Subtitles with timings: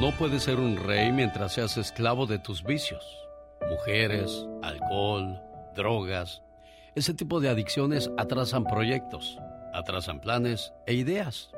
[0.00, 3.04] No puedes ser un rey mientras seas esclavo de tus vicios.
[3.68, 5.40] Mujeres, alcohol,
[5.74, 6.40] drogas.
[6.94, 9.38] Ese tipo de adicciones atrasan proyectos,
[9.74, 11.50] atrasan planes e ideas.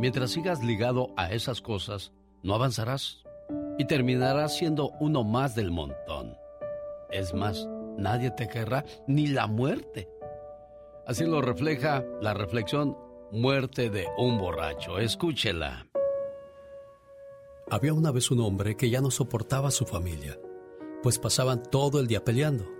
[0.00, 2.10] Mientras sigas ligado a esas cosas,
[2.42, 3.22] no avanzarás
[3.78, 6.36] y terminarás siendo uno más del montón.
[7.12, 10.08] Es más, nadie te querrá ni la muerte.
[11.06, 12.96] Así lo refleja la reflexión
[13.32, 14.98] Muerte de un borracho.
[15.00, 15.86] Escúchela.
[17.68, 20.38] Había una vez un hombre que ya no soportaba a su familia,
[21.02, 22.70] pues pasaban todo el día peleando,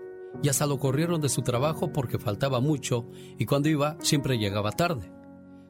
[0.45, 4.71] y hasta lo corrieron de su trabajo porque faltaba mucho y cuando iba siempre llegaba
[4.71, 5.11] tarde.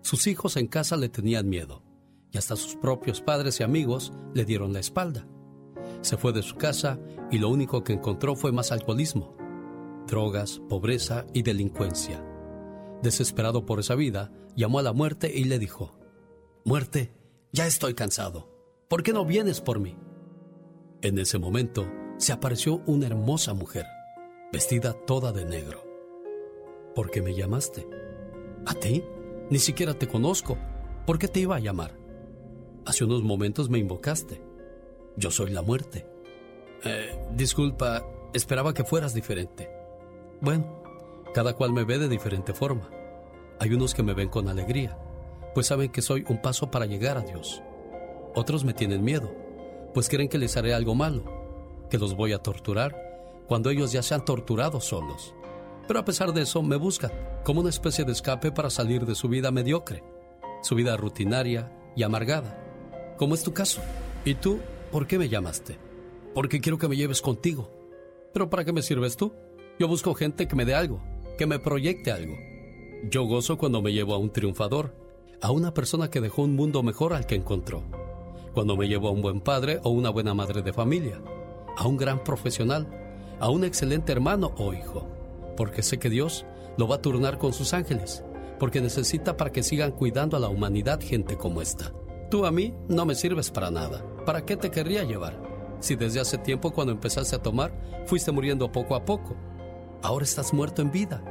[0.03, 1.83] Sus hijos en casa le tenían miedo,
[2.31, 5.27] y hasta sus propios padres y amigos le dieron la espalda.
[6.03, 6.99] Se fue de su casa
[7.31, 9.35] y lo único que encontró fue más alcoholismo,
[10.07, 12.23] drogas, pobreza y delincuencia.
[13.03, 15.99] Desesperado por esa vida, llamó a la muerte y le dijo,
[16.65, 17.15] Muerte,
[17.53, 18.56] ya estoy cansado.
[18.89, 19.97] ¿Por qué no vienes por mí?
[21.03, 23.85] En ese momento se apareció una hermosa mujer,
[24.53, 25.83] vestida toda de negro.
[26.95, 27.85] ¿Por qué me llamaste?
[28.65, 29.03] ¿A ti?
[29.51, 30.57] Ni siquiera te conozco.
[31.05, 31.99] ¿Por qué te iba a llamar?
[32.85, 34.41] Hace unos momentos me invocaste.
[35.17, 36.07] Yo soy la muerte.
[36.85, 39.69] Eh, disculpa, esperaba que fueras diferente.
[40.41, 40.85] Bueno,
[41.35, 42.89] cada cual me ve de diferente forma.
[43.59, 44.97] Hay unos que me ven con alegría,
[45.55, 47.65] pues saben que soy un paso para llegar a Dios.
[48.37, 49.33] Otros me tienen miedo,
[49.95, 51.25] pues creen que les haré algo malo,
[51.89, 52.95] que los voy a torturar
[53.47, 55.35] cuando ellos ya se han torturado solos.
[55.89, 57.13] Pero a pesar de eso me buscan
[57.45, 60.05] como una especie de escape para salir de su vida mediocre,
[60.61, 62.63] su vida rutinaria y amargada,
[63.17, 63.81] como es tu caso.
[64.27, 64.59] ¿Y tú
[64.93, 65.79] por qué me llamaste?
[66.35, 67.71] Porque quiero que me lleves contigo.
[68.35, 69.33] ¿Pero para qué me sirves tú?
[69.79, 71.03] Yo busco gente que me dé algo,
[71.39, 72.35] que me proyecte algo.
[73.09, 74.95] Yo gozo cuando me llevo a un triunfador,
[75.41, 77.83] a una persona que dejó un mundo mejor al que encontró.
[78.57, 81.21] Cuando me llevo a un buen padre o una buena madre de familia,
[81.77, 82.89] a un gran profesional,
[83.39, 85.07] a un excelente hermano o hijo,
[85.59, 86.47] porque sé que Dios
[86.79, 88.25] lo va a turnar con sus ángeles,
[88.59, 91.93] porque necesita para que sigan cuidando a la humanidad gente como esta.
[92.31, 94.03] Tú a mí no me sirves para nada.
[94.25, 95.39] ¿Para qué te querría llevar?
[95.81, 99.37] Si desde hace tiempo cuando empezaste a tomar fuiste muriendo poco a poco.
[100.03, 101.23] Ahora estás muerto en vida.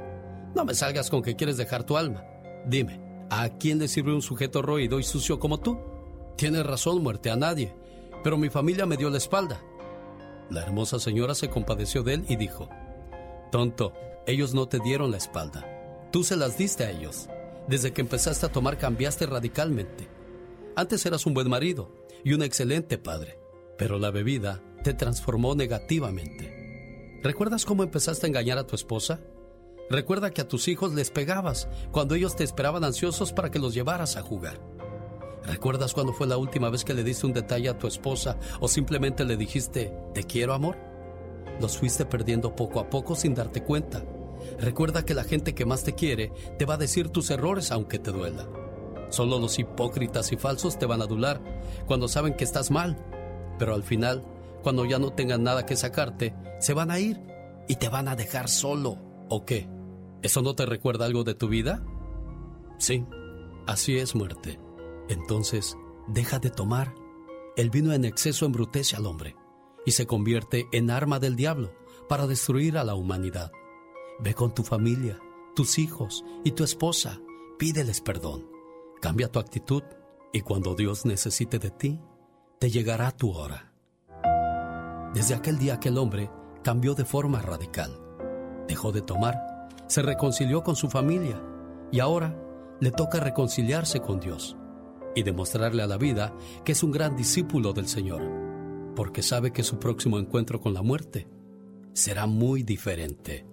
[0.53, 2.23] No me salgas con que quieres dejar tu alma.
[2.67, 5.94] Dime, ¿a quién le sirve un sujeto roído y sucio como tú?
[6.35, 7.73] Tienes razón, muerte, a nadie.
[8.23, 9.61] Pero mi familia me dio la espalda.
[10.49, 12.69] La hermosa señora se compadeció de él y dijo,
[13.51, 13.93] Tonto,
[14.27, 15.65] ellos no te dieron la espalda.
[16.11, 17.29] Tú se las diste a ellos.
[17.67, 20.07] Desde que empezaste a tomar cambiaste radicalmente.
[20.75, 21.89] Antes eras un buen marido
[22.23, 23.39] y un excelente padre,
[23.77, 27.19] pero la bebida te transformó negativamente.
[27.23, 29.19] ¿Recuerdas cómo empezaste a engañar a tu esposa?
[29.89, 33.73] Recuerda que a tus hijos les pegabas cuando ellos te esperaban ansiosos para que los
[33.73, 34.59] llevaras a jugar.
[35.47, 38.67] ¿Recuerdas cuándo fue la última vez que le diste un detalle a tu esposa o
[38.67, 40.77] simplemente le dijiste, te quiero amor?
[41.59, 44.03] Los fuiste perdiendo poco a poco sin darte cuenta.
[44.59, 47.99] Recuerda que la gente que más te quiere te va a decir tus errores aunque
[47.99, 48.47] te duela.
[49.09, 51.39] Solo los hipócritas y falsos te van a adular
[51.85, 52.97] cuando saben que estás mal.
[53.59, 54.23] Pero al final,
[54.63, 57.21] cuando ya no tengan nada que sacarte, se van a ir
[57.67, 58.97] y te van a dejar solo.
[59.29, 59.69] ¿O qué?
[60.21, 61.83] ¿Eso no te recuerda algo de tu vida?
[62.79, 63.05] Sí,
[63.67, 64.59] así es muerte.
[65.07, 66.95] Entonces, deja de tomar.
[67.55, 69.35] El vino en exceso embrutece al hombre
[69.85, 71.71] y se convierte en arma del diablo
[72.09, 73.51] para destruir a la humanidad.
[74.19, 75.19] Ve con tu familia,
[75.55, 77.19] tus hijos y tu esposa,
[77.57, 78.49] pídeles perdón.
[79.01, 79.83] Cambia tu actitud
[80.33, 82.01] y cuando Dios necesite de ti,
[82.59, 83.71] te llegará tu hora.
[85.13, 86.29] Desde aquel día aquel hombre
[86.63, 88.01] cambió de forma radical.
[88.67, 91.41] Dejó de tomar, se reconcilió con su familia
[91.91, 92.35] y ahora
[92.81, 94.57] le toca reconciliarse con Dios
[95.15, 96.33] y demostrarle a la vida
[96.63, 98.21] que es un gran discípulo del Señor,
[98.95, 101.27] porque sabe que su próximo encuentro con la muerte
[101.93, 103.45] será muy diferente.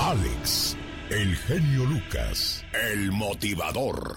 [0.00, 0.76] Alex,
[1.10, 4.16] el genio Lucas, el motivador.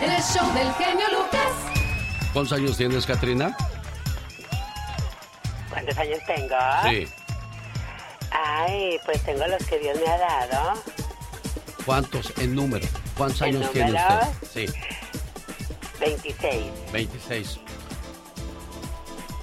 [0.00, 1.52] El show del genio Lucas.
[2.32, 3.56] ¿Cuántos años tienes, Katrina?
[5.68, 6.56] ¿Cuántos años tengo?
[6.88, 7.06] Sí.
[8.30, 10.82] Ay, pues tengo los que Dios me ha dado.
[11.84, 12.86] ¿Cuántos en número?
[13.18, 14.20] ¿Cuántos ¿En años tiene usted?
[14.54, 14.66] Sí,
[16.00, 16.64] 26.
[16.92, 17.58] 26.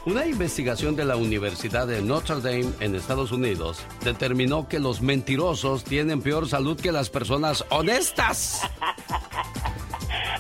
[0.06, 5.84] Una investigación de la Universidad de Notre Dame en Estados Unidos determinó que los mentirosos
[5.84, 8.62] tienen peor salud que las personas honestas.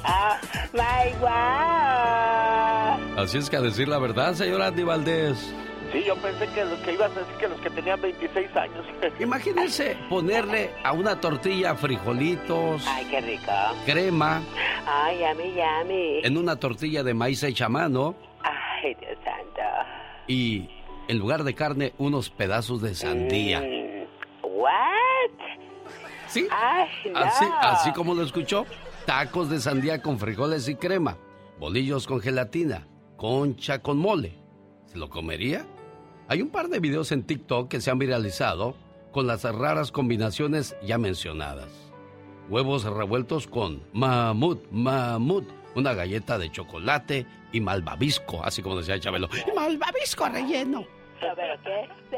[0.05, 0.39] ¡Ah,
[0.71, 3.19] my wow!
[3.21, 5.37] Así es que a decir la verdad, señor Andy Valdés.
[5.95, 8.85] Sí, yo pensé que los que ibas a decir que los que tenían 26 años.
[9.19, 13.51] Imagínense ponerle a una tortilla frijolitos, Ay, qué rico.
[13.85, 14.41] crema,
[14.85, 16.19] Ay, yummy, yummy.
[16.23, 19.61] en una tortilla de maíz hecha a mano Ay, Dios santo.
[20.27, 20.69] y
[21.07, 23.61] en lugar de carne unos pedazos de sandía.
[23.61, 24.05] Mm,
[24.43, 25.31] ¿What?
[26.27, 27.19] Sí, Ay, no.
[27.19, 28.65] así, así como lo escuchó,
[29.05, 31.17] tacos de sandía con frijoles y crema,
[31.57, 34.33] bolillos con gelatina, concha con mole.
[34.87, 35.65] ¿Se lo comería?
[36.27, 38.75] Hay un par de videos en TikTok que se han viralizado
[39.11, 41.69] con las raras combinaciones ya mencionadas.
[42.49, 49.29] Huevos revueltos con mamut, mamut, una galleta de chocolate y malvavisco, así como decía Chabelo.
[49.55, 50.85] Malvavisco relleno.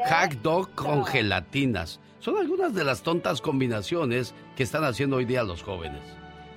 [0.06, 2.00] Hack dog con gelatinas.
[2.18, 6.02] Son algunas de las tontas combinaciones que están haciendo hoy día los jóvenes.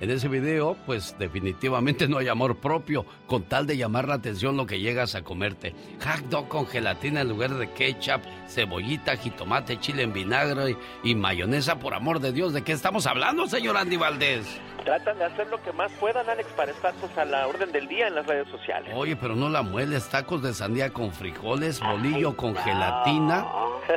[0.02, 4.56] En ese video, pues definitivamente no hay amor propio, con tal de llamar la atención
[4.56, 5.76] lo que llegas a comerte.
[6.00, 11.78] Hack dog con gelatina en lugar de ketchup, cebollita, jitomate, chile en vinagre y, mayonesa,
[11.78, 12.52] por amor de Dios.
[12.52, 14.60] ¿De qué estamos hablando, señor Andy Valdés?
[14.82, 17.86] Tratan de hacer lo que más puedan, Alex, para estar pues, a la orden del
[17.86, 18.92] día en las redes sociales.
[18.96, 23.46] Oye, pero no la mueles, tacos de sandía con frijoles, bolillo con gelatina,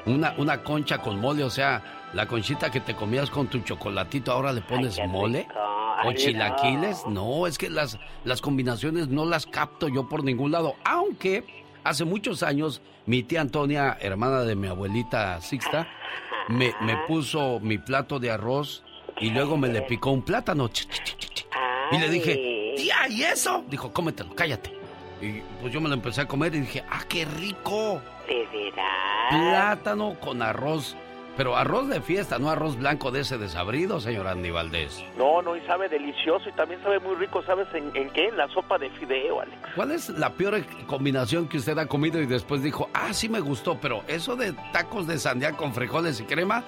[0.05, 4.31] una, una concha con mole, o sea, la conchita que te comías con tu chocolatito,
[4.31, 5.39] ahora le pones mole.
[5.39, 5.53] rico.
[6.03, 7.03] ¿O Ay, chilaquiles?
[7.07, 7.39] no.
[7.39, 10.75] No, es que las, las combinaciones no las capto yo por ningún lado.
[10.83, 11.43] Aunque
[11.83, 15.87] hace muchos años mi tía Antonia, hermana de mi abuelita Sixta,
[16.49, 18.83] me, me puso mi plato de arroz
[19.19, 20.69] y luego me le picó un plátano.
[21.91, 23.63] Y le dije, tía, ¿y eso?
[23.69, 24.73] Dijo, cómetelo, cállate.
[25.21, 28.01] Y pues yo me lo empecé a comer y dije, ¡ah, qué rico!
[28.27, 28.85] ¿De veras?
[29.29, 30.95] Plátano con arroz.
[31.37, 35.03] Pero arroz de fiesta, no arroz blanco de ese desabrido, señor Andy Valdés.
[35.17, 38.27] No, no, y sabe delicioso y también sabe muy rico, ¿sabes en, en qué?
[38.29, 39.57] En la sopa de fideo, Alex.
[39.75, 43.41] ¿Cuál es la peor combinación que usted ha comido y después dijo, ah, sí me
[43.41, 46.63] gustó, pero eso de tacos de sandía con frijoles y crema,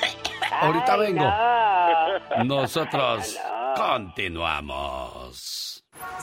[0.60, 1.24] ahorita Ay, vengo.
[1.24, 2.44] no.
[2.44, 3.74] Nosotros No.
[3.86, 5.71] continuamos.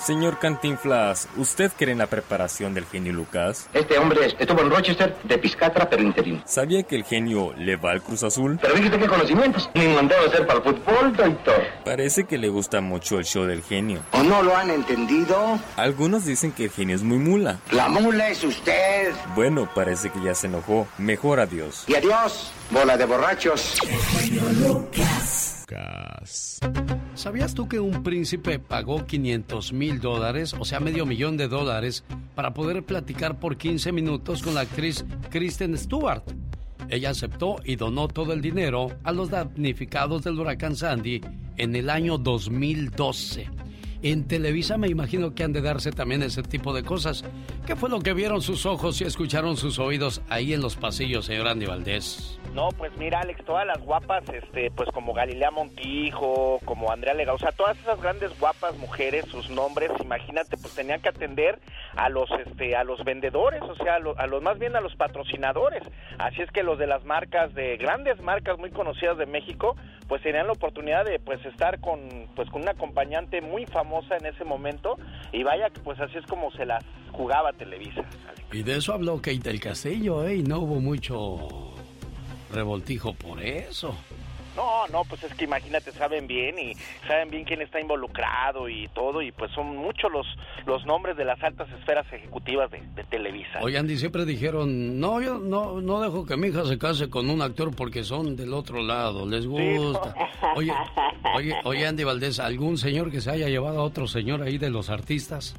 [0.02, 3.68] Señor Cantinflas, ¿usted cree en la preparación del genio Lucas?
[3.74, 6.42] Este hombre estuvo en Rochester de Piscatra, pero interino.
[6.46, 8.58] ¿Sabía que el genio le va al Cruz Azul?
[8.62, 9.70] Pero fíjate qué conocimientos.
[9.74, 11.62] Ni mandado a hacer para el fútbol, doctor.
[11.84, 14.02] Parece que le gusta mucho el show del genio.
[14.14, 15.60] ¿O no lo han entendido?
[15.76, 17.60] Algunos dicen que el genio es muy mula.
[17.72, 19.14] La mula es usted.
[19.36, 20.88] Bueno, parece que ya se enojó.
[20.98, 21.84] Mejor adiós.
[21.88, 23.80] Y adiós, bola de borrachos.
[27.20, 32.06] ¿Sabías tú que un príncipe pagó 500 mil dólares, o sea, medio millón de dólares,
[32.34, 36.24] para poder platicar por 15 minutos con la actriz Kristen Stewart?
[36.88, 41.20] Ella aceptó y donó todo el dinero a los damnificados del huracán Sandy
[41.58, 43.50] en el año 2012.
[44.02, 47.26] En Televisa me imagino que han de darse también ese tipo de cosas.
[47.68, 51.26] ¿Qué fue lo que vieron sus ojos y escucharon sus oídos ahí en los pasillos,
[51.26, 52.40] señor Andy Valdés?
[52.54, 57.34] No, pues mira, Alex, todas las guapas, este, pues como Galilea Montijo, como Andrea Lega,
[57.34, 61.60] o sea, todas esas grandes guapas mujeres, sus nombres, imagínate, pues tenían que atender
[61.96, 64.96] a los, este, a los vendedores, o sea, a, a los más bien a los
[64.96, 65.84] patrocinadores.
[66.18, 69.76] Así es que los de las marcas, de grandes marcas muy conocidas de México,
[70.08, 74.26] pues tenían la oportunidad de, pues, estar con, pues, con una acompañante muy famosa en
[74.26, 74.98] ese momento
[75.32, 78.04] y vaya que, pues, así es como se las jugaba Televisa.
[78.52, 80.38] Y de eso habló Kate del Castillo, ¿eh?
[80.38, 81.69] Y no hubo mucho
[82.52, 83.96] revoltijo por eso.
[84.56, 86.74] No, no, pues es que imagínate, saben bien y
[87.08, 90.28] saben bien quién está involucrado y todo, y pues son muchos los,
[90.66, 93.60] los nombres de las altas esferas ejecutivas de, de Televisa.
[93.62, 97.30] Oye, Andy, siempre dijeron, no, yo no, no dejo que mi hija se case con
[97.30, 100.14] un actor porque son del otro lado, les gusta.
[100.56, 100.74] Oye,
[101.36, 104.70] oye, oye, Andy Valdés, ¿algún señor que se haya llevado a otro señor ahí de
[104.70, 105.56] los artistas?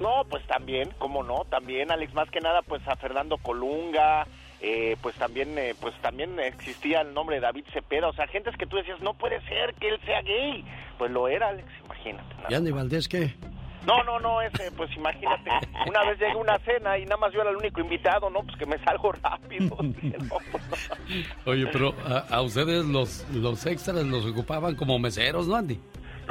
[0.00, 4.26] No, pues también, cómo no, también, Alex, más que nada, pues a Fernando Colunga,
[4.62, 8.56] eh, pues también, eh, pues también existía el nombre de David Cepeda, o sea, gentes
[8.56, 10.64] que tú decías, no puede ser que él sea gay,
[10.98, 12.34] pues lo era, Alex, imagínate.
[12.48, 13.34] ¿Y Andy Valdés qué?
[13.84, 15.50] No, no, no, ese, pues imagínate,
[15.88, 18.44] una vez llegué a una cena y nada más yo era el único invitado, no,
[18.44, 19.76] pues que me salgo rápido.
[21.44, 25.80] Oye, pero a, a, ustedes los, los extras los ocupaban como meseros, ¿no, Andy?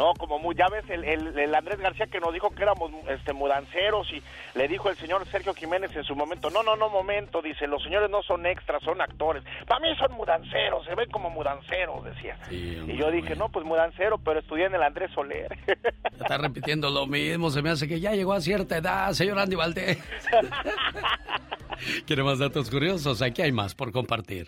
[0.02, 1.04] No, como muy, ya ves el,
[1.38, 4.20] el, Andrés García que nos dijo que éramos este mudanceros y
[4.58, 7.84] le dijo el señor Sergio Jiménez en su momento, no, no, no, momento, dice, los
[7.84, 9.44] señores no son extras, son actores.
[9.68, 12.36] Para mí son mudanceros, se ven como mudanceros, decía.
[12.50, 15.56] y yo dije, no, pues mudancero, pero estudié en el Andrés Soler.
[16.20, 19.56] Está repitiendo lo mismo, se me hace que ya llegó a cierta edad, señor Andy
[19.56, 20.00] Valdés.
[22.08, 23.22] ¿Quiere más datos curiosos?
[23.22, 24.48] Aquí hay más por compartir.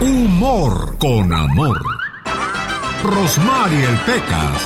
[0.00, 2.03] Humor con amor.
[3.04, 4.62] Rosmarie el Pecas.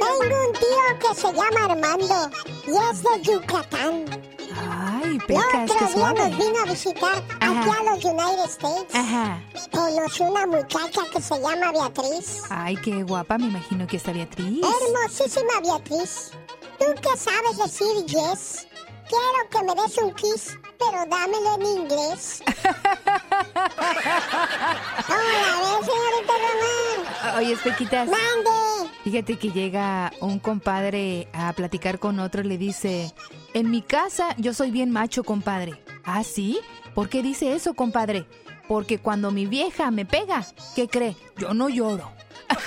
[0.00, 2.30] Tengo un tío que se llama Armando
[2.66, 4.04] y es de Yucatán.
[4.68, 8.94] Ay, Pecas, otro día nos vino a visitar aquí a los United States.
[8.96, 9.40] Ajá.
[9.70, 12.42] Conoció una muchacha que se llama Beatriz.
[12.50, 14.60] Ay, qué guapa, me imagino que está Beatriz.
[14.60, 16.32] Hermosísima Beatriz.
[16.80, 18.66] ¿Tú qué sabes decir yes?
[19.08, 22.42] Quiero que me des un kiss, pero dámelo en inglés.
[25.08, 27.36] Hola, señorita Román.
[27.38, 28.08] Oye, Espequitas.
[28.08, 28.90] ¡Mande!
[29.04, 33.12] Fíjate que llega un compadre a platicar con otro y le dice:
[33.54, 35.82] En mi casa yo soy bien macho, compadre.
[36.04, 36.60] ¿Ah, sí?
[36.94, 38.26] ¿Por qué dice eso, compadre?
[38.66, 41.16] Porque cuando mi vieja me pega, ¿qué cree?
[41.36, 42.12] Yo no lloro.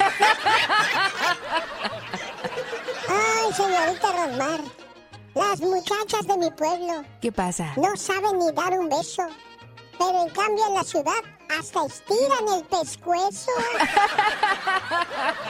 [3.10, 4.62] Ay, señorita Rosmar.
[5.34, 7.04] Las muchachas de mi pueblo.
[7.22, 7.74] ¿Qué pasa?
[7.78, 9.24] No saben ni dar un beso.
[9.98, 11.22] Pero en cambio en la ciudad
[11.60, 13.52] hasta estiran el pescuezo.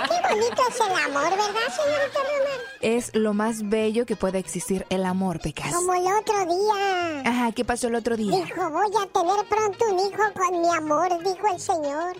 [0.08, 2.60] Qué bonito es el amor, ¿verdad, señorita Román?
[2.82, 5.74] Es lo más bello que puede existir el amor, Pecas.
[5.74, 7.22] Como el otro día.
[7.26, 8.44] Ajá, ¿qué pasó el otro día?
[8.44, 12.18] Dijo, voy a tener pronto un hijo con mi amor, dijo el señor.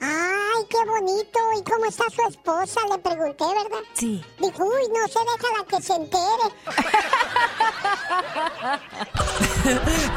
[0.00, 1.38] Ay, qué bonito.
[1.58, 2.80] ¿Y cómo está su esposa?
[2.90, 3.82] Le pregunté, ¿verdad?
[3.94, 4.24] Sí.
[4.38, 6.46] Dijo, uy, no se deja la que se entere.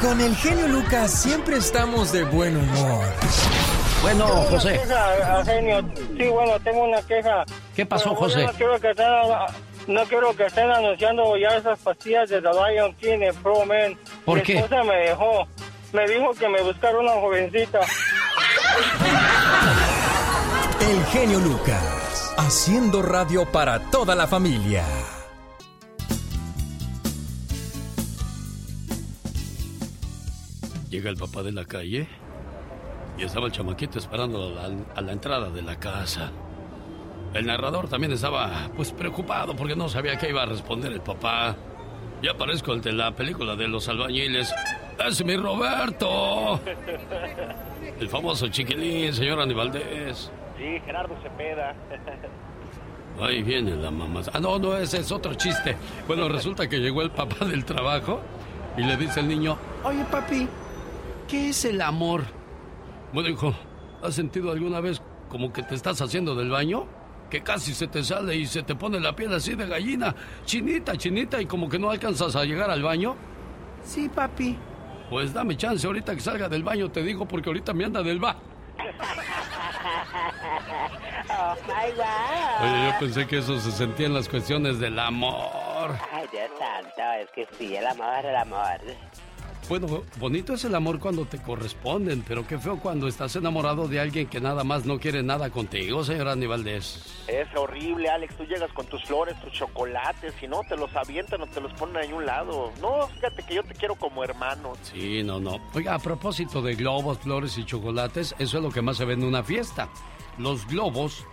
[0.00, 3.04] Con el genio Lucas siempre estamos de buen humor.
[4.02, 4.80] Bueno, José.
[4.80, 5.84] Queja, genio.
[6.18, 7.44] Sí, bueno, tengo una queja.
[7.74, 8.44] ¿Qué pasó, Bueno, José?
[8.46, 9.06] No quiero, que estén,
[9.86, 13.96] no quiero que estén anunciando ya esas pastillas de The Lion King en Pro Man.
[14.24, 14.58] ¿Por Mi qué?
[14.58, 15.46] esposa me dejó.
[15.92, 17.80] Me dijo que me buscara una jovencita.
[20.80, 24.84] El genio Lucas, haciendo radio para toda la familia.
[30.90, 32.08] Llega el papá de la calle
[33.18, 36.30] y estaba el chamaquito esperando a la, a la entrada de la casa.
[37.34, 41.56] El narrador también estaba pues preocupado porque no sabía qué iba a responder el papá.
[42.22, 44.54] Ya aparezco el de la película de los albañiles.
[45.04, 46.60] ¡Es mi Roberto!
[47.98, 50.30] El famoso chiquilín, señor Aníbaldez.
[50.56, 51.74] Sí, Gerardo Cepeda.
[53.20, 54.20] Ahí viene la mamá.
[54.32, 55.76] Ah, no, no, ese es otro chiste.
[56.06, 58.20] Bueno, resulta que llegó el papá del trabajo
[58.76, 60.48] y le dice el niño, oye papi,
[61.28, 62.22] ¿qué es el amor?
[63.12, 63.52] Bueno, hijo,
[64.00, 66.86] ¿has sentido alguna vez como que te estás haciendo del baño?
[67.32, 70.98] Que casi se te sale y se te pone la piel así de gallina, chinita,
[70.98, 73.16] chinita, y como que no alcanzas a llegar al baño.
[73.82, 74.58] Sí, papi.
[75.08, 78.20] Pues dame chance ahorita que salga del baño, te digo, porque ahorita me anda del
[78.20, 78.36] ba.
[81.34, 82.62] Oh my God.
[82.62, 85.96] Oye, yo pensé que eso se sentía en las cuestiones del amor.
[86.12, 88.78] Ay, Dios santo, es que sí, el amor, el amor.
[89.68, 94.00] Bueno, bonito es el amor cuando te corresponden, pero qué feo cuando estás enamorado de
[94.00, 96.98] alguien que nada más no quiere nada contigo, señor Aníbaldez.
[97.28, 98.36] Es horrible, Alex.
[98.36, 101.72] Tú llegas con tus flores, tus chocolates, y no te los avientan o te los
[101.74, 102.72] ponen ahí a un lado.
[102.80, 104.72] No, fíjate que yo te quiero como hermano.
[104.82, 105.58] Sí, no, no.
[105.74, 109.14] Oiga, a propósito de globos, flores y chocolates, eso es lo que más se ve
[109.14, 109.88] en una fiesta.
[110.38, 111.24] Los globos,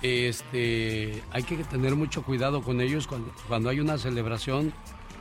[0.00, 4.72] este, hay que tener mucho cuidado con ellos cuando, cuando hay una celebración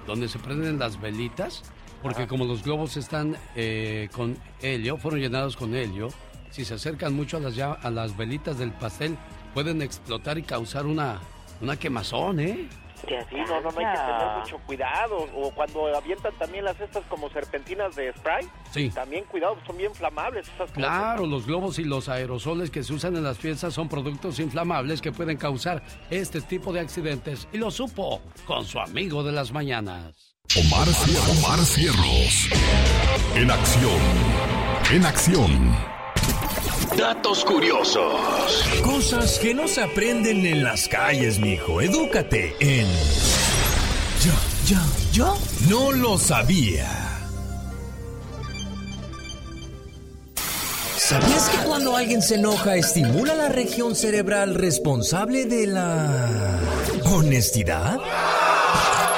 [0.07, 1.63] donde se prenden las velitas,
[2.01, 6.09] porque como los globos están eh, con helio, fueron llenados con helio,
[6.51, 9.17] si se acercan mucho a las, ya- a las velitas del pastel,
[9.53, 11.19] pueden explotar y causar una,
[11.61, 12.67] una quemazón, ¿eh?
[13.07, 13.15] Sí,
[13.47, 15.25] no, no, no hay que tener mucho cuidado.
[15.33, 18.45] O cuando avientan también las estas como serpentinas de spray.
[18.71, 18.89] Sí.
[18.89, 23.15] También cuidado, son bien inflamables esas Claro, los globos y los aerosoles que se usan
[23.15, 27.47] en las fiestas son productos inflamables que pueden causar este tipo de accidentes.
[27.53, 30.28] Y lo supo con su amigo de las mañanas.
[30.57, 30.87] Omar,
[31.29, 32.49] Omar Cierros.
[33.35, 34.01] En acción.
[34.91, 35.75] En acción.
[36.97, 38.65] Datos curiosos.
[38.83, 41.81] Cosas que no se aprenden en las calles, mijo.
[41.81, 42.87] Edúcate en.
[44.25, 44.33] Yo,
[44.65, 44.77] yo,
[45.13, 45.37] yo
[45.69, 46.87] no lo sabía.
[50.97, 56.59] ¿Sabías que cuando alguien se enoja estimula la región cerebral responsable de la
[57.05, 57.99] honestidad?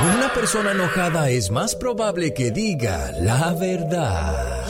[0.03, 4.65] Una persona enojada es más probable que diga la verdad.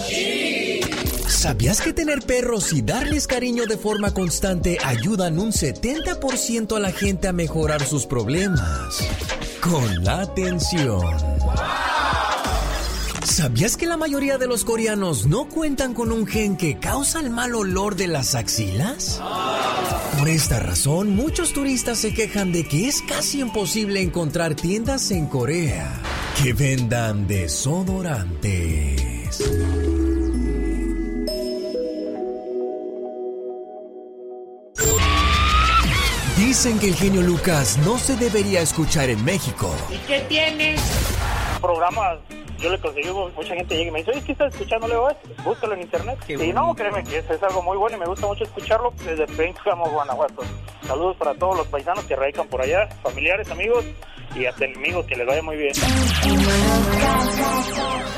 [1.28, 6.92] ¿Sabías que tener perros y darles cariño de forma constante ayudan un 70% a la
[6.92, 9.00] gente a mejorar sus problemas?
[9.62, 11.02] Con la atención.
[13.24, 17.30] ¿Sabías que la mayoría de los coreanos no cuentan con un gen que causa el
[17.30, 19.22] mal olor de las axilas?
[20.22, 25.26] Por esta razón, muchos turistas se quejan de que es casi imposible encontrar tiendas en
[25.26, 26.00] Corea
[26.38, 29.42] que vendan desodorantes.
[36.38, 39.76] Dicen que el genio Lucas no se debería escuchar en México.
[39.90, 40.80] ¿Y qué tienes?
[41.62, 42.20] Programas
[42.62, 44.88] yo le conseguí, mucha gente llega y me dice, oye, ¿qué estás escuchando?
[44.88, 45.10] Le digo,
[45.44, 46.20] búscalo en internet.
[46.28, 49.90] y no, créeme que es, algo muy bueno y me gusta mucho escucharlo desde Pénjamo,
[49.90, 50.44] Guanajuato.
[50.86, 53.84] Saludos para todos los paisanos que radican por allá, familiares, amigos
[54.36, 55.74] y hasta enemigos, que les vaya muy bien.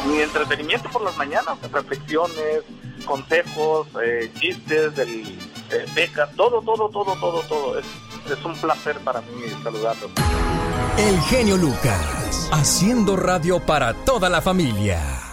[0.07, 2.63] Mi entretenimiento por las mañanas, reflexiones,
[3.05, 5.25] consejos, eh, chistes, del,
[5.71, 7.79] eh, becas, todo, todo, todo, todo, todo.
[7.79, 7.85] Es,
[8.30, 10.12] es un placer para mí saludarlos.
[10.98, 15.33] El genio Lucas, haciendo radio para toda la familia.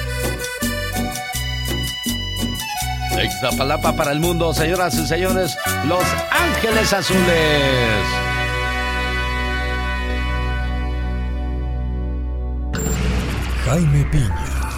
[3.21, 5.55] Exapalapa para el mundo, señoras y señores,
[5.87, 8.05] Los Ángeles Azules.
[13.65, 14.69] Jaime Piña,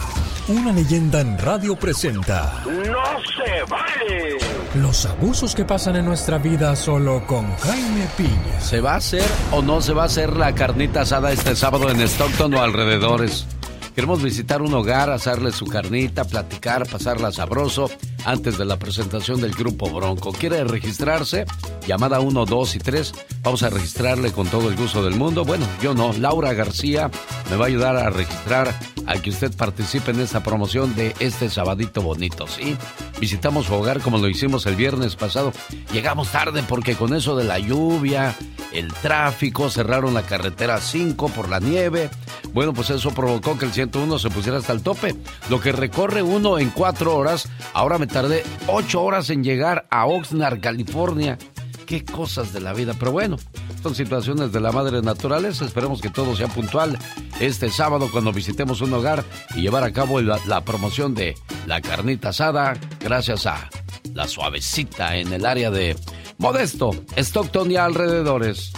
[0.50, 2.64] una leyenda en radio presenta.
[2.66, 3.04] ¡No
[3.34, 4.38] se vale!
[4.76, 8.60] Los abusos que pasan en nuestra vida solo con Jaime Piña.
[8.60, 11.90] ¿Se va a hacer o no se va a hacer la carnita asada este sábado
[11.90, 13.48] en Stockton o alrededores?
[13.96, 17.92] Queremos visitar un hogar, hacerle su carnita, platicar, pasarla sabroso
[18.26, 20.32] antes de la presentación del grupo Bronco.
[20.34, 21.46] ¿Quiere registrarse?
[21.88, 23.14] Llamada 1, 2 y 3.
[23.44, 25.46] Vamos a registrarle con todo el gusto del mundo.
[25.46, 26.12] Bueno, yo no.
[26.14, 27.12] Laura García
[27.52, 28.74] me va a ayudar a registrar
[29.06, 32.78] a que usted participe en esta promoción de este sabadito bonito, ¿sí?
[33.20, 35.54] Visitamos su hogar como lo hicimos el viernes pasado.
[35.92, 38.36] Llegamos tarde porque con eso de la lluvia,
[38.72, 42.10] el tráfico, cerraron la carretera 5 por la nieve.
[42.54, 45.16] Bueno, pues eso provocó que el 101 se pusiera hasta el tope.
[45.50, 50.06] Lo que recorre uno en cuatro horas, ahora me tardé ocho horas en llegar a
[50.06, 51.38] Oxnard, California.
[51.86, 53.38] Qué cosas de la vida, pero bueno,
[53.82, 55.66] son situaciones de la madre naturaleza.
[55.66, 56.98] Esperemos que todo sea puntual
[57.40, 59.24] este sábado cuando visitemos un hogar
[59.56, 61.36] y llevar a cabo la, la promoción de
[61.68, 63.70] la carnita asada gracias a
[64.14, 65.96] la suavecita en el área de
[66.38, 68.72] Modesto, Stockton y alrededores.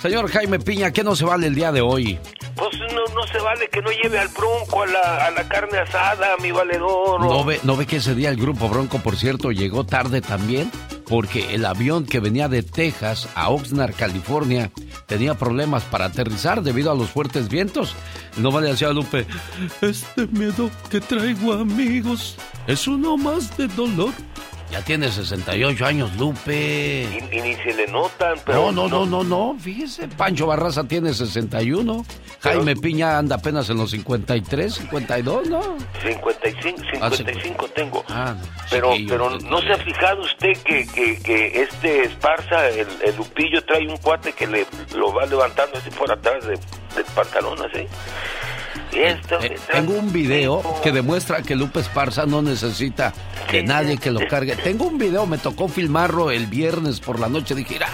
[0.00, 2.18] Señor Jaime Piña, ¿qué no se vale el día de hoy?
[2.56, 5.78] Pues no, no se vale que no lleve al bronco a la, a la carne
[5.78, 7.20] asada, mi valedor.
[7.20, 10.70] ¿No ve, ¿No ve que ese día el grupo Bronco, por cierto, llegó tarde también?
[11.08, 14.70] Porque el avión que venía de Texas a Oxnard, California,
[15.06, 17.94] tenía problemas para aterrizar debido a los fuertes vientos.
[18.36, 19.26] No vale decía Lupe,
[19.80, 22.36] este miedo que traigo amigos
[22.66, 24.12] es uno más de dolor.
[24.72, 27.02] Ya tiene 68 años, Lupe.
[27.30, 28.72] Y, y ni se le notan, pero...
[28.72, 29.56] No, no, no, no, no.
[29.60, 32.06] Fíjese, Pancho Barraza tiene 61.
[32.40, 35.60] Jaime Piña anda apenas en los 53, 52, ¿no?
[36.02, 38.02] 55, Ah, 55 tengo.
[38.08, 38.34] Ah,
[38.70, 39.38] Pero, pero.
[39.40, 43.98] ¿no se ha fijado usted que, que, que este Esparza, el, el Lupillo, trae un
[43.98, 46.54] cuate que le lo va levantando así por atrás de,
[46.96, 47.86] del pantalón, así?
[48.92, 53.12] Esto, Eh, tengo un video que demuestra que Lupe Esparza no necesita
[53.50, 54.54] de nadie que lo cargue.
[54.56, 57.54] Tengo un video, me tocó filmarlo el viernes por la noche.
[57.54, 57.88] Dije, mira,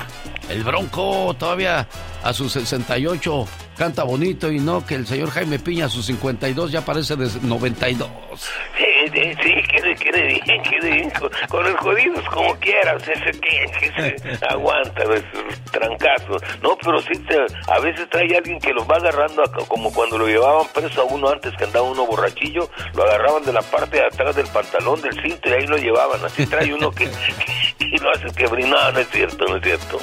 [0.48, 1.86] el Bronco todavía
[2.22, 6.72] a sus 68 canta bonito y no que el señor Jaime Piña a sus 52
[6.72, 8.08] ya parece de 92.
[8.36, 11.10] Sí, sí, sí, quede, quede bien, quede bien.
[11.10, 16.36] Con, con el jodidos como quieras, ese que, se aguanta, es trancazo.
[16.62, 20.18] No, pero sí, te- a veces trae alguien que los va agarrando, a- como cuando
[20.18, 23.96] lo llevaban preso a uno antes que andaba uno borrachillo, lo agarraban de la parte
[23.98, 26.24] de atrás del pantalón, del cinto y ahí lo llevaban.
[26.24, 27.04] Así trae uno que,
[27.78, 28.68] que, que lo hace que brinda.
[28.68, 29.98] No, no es cierto, no es cierto.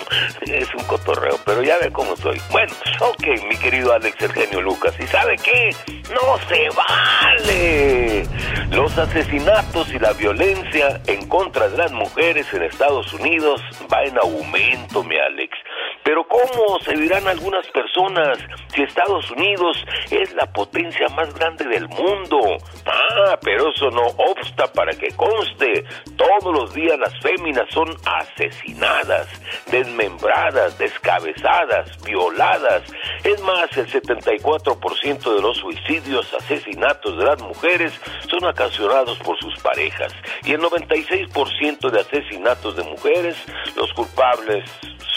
[0.47, 2.41] Es un cotorreo, pero ya ve cómo soy.
[2.49, 4.93] Bueno, ok, mi querido Alex Eugenio Lucas.
[4.99, 5.69] ¿Y sabe qué?
[6.09, 8.25] No se vale.
[8.71, 14.17] Los asesinatos y la violencia en contra de las mujeres en Estados Unidos va en
[14.17, 15.57] aumento, mi Alex.
[16.05, 18.37] Pero ¿cómo se dirán algunas personas
[18.71, 22.37] si Estados Unidos es la potencia más grande del mundo?
[22.85, 25.83] Ah, pero eso no obsta para que conste.
[26.15, 29.27] Todos los días las féminas son asesinadas,
[29.71, 32.83] desmembradas, descabezadas, violadas.
[33.23, 39.57] Es más, el 74% de los suicidios, asesinatos de las mujeres son ocasionados por sus
[39.57, 40.13] parejas.
[40.43, 43.43] Y el 96% de asesinatos de mujeres,
[43.75, 44.69] los culpables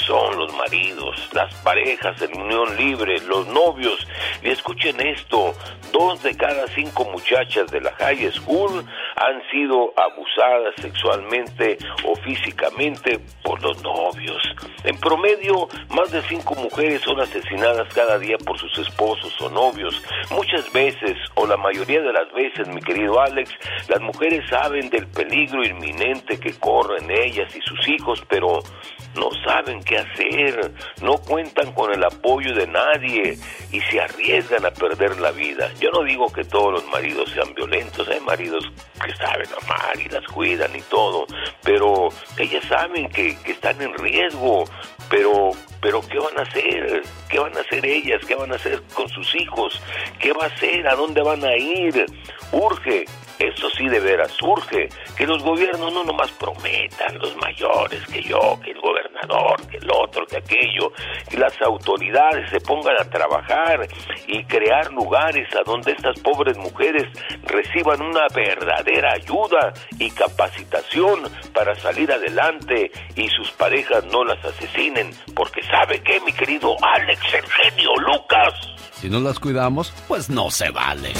[0.08, 4.08] son los maridos, las parejas en unión libre, los novios.
[4.42, 5.52] Y escuchen esto,
[5.92, 8.84] dos de cada cinco muchachas de la high school
[9.16, 14.42] han sido abusadas sexualmente o físicamente por los novios.
[14.84, 20.02] En promedio, más de cinco mujeres son asesinadas cada día por sus esposos o novios.
[20.30, 23.50] Muchas veces, o la mayoría de las veces, mi querido Alex,
[23.88, 28.62] las mujeres saben del peligro inminente que corren ellas y sus hijos, pero
[29.18, 33.38] no saben qué hacer, no cuentan con el apoyo de nadie
[33.72, 35.70] y se arriesgan a perder la vida.
[35.80, 38.64] Yo no digo que todos los maridos sean violentos, hay maridos
[39.04, 41.26] que saben amar y las cuidan y todo,
[41.62, 44.64] pero ellas saben que, que están en riesgo,
[45.10, 47.02] pero pero ¿qué van a hacer?
[47.28, 48.20] ¿Qué van a hacer ellas?
[48.26, 49.80] ¿Qué van a hacer con sus hijos?
[50.18, 50.88] ¿Qué va a hacer?
[50.88, 52.04] ¿A dónde van a ir?
[52.50, 53.04] Urge
[53.38, 58.58] eso sí de veras urge, que los gobiernos no nomás prometan, los mayores, que yo,
[58.62, 60.92] que el gobernador, que el otro, que aquello,
[61.28, 63.86] que las autoridades se pongan a trabajar
[64.26, 67.04] y crear lugares a donde estas pobres mujeres
[67.44, 71.22] reciban una verdadera ayuda y capacitación
[71.52, 77.20] para salir adelante y sus parejas no las asesinen, porque sabe qué, mi querido Alex
[77.34, 78.54] Eugenio Lucas,
[78.92, 81.12] Si no las cuidamos, pues no se vale.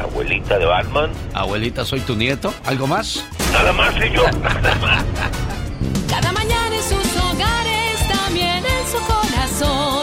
[0.00, 2.52] Abuelita de Batman, Abuelita, soy tu nieto.
[2.64, 3.24] ¿Algo más?
[3.52, 4.30] nada más señor.
[6.08, 9.93] Cada mañana en sus hogares, también en su corazón.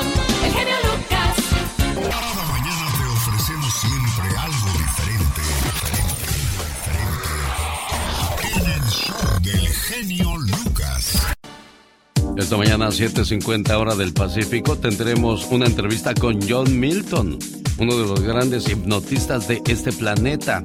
[12.38, 17.38] Esta mañana a 7.50 hora del Pacífico tendremos una entrevista con John Milton,
[17.78, 20.64] uno de los grandes hipnotistas de este planeta.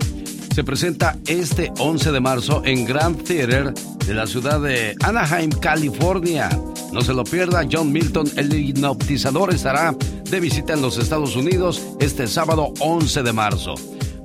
[0.54, 6.48] Se presenta este 11 de marzo en Grand Theater de la ciudad de Anaheim, California.
[6.92, 9.94] No se lo pierda, John Milton, el hipnotizador, estará
[10.30, 13.74] de visita en los Estados Unidos este sábado 11 de marzo.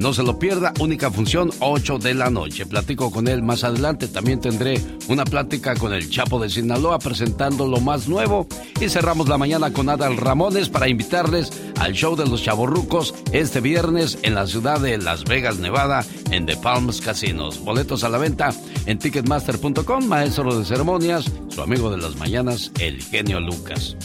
[0.01, 2.65] No se lo pierda, única función 8 de la noche.
[2.65, 4.07] Platico con él más adelante.
[4.07, 8.47] También tendré una plática con el Chapo de Sinaloa presentando lo más nuevo.
[8.79, 13.61] Y cerramos la mañana con Adal Ramones para invitarles al show de los chavorrucos este
[13.61, 17.63] viernes en la ciudad de Las Vegas, Nevada, en The Palms Casinos.
[17.63, 18.49] Boletos a la venta
[18.87, 20.07] en ticketmaster.com.
[20.07, 23.95] Maestro de ceremonias, su amigo de las mañanas, el genio Lucas.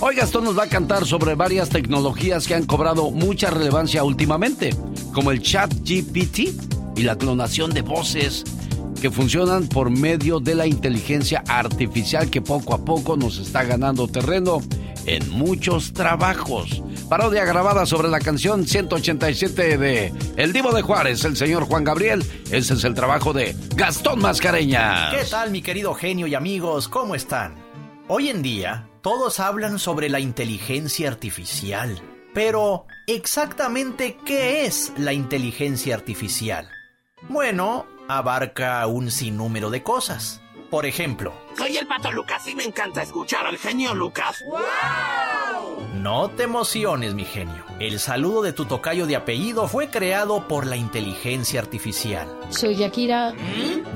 [0.00, 4.74] Hoy Gastón nos va a cantar sobre varias tecnologías que han cobrado mucha relevancia últimamente,
[5.14, 6.50] como el chat GPT
[6.96, 8.44] y la clonación de voces
[9.00, 14.08] que funcionan por medio de la inteligencia artificial que poco a poco nos está ganando
[14.08, 14.62] terreno
[15.04, 16.82] en muchos trabajos.
[17.08, 22.24] Parodia grabada sobre la canción 187 de El Divo de Juárez, el señor Juan Gabriel.
[22.50, 25.10] Ese es el trabajo de Gastón Mascareña.
[25.10, 26.88] ¿Qué tal mi querido genio y amigos?
[26.88, 27.54] ¿Cómo están?
[28.08, 32.00] Hoy en día todos hablan sobre la inteligencia artificial.
[32.36, 36.68] Pero, ¿exactamente qué es la inteligencia artificial?
[37.30, 40.42] Bueno, abarca un sinnúmero de cosas.
[40.68, 44.44] Por ejemplo, Soy el Pato Lucas y me encanta escuchar al genio Lucas.
[45.94, 47.64] no te emociones, mi genio.
[47.80, 52.28] El saludo de tu tocayo de apellido fue creado por la inteligencia artificial.
[52.50, 53.32] Soy Yakira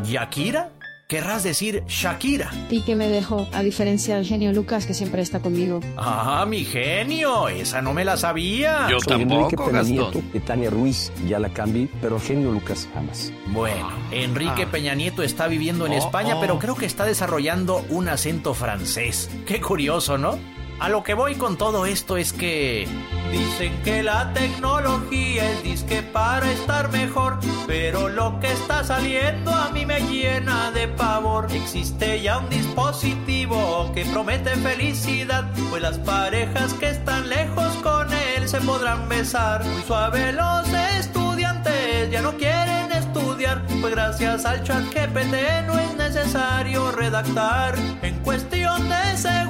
[0.03, 0.71] ¿Yakira?
[1.11, 2.53] Querrás decir Shakira.
[2.71, 5.81] y que me dejó, a diferencia del genio Lucas que siempre está conmigo.
[5.97, 8.87] Ah, mi genio, esa no me la sabía.
[9.05, 13.33] Soy Enrique Peña Nieto, de Tania Ruiz, ya la cambié, pero genio Lucas jamás.
[13.49, 14.71] Bueno, Enrique Ah.
[14.71, 16.41] Peña Nieto está viviendo en Oh, España, oh.
[16.41, 19.29] pero creo que está desarrollando un acento francés.
[19.47, 20.39] Qué curioso, ¿no?
[20.81, 22.89] A lo que voy con todo esto es que
[23.31, 29.69] dicen que la tecnología es disque para estar mejor, pero lo que está saliendo a
[29.69, 31.49] mí me llena de pavor.
[31.53, 38.49] Existe ya un dispositivo que promete felicidad, pues las parejas que están lejos con él
[38.49, 39.63] se podrán besar.
[39.63, 40.67] Muy suave los
[40.99, 47.75] estudiantes ya no quieren estudiar, pues gracias al chat GPT no es necesario redactar.
[48.01, 49.50] En cuestión de segundos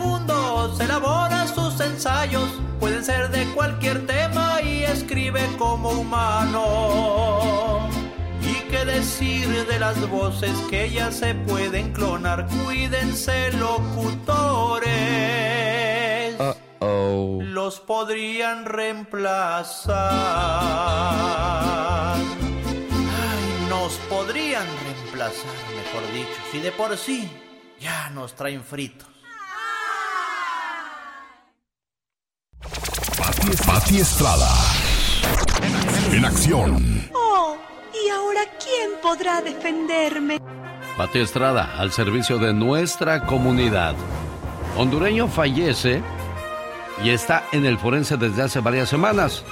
[0.78, 7.88] elabora sus ensayos, pueden ser de cualquier tema y escribe como humano.
[8.42, 12.46] ¿Y qué decir de las voces que ya se pueden clonar?
[12.64, 14.90] Cuídense locutores.
[16.80, 20.10] Los podrían reemplazar.
[22.12, 22.22] Ay,
[23.68, 26.40] nos podrían reemplazar, mejor dicho.
[26.52, 27.30] Si de por sí
[27.80, 29.09] ya nos traen fritos.
[33.40, 34.48] Pati, Estrada.
[36.12, 37.08] En acción.
[37.14, 37.56] Oh,
[37.94, 40.38] ¿y ahora quién podrá defenderme?
[40.96, 43.94] Pati Estrada, al servicio de nuestra comunidad.
[44.76, 46.02] Hondureño fallece
[47.02, 49.42] y está en el forense desde hace varias semanas.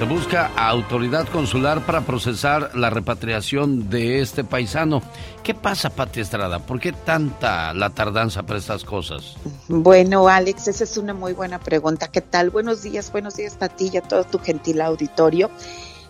[0.00, 5.02] Se busca autoridad consular para procesar la repatriación de este paisano.
[5.42, 6.58] ¿Qué pasa, Pati Estrada?
[6.58, 9.36] ¿Por qué tanta la tardanza para estas cosas?
[9.68, 12.08] Bueno, Alex, esa es una muy buena pregunta.
[12.08, 12.48] ¿Qué tal?
[12.48, 15.50] Buenos días, buenos días a ti y a todo tu gentil auditorio.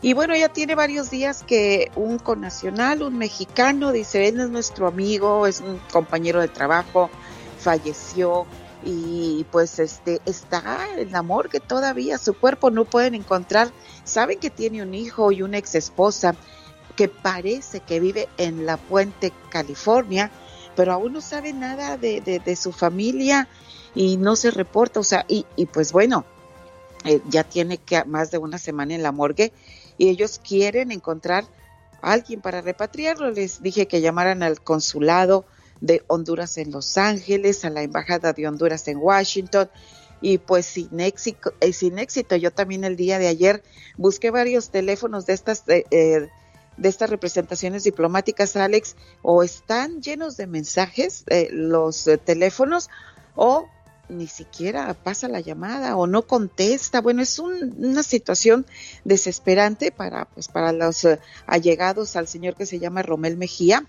[0.03, 4.87] Y bueno, ya tiene varios días que un connacional, un mexicano, dice, él es nuestro
[4.87, 7.11] amigo, es un compañero de trabajo,
[7.59, 8.47] falleció
[8.85, 13.71] y pues este está en la morgue todavía, su cuerpo no pueden encontrar,
[14.05, 16.35] saben que tiene un hijo y una ex esposa
[16.97, 20.31] que parece que vive en La Puente, California,
[20.77, 23.49] pero aún no sabe nada de, de, de su familia
[23.95, 26.25] y no se reporta, o sea, y, y pues bueno,
[27.05, 29.53] eh, ya tiene que más de una semana en la morgue
[29.97, 31.45] y ellos quieren encontrar
[32.03, 33.31] a alguien para repatriarlo.
[33.31, 35.45] Les dije que llamaran al consulado
[35.81, 39.69] de Honduras en Los Ángeles, a la embajada de Honduras en Washington.
[40.23, 43.63] Y pues sin éxito, eh, sin éxito, yo también el día de ayer
[43.97, 46.29] busqué varios teléfonos de estas eh, eh,
[46.77, 52.89] de estas representaciones diplomáticas, Alex, o están llenos de mensajes eh, los teléfonos
[53.35, 53.67] o
[54.09, 57.01] ni siquiera pasa la llamada o no contesta.
[57.01, 58.67] Bueno, es un- una situación
[59.05, 61.07] desesperante para, pues, para los
[61.47, 63.87] allegados al señor que se llama Romel Mejía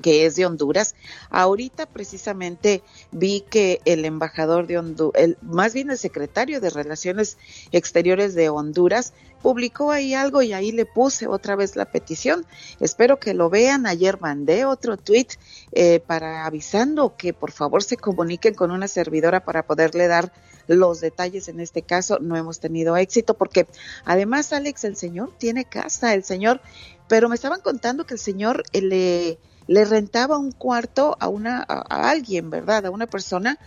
[0.00, 0.94] que es de Honduras.
[1.30, 7.38] Ahorita precisamente vi que el embajador de Honduras, más bien el secretario de Relaciones
[7.72, 12.46] Exteriores de Honduras, publicó ahí algo y ahí le puse otra vez la petición.
[12.80, 13.86] Espero que lo vean.
[13.86, 15.26] Ayer mandé otro tweet
[15.72, 20.32] eh, para avisando que por favor se comuniquen con una servidora para poderle dar
[20.68, 22.18] los detalles en este caso.
[22.20, 23.66] No hemos tenido éxito porque
[24.04, 26.60] además Alex, el señor tiene casa, el señor,
[27.08, 31.64] pero me estaban contando que el señor eh, le le rentaba un cuarto a una
[31.66, 32.86] a, alguien, ¿verdad?
[32.86, 33.58] A una persona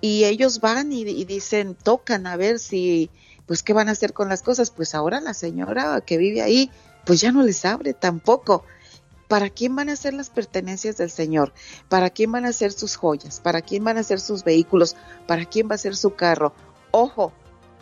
[0.00, 3.10] y ellos van y, y dicen, tocan a ver si
[3.46, 4.70] pues qué van a hacer con las cosas.
[4.70, 6.70] Pues ahora la señora que vive ahí
[7.04, 8.64] pues ya no les abre tampoco.
[9.28, 11.52] ¿Para quién van a ser las pertenencias del Señor?
[11.88, 13.40] ¿Para quién van a ser sus joyas?
[13.40, 14.96] ¿Para quién van a ser sus vehículos?
[15.26, 16.54] ¿Para quién va a ser su carro?
[16.90, 17.32] Ojo,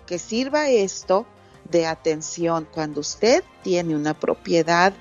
[0.07, 1.27] que sirva esto
[1.71, 4.93] de atención cuando usted tiene una propiedad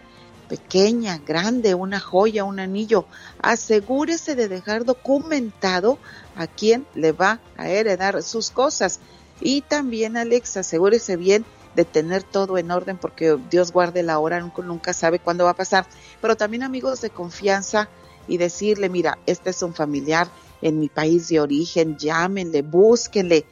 [0.47, 3.05] pequeña, grande, una joya, un anillo,
[3.41, 5.97] asegúrese de dejar documentado
[6.35, 8.99] a quién le va a heredar sus cosas.
[9.41, 14.39] Y también, Alex, asegúrese bien de tener todo en orden porque Dios guarde la hora,
[14.39, 15.85] nunca, nunca sabe cuándo va a pasar.
[16.21, 17.89] Pero también amigos de confianza
[18.27, 20.27] y decirle, mira, este es un familiar
[20.61, 23.45] en mi país de origen, llámenle, búsquenle.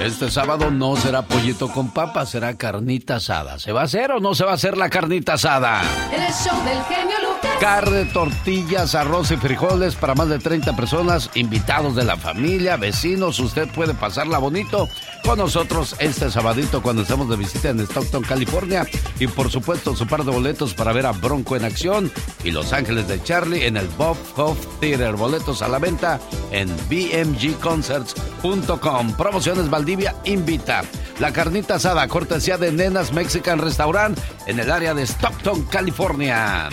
[0.04, 3.58] Este sábado no será pollito con papa, será carnita asada.
[3.58, 5.82] ¿Se va a hacer o no se va a hacer la carnita asada?
[6.12, 7.52] El show del genio Lucas.
[7.60, 13.40] Carne, tortillas, arroz y frijoles para más de 30 personas, invitados de la familia, vecinos.
[13.40, 14.88] Usted puede pasarla bonito
[15.24, 18.86] con nosotros este sabadito cuando estamos de visita en Stockton, California.
[19.20, 22.12] Y por supuesto, su par de boletos para ver a Bronco en acción
[22.44, 25.16] y Los Ángeles de Charlie en el Bob Hoff Theater.
[25.16, 26.20] Boletos a la venta
[26.52, 29.14] en bmgconcerts.com.
[29.14, 30.82] Promociones Valdivia invita.
[31.18, 36.68] La carnita asada, cortesía de Nenas Mexican Restaurant en el área de Stockton, California.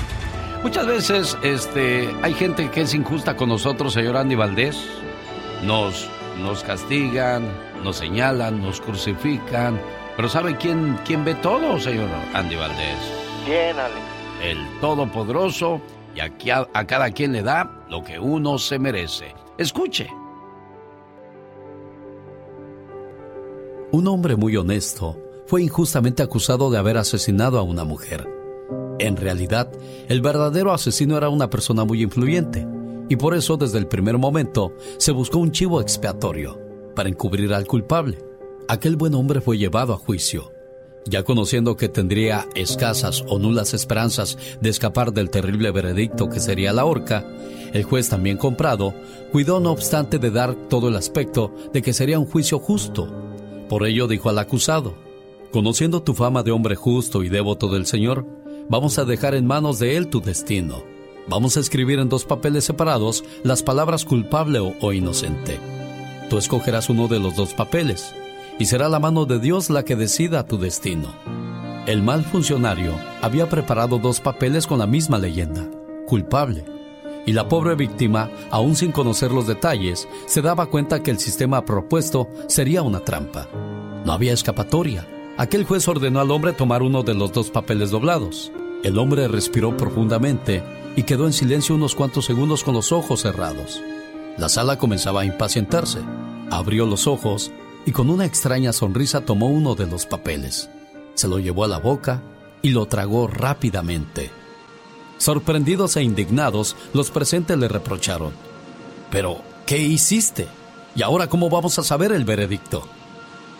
[0.64, 4.76] Muchas veces este, hay gente que es injusta con nosotros, señor Andy Valdés.
[5.62, 6.08] Nos,
[6.40, 7.46] nos castigan,
[7.84, 9.80] nos señalan, nos crucifican.
[10.16, 12.98] Pero ¿sabe quién, quién ve todo, señor Andy Valdés?
[13.44, 14.00] ¿Quién, Alex?
[14.42, 15.80] El Todopoderoso
[16.16, 19.32] y aquí a, a cada quien le da lo que uno se merece.
[19.56, 20.10] Escuche.
[23.94, 28.28] Un hombre muy honesto fue injustamente acusado de haber asesinado a una mujer.
[28.98, 29.70] En realidad,
[30.08, 32.66] el verdadero asesino era una persona muy influyente,
[33.08, 36.58] y por eso desde el primer momento se buscó un chivo expiatorio
[36.96, 38.18] para encubrir al culpable.
[38.66, 40.50] Aquel buen hombre fue llevado a juicio.
[41.06, 46.72] Ya conociendo que tendría escasas o nulas esperanzas de escapar del terrible veredicto que sería
[46.72, 47.24] la horca,
[47.72, 48.92] el juez también comprado
[49.30, 53.33] cuidó no obstante de dar todo el aspecto de que sería un juicio justo.
[53.68, 54.94] Por ello dijo al acusado,
[55.50, 58.26] conociendo tu fama de hombre justo y devoto del Señor,
[58.68, 60.82] vamos a dejar en manos de Él tu destino.
[61.26, 65.58] Vamos a escribir en dos papeles separados las palabras culpable o, inocente.
[66.28, 68.14] Tú escogerás uno de los dos papeles
[68.58, 71.14] y será la mano de Dios la que decida tu destino.
[71.86, 75.68] El mal funcionario había preparado dos papeles con la misma leyenda,
[76.06, 76.64] culpable,
[77.26, 81.64] y la pobre víctima, aún sin conocer los detalles, se daba cuenta que el sistema
[81.64, 83.48] propuesto sería una trampa.
[84.04, 85.06] No había escapatoria.
[85.36, 88.52] Aquel juez ordenó al hombre tomar uno de los dos papeles doblados.
[88.82, 90.62] El hombre respiró profundamente
[90.96, 93.82] y quedó en silencio unos cuantos segundos con los ojos cerrados.
[94.36, 96.00] La sala comenzaba a impacientarse.
[96.50, 97.50] Abrió los ojos
[97.86, 100.68] y con una extraña sonrisa tomó uno de los papeles.
[101.14, 102.22] Se lo llevó a la boca
[102.62, 104.30] y lo tragó rápidamente.
[105.24, 108.34] Sorprendidos e indignados, los presentes le reprocharon.
[109.10, 110.48] Pero, ¿qué hiciste?
[110.94, 112.86] ¿Y ahora cómo vamos a saber el veredicto?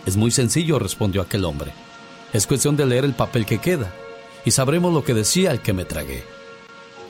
[0.04, 1.72] Es muy sencillo, respondió aquel hombre.
[2.34, 3.90] Es cuestión de leer el papel que queda,
[4.44, 6.22] y sabremos lo que decía el que me tragué.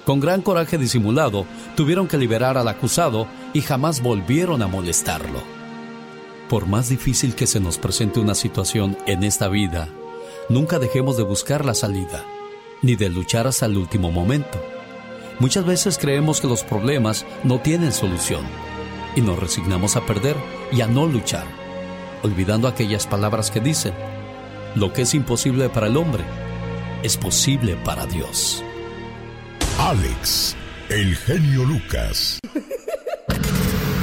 [0.04, 5.42] Con gran coraje disimulado, tuvieron que liberar al acusado y jamás volvieron a molestarlo.
[6.48, 9.88] Por más difícil que se nos presente una situación en esta vida,
[10.48, 12.24] nunca dejemos de buscar la salida,
[12.82, 14.62] ni de luchar hasta el último momento.
[15.38, 18.44] Muchas veces creemos que los problemas no tienen solución
[19.16, 20.36] y nos resignamos a perder
[20.72, 21.46] y a no luchar,
[22.22, 23.94] olvidando aquellas palabras que dicen,
[24.74, 26.24] lo que es imposible para el hombre,
[27.02, 28.62] es posible para Dios.
[29.78, 30.56] Alex,
[30.88, 32.38] el genio Lucas.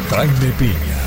[0.10, 1.02] Jaime Piña,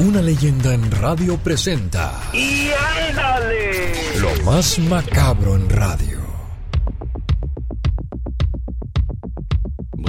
[0.00, 2.20] una leyenda en radio presenta.
[2.32, 2.70] ¡Y
[3.08, 3.92] ándale!
[4.18, 6.21] Lo más macabro en radio.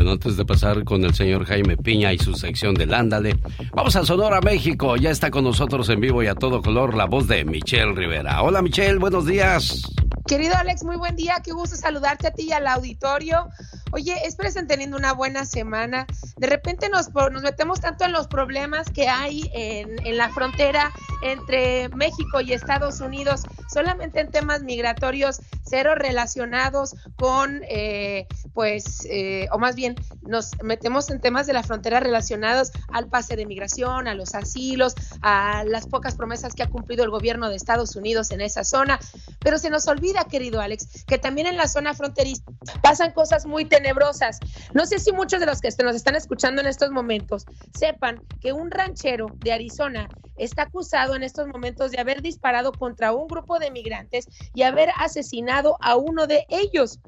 [0.03, 3.39] Bueno, antes de pasar con el señor Jaime Piña y su sección del Ándale,
[3.71, 4.97] vamos a Sonora, México.
[4.97, 8.41] Ya está con nosotros en vivo y a todo color la voz de Michelle Rivera.
[8.41, 9.81] Hola Michelle, buenos días.
[10.27, 13.47] Querido Alex, muy buen día, qué gusto saludarte a ti y al auditorio.
[13.93, 16.07] Oye, espero estén teniendo una buena semana.
[16.37, 20.91] De repente nos, nos metemos tanto en los problemas que hay en, en la frontera
[21.21, 29.47] entre México y Estados Unidos, solamente en temas migratorios, cero relacionados con, eh, pues, eh,
[29.51, 34.07] o más bien, nos metemos en temas de la frontera relacionados al pase de migración,
[34.07, 38.31] a los asilos, a las pocas promesas que ha cumplido el gobierno de Estados Unidos
[38.31, 38.99] en esa zona.
[39.39, 42.43] Pero se nos olvida, querido Alex, que también en la zona fronteriza
[42.81, 44.39] pasan cosas muy tenebrosas.
[44.73, 47.45] No sé si muchos de los que nos están escuchando en estos momentos
[47.77, 50.07] sepan que un ranchero de Arizona
[50.37, 54.89] está acusado en estos momentos de haber disparado contra un grupo de migrantes y haber
[54.97, 56.99] asesinado a uno de ellos.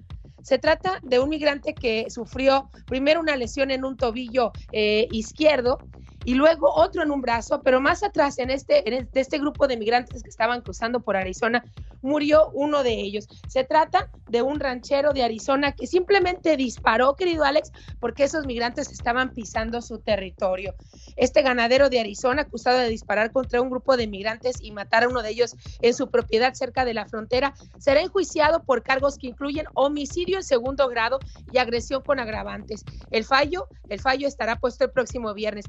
[0.44, 5.80] Se trata de un migrante que sufrió primero una lesión en un tobillo eh, izquierdo
[6.26, 10.24] y luego otro en un brazo, pero más atrás en este, este grupo de migrantes
[10.24, 11.64] que estaban cruzando por Arizona,
[12.02, 13.28] murió uno de ellos.
[13.48, 18.92] Se trata de un ranchero de Arizona que simplemente disparó, querido Alex, porque esos migrantes
[18.92, 20.74] estaban pisando su territorio.
[21.16, 25.08] Este ganadero de Arizona, acusado de disparar contra un grupo de migrantes y matar a
[25.08, 29.28] uno de ellos en su propiedad cerca de la frontera, será enjuiciado por cargos que
[29.28, 31.20] incluyen homicidio en segundo grado
[31.52, 32.84] y agresión con agravantes.
[33.12, 35.66] El fallo, el fallo estará puesto el próximo viernes.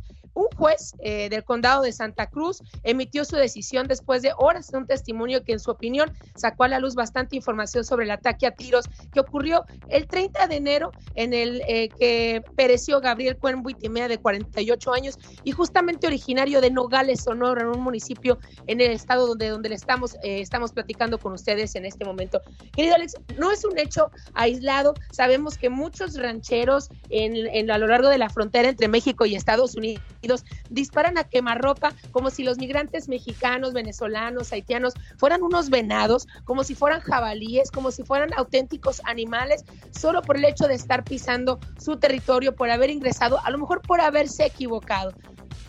[0.56, 4.86] Juez eh, del condado de Santa Cruz emitió su decisión después de horas de un
[4.86, 8.52] testimonio que en su opinión sacó a la luz bastante información sobre el ataque a
[8.52, 14.08] tiros que ocurrió el 30 de enero en el eh, que pereció Gabriel Cuen Buitimea
[14.08, 19.26] de 48 años y justamente originario de Nogales, Sonora, en un municipio en el estado
[19.26, 22.40] donde, donde le estamos, eh, estamos platicando con ustedes en este momento.
[22.72, 28.08] Querido Alex, no es un hecho aislado, sabemos que muchos rancheros en, a lo largo
[28.08, 30.35] de la frontera entre México y Estados Unidos
[30.70, 36.74] disparan a quemarropa como si los migrantes mexicanos, venezolanos, haitianos fueran unos venados, como si
[36.74, 41.96] fueran jabalíes, como si fueran auténticos animales, solo por el hecho de estar pisando su
[41.96, 45.12] territorio, por haber ingresado, a lo mejor por haberse equivocado.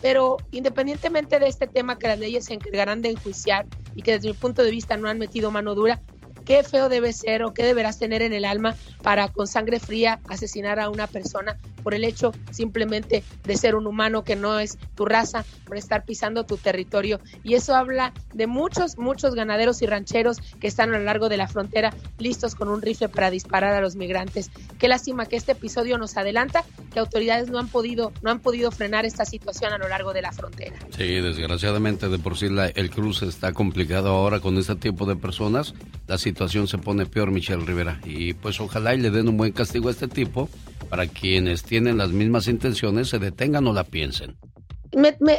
[0.00, 4.28] Pero independientemente de este tema que las leyes se encargarán de enjuiciar y que desde
[4.28, 6.00] mi punto de vista no han metido mano dura,
[6.48, 10.18] qué feo debe ser o qué deberás tener en el alma para con sangre fría
[10.28, 14.78] asesinar a una persona por el hecho simplemente de ser un humano que no es
[14.94, 17.20] tu raza, por estar pisando tu territorio.
[17.44, 21.36] Y eso habla de muchos, muchos ganaderos y rancheros que están a lo largo de
[21.36, 24.50] la frontera listos con un rifle para disparar a los migrantes.
[24.78, 28.70] Qué lástima que este episodio nos adelanta que autoridades no han podido, no han podido
[28.70, 30.76] frenar esta situación a lo largo de la frontera.
[30.96, 35.14] Sí, desgraciadamente de por sí la, el cruce está complicado ahora con este tipo de
[35.14, 35.74] personas.
[36.06, 38.00] La situación se pone peor, Michelle Rivera.
[38.04, 40.48] Y pues ojalá y le den un buen castigo a este tipo
[40.88, 44.36] para quienes tienen las mismas intenciones se detengan o la piensen.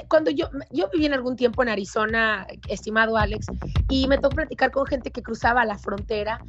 [0.08, 3.47] cuando yo, yo viví en algún tiempo en Arizona, estimado Alex,
[3.89, 6.39] y me tocó platicar con gente que cruzaba la frontera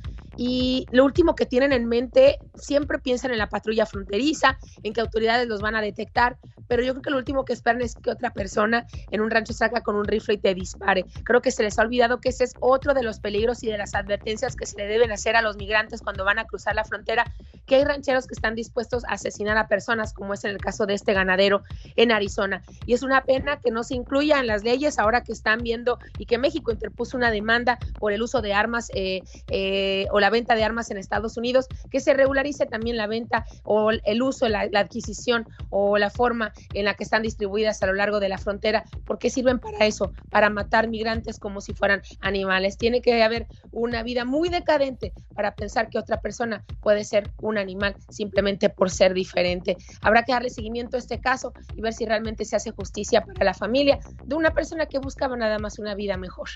[0.42, 5.02] y lo último que tienen en mente, siempre piensan en la patrulla fronteriza, en que
[5.02, 8.10] autoridades los van a detectar, pero yo creo que lo último que esperan es que
[8.10, 11.04] otra persona en un rancho salga con un rifle y te dispare.
[11.24, 13.76] Creo que se les ha olvidado que ese es otro de los peligros y de
[13.76, 16.84] las advertencias que se le deben hacer a los migrantes cuando van a cruzar la
[16.84, 17.30] frontera,
[17.66, 20.86] que hay rancheros que están dispuestos a asesinar a personas, como es en el caso
[20.86, 21.64] de este ganadero
[21.96, 22.62] en Arizona.
[22.86, 25.98] Y es una pena que no se incluya en las leyes ahora que están viendo
[26.16, 30.29] y que México interpuso una demanda por el uso de armas eh, eh, o la
[30.30, 34.48] venta de armas en Estados Unidos, que se regularice también la venta o el uso,
[34.48, 38.28] la, la adquisición o la forma en la que están distribuidas a lo largo de
[38.28, 42.76] la frontera, porque sirven para eso, para matar migrantes como si fueran animales.
[42.76, 47.58] Tiene que haber una vida muy decadente para pensar que otra persona puede ser un
[47.58, 49.76] animal simplemente por ser diferente.
[50.02, 53.44] Habrá que darle seguimiento a este caso y ver si realmente se hace justicia para
[53.44, 56.48] la familia de una persona que buscaba nada más una vida mejor.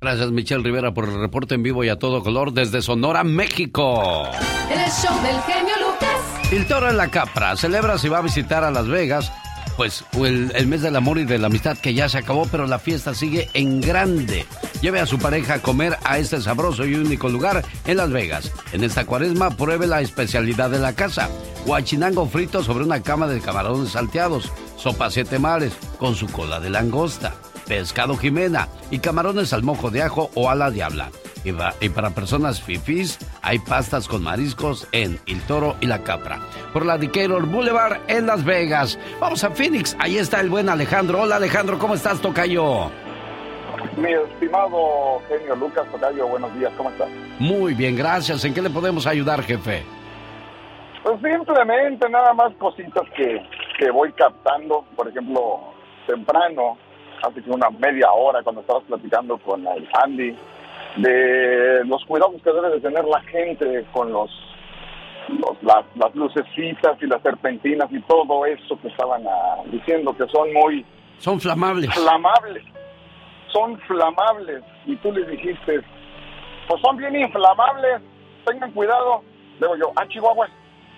[0.00, 4.28] Gracias Michelle Rivera por el reporte en vivo y a todo color desde Sonora, México.
[4.70, 6.52] El show del genio Lucas.
[6.52, 9.32] El toro en la capra celebra si va a visitar a Las Vegas.
[9.76, 12.66] Pues el, el, mes del amor y de la amistad que ya se acabó, pero
[12.66, 14.46] la fiesta sigue en grande.
[14.82, 18.52] Lleve a su pareja a comer a este sabroso y único lugar en Las Vegas.
[18.72, 21.28] En esta cuaresma pruebe la especialidad de la casa.
[21.66, 24.52] Huachinango frito sobre una cama de camarones salteados.
[24.76, 27.34] Sopa siete mares con su cola de langosta
[27.68, 31.10] pescado jimena y camarones al mojo de ajo o a la diabla.
[31.44, 36.02] Y, va, y, para personas fifís, hay pastas con mariscos en El Toro y la
[36.02, 36.40] Capra.
[36.72, 38.98] Por la Decatur Boulevard en Las Vegas.
[39.20, 39.96] Vamos a Phoenix.
[40.00, 41.22] Ahí está el buen Alejandro.
[41.22, 42.90] Hola Alejandro, ¿cómo estás, Tocayo?
[43.96, 47.08] Mi estimado genio Lucas Tocayo, buenos días, ¿cómo estás?
[47.38, 48.44] Muy bien, gracias.
[48.44, 49.84] ¿En qué le podemos ayudar, jefe?
[51.04, 53.40] Pues simplemente nada más cositas que,
[53.78, 54.84] que voy captando.
[54.96, 55.72] Por ejemplo,
[56.06, 56.76] temprano
[57.22, 60.36] hace que una media hora cuando estabas platicando con el Andy
[60.96, 64.30] de los cuidados que debe de tener la gente con los,
[65.28, 70.26] los las, las, lucecitas y las serpentinas y todo eso que estaban ah, diciendo que
[70.28, 70.84] son muy
[71.18, 71.92] son flamables.
[71.94, 72.64] flamables.
[73.52, 74.62] Son flamables.
[74.86, 75.80] Y tú les dijiste
[76.68, 78.02] pues son bien inflamables.
[78.44, 79.22] Tengan cuidado.
[79.60, 80.48] Luego yo ah Chihuahua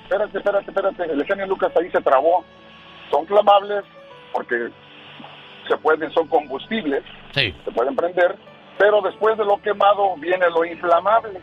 [0.02, 1.04] espérate, espérate, espérate.
[1.04, 2.44] El genio Lucas ahí se trabó.
[3.10, 3.84] Son flamables
[4.32, 4.70] porque
[5.70, 7.02] se pueden, son combustibles,
[7.34, 7.54] Sí.
[7.64, 8.36] se pueden prender,
[8.78, 11.40] pero después de lo quemado viene lo inflamable.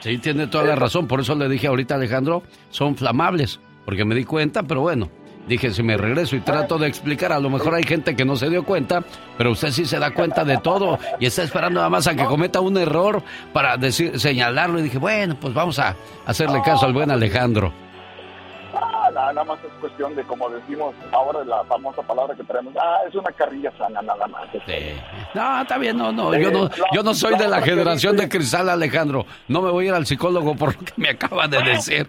[0.00, 1.06] Sí, tiene toda la razón.
[1.06, 3.60] Por eso le dije ahorita Alejandro, son flamables.
[3.84, 5.08] Porque me di cuenta, pero bueno.
[5.46, 8.36] Dije, si me regreso y trato de explicar, a lo mejor hay gente que no
[8.36, 9.02] se dio cuenta,
[9.36, 12.24] pero usted sí se da cuenta de todo y está esperando nada más a que
[12.24, 13.22] cometa un error
[13.52, 14.78] para decir, señalarlo.
[14.78, 17.72] Y dije, bueno, pues vamos a hacerle caso al buen Alejandro.
[19.10, 22.98] Nada, nada más es cuestión de, como decimos ahora, la famosa palabra que tenemos, ah,
[23.08, 24.48] es una carrilla sana, nada más.
[25.34, 26.34] No, está bien, no, no.
[26.36, 29.26] Yo no, yo no soy de la generación de cristal, Alejandro.
[29.48, 32.06] No me voy a ir al psicólogo por lo que me acaba de decir.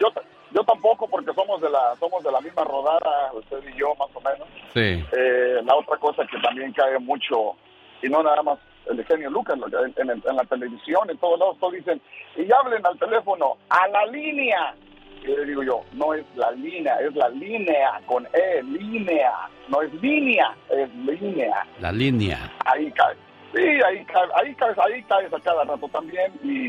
[0.00, 0.08] Yo,
[0.52, 4.08] yo tampoco, porque somos de la somos de la misma rodada, usted y yo, más
[4.14, 4.48] o menos.
[4.74, 5.04] Sí.
[5.16, 7.54] Eh, la otra cosa que también cae mucho,
[8.02, 8.58] y no nada más
[8.90, 9.56] el genio Lucas,
[9.96, 12.00] en- en la televisión, en todos lados, todos dicen,
[12.36, 14.74] y hablen al teléfono, a la línea.
[15.22, 19.32] Y le digo yo, no es la línea, es la línea, con E, línea,
[19.68, 21.66] no es línea, es línea.
[21.80, 22.52] La línea.
[22.64, 23.14] Ahí cae.
[23.54, 26.68] Sí, ahí cae, ahí caes, ahí caes a cada rato también, y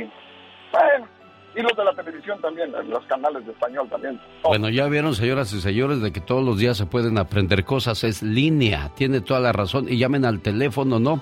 [0.71, 1.07] bueno,
[1.55, 4.19] y los de la televisión también, los canales de español también.
[4.43, 8.03] Bueno, ya vieron, señoras y señores, de que todos los días se pueden aprender cosas.
[8.03, 9.85] Es línea, tiene toda la razón.
[9.87, 11.21] Y llamen al teléfono, ¿no?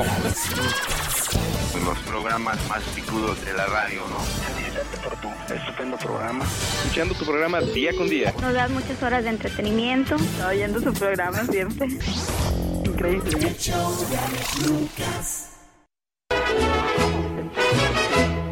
[1.84, 5.02] Los programas más picudos de la radio, ¿no?
[5.02, 6.44] Por tu estupendo programa.
[6.44, 8.32] Escuchando tu programa día con día.
[8.40, 10.16] Nos das muchas horas de entretenimiento.
[10.48, 11.88] Oyendo su programa siempre.
[12.84, 13.56] Increíble.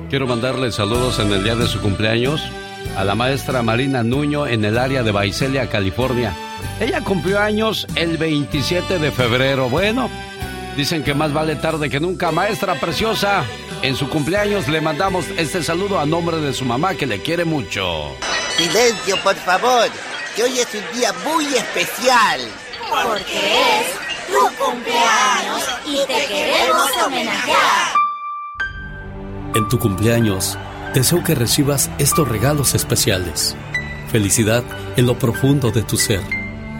[0.08, 2.42] Quiero mandarle saludos en el día de su cumpleaños
[2.96, 6.34] a la maestra Marina Nuño en el área de Baicelia, California.
[6.80, 9.68] Ella cumplió años el 27 de febrero.
[9.68, 10.08] Bueno,
[10.76, 12.30] dicen que más vale tarde que nunca.
[12.30, 13.44] Maestra preciosa,
[13.82, 17.44] en su cumpleaños le mandamos este saludo a nombre de su mamá que le quiere
[17.44, 18.14] mucho.
[18.56, 19.88] Silencio, por favor,
[20.36, 22.40] que hoy es un día muy especial.
[22.90, 27.94] Porque es tu cumpleaños y te queremos homenajear.
[29.54, 30.56] En tu cumpleaños,
[30.94, 33.56] deseo que recibas estos regalos especiales.
[34.10, 34.62] Felicidad
[34.96, 36.39] en lo profundo de tu ser.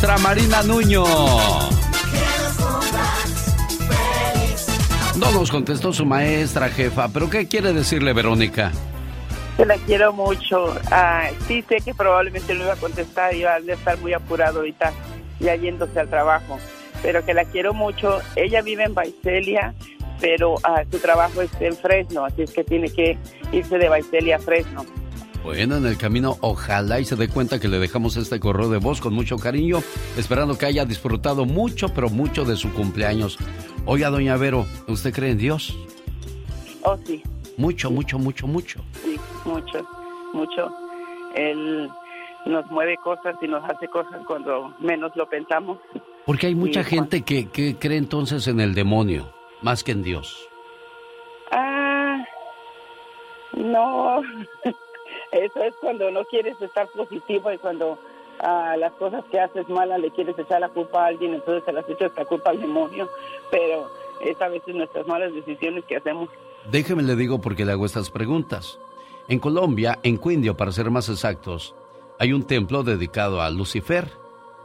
[0.00, 1.04] Maestra Marina Nuño.
[5.18, 8.72] No nos contestó su maestra, jefa, pero ¿qué quiere decirle Verónica?
[9.58, 10.74] Que la quiero mucho.
[10.90, 14.90] Ah, sí, sé que probablemente no iba a contestar, iba a estar muy apurado ahorita,
[15.38, 16.58] ya yéndose al trabajo.
[17.02, 18.20] Pero que la quiero mucho.
[18.36, 19.74] Ella vive en Baicelia,
[20.18, 23.18] pero ah, su trabajo es en Fresno, así es que tiene que
[23.52, 24.86] irse de Baicelia a Fresno.
[25.42, 28.76] Bueno, en el camino, ojalá y se dé cuenta que le dejamos este correo de
[28.78, 29.78] voz con mucho cariño,
[30.18, 33.38] esperando que haya disfrutado mucho, pero mucho de su cumpleaños.
[33.86, 35.76] Oiga, doña Vero, ¿usted cree en Dios?
[36.82, 37.22] Oh, sí,
[37.56, 38.80] Mucho, mucho, mucho, mucho.
[39.02, 39.86] sí, mucho,
[40.34, 40.72] mucho.
[41.34, 41.88] Él
[42.46, 45.78] nos mueve cosas y nos hace cosas cuando menos lo pensamos.
[46.26, 49.32] Porque hay mucha Sí, gente que, que cree entonces en el demonio,
[49.62, 50.38] más que en Dios.
[51.50, 52.22] Ah,
[53.56, 54.20] no.
[55.32, 57.98] Eso es cuando no quieres estar positivo y cuando
[58.40, 61.72] a las cosas que haces malas le quieres echar la culpa a alguien, entonces se
[61.72, 63.08] las echas la culpa al demonio.
[63.50, 66.28] Pero es a veces nuestras malas decisiones que hacemos.
[66.70, 68.78] Déjeme le digo por qué le hago estas preguntas.
[69.28, 71.74] En Colombia, en Quindio para ser más exactos,
[72.18, 74.10] hay un templo dedicado a Lucifer,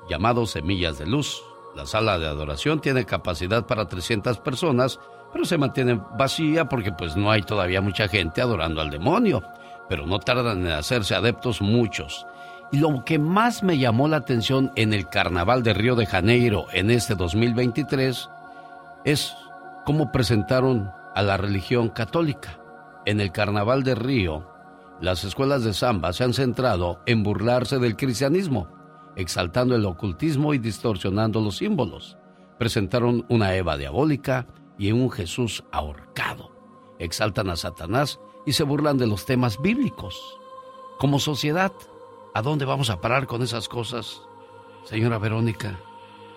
[0.10, 1.44] llamado Semillas de Luz.
[1.76, 5.00] La sala de adoración tiene capacidad para 300 personas,
[5.32, 9.44] pero se mantiene vacía porque pues no hay todavía mucha gente adorando al demonio.
[9.90, 12.26] Pero no tardan en hacerse adeptos muchos.
[12.72, 16.66] Y lo que más me llamó la atención en el Carnaval de Río de Janeiro
[16.74, 18.30] en este 2023
[19.06, 19.36] es
[19.86, 22.60] cómo presentaron a la religión católica.
[23.06, 24.48] En el Carnaval de Río,
[25.00, 28.68] las escuelas de samba se han centrado en burlarse del cristianismo,
[29.16, 32.18] exaltando el ocultismo y distorsionando los símbolos.
[32.58, 36.52] Presentaron una Eva diabólica y un Jesús ahorcado.
[36.98, 40.40] Exaltan a Satanás y se burlan de los temas bíblicos.
[40.98, 41.74] Como sociedad,
[42.34, 44.22] ¿a dónde vamos a parar con esas cosas,
[44.84, 45.80] señora Verónica?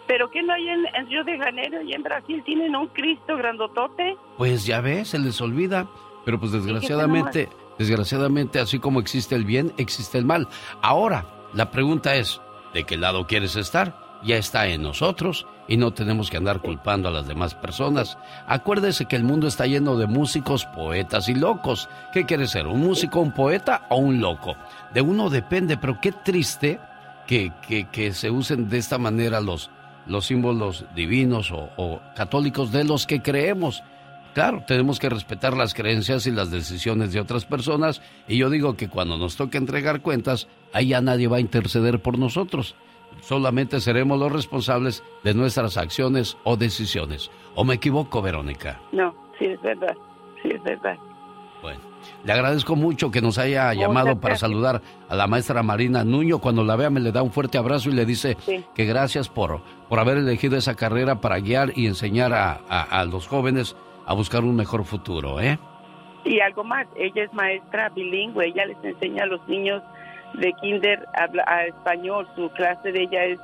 [0.06, 2.42] ¿Pero qué no hay en, en Río de Janeiro y en Brasil?
[2.44, 4.16] ¿Tienen un Cristo grandotote?
[4.38, 5.86] Pues ya ves, se les olvida.
[6.24, 7.48] Pero pues desgraciadamente,
[7.78, 10.48] desgraciadamente, así como existe el bien, existe el mal.
[10.82, 12.40] Ahora, la pregunta es,
[12.74, 14.07] ¿de qué lado quieres estar?
[14.24, 18.18] Ya está en nosotros y no tenemos que andar culpando a las demás personas.
[18.46, 21.88] Acuérdese que el mundo está lleno de músicos, poetas y locos.
[22.12, 22.66] ¿Qué quiere ser?
[22.66, 24.56] ¿Un músico, un poeta o un loco?
[24.92, 26.80] De uno depende, pero qué triste
[27.26, 29.70] que, que, que se usen de esta manera los,
[30.08, 33.82] los símbolos divinos o, católicos de los que creemos.
[34.34, 38.76] Claro, tenemos que respetar las creencias y las decisiones de otras personas y yo digo
[38.76, 42.74] que cuando nos toque entregar cuentas, ahí ya nadie va a interceder por nosotros.
[43.20, 47.30] Solamente seremos los responsables de nuestras acciones o decisiones.
[47.54, 48.80] ¿O me equivoco, Verónica?
[48.92, 49.96] No, sí es verdad,
[50.42, 50.96] sí es verdad.
[51.62, 51.80] Bueno,
[52.24, 56.38] le agradezco mucho que nos haya llamado para saludar a la maestra Marina Nuño.
[56.38, 58.36] Cuando la vea me le da un fuerte abrazo y le dice
[58.74, 63.26] que gracias por, por haber elegido esa carrera para guiar y enseñar a, a, los
[63.26, 65.58] jóvenes a buscar un mejor futuro, ¿eh?
[66.24, 69.82] Y algo más, ella es maestra bilingüe, ella les enseña a los niños
[70.34, 73.38] de kinder a, a español, su clase de ella es,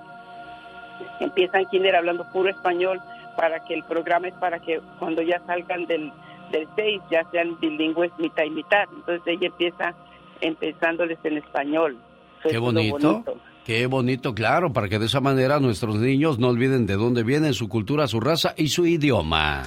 [1.21, 3.01] empiezan kinder hablando puro español
[3.37, 6.13] para que el programa es para que cuando ya salgan del
[6.51, 8.85] del 6 ya sean bilingües mitad y mitad.
[8.95, 9.95] Entonces ella empieza
[10.41, 11.99] empezándoles en español.
[12.43, 13.25] Qué bonito.
[13.65, 17.55] Qué bonito, claro, para que de esa manera nuestros niños no olviden de dónde vienen,
[17.55, 19.63] su cultura, su raza y su idioma.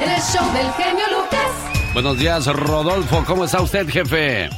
[0.00, 1.92] El show del genio Lucas.
[1.92, 3.24] Buenos días, Rodolfo.
[3.26, 4.48] ¿Cómo está usted, jefe?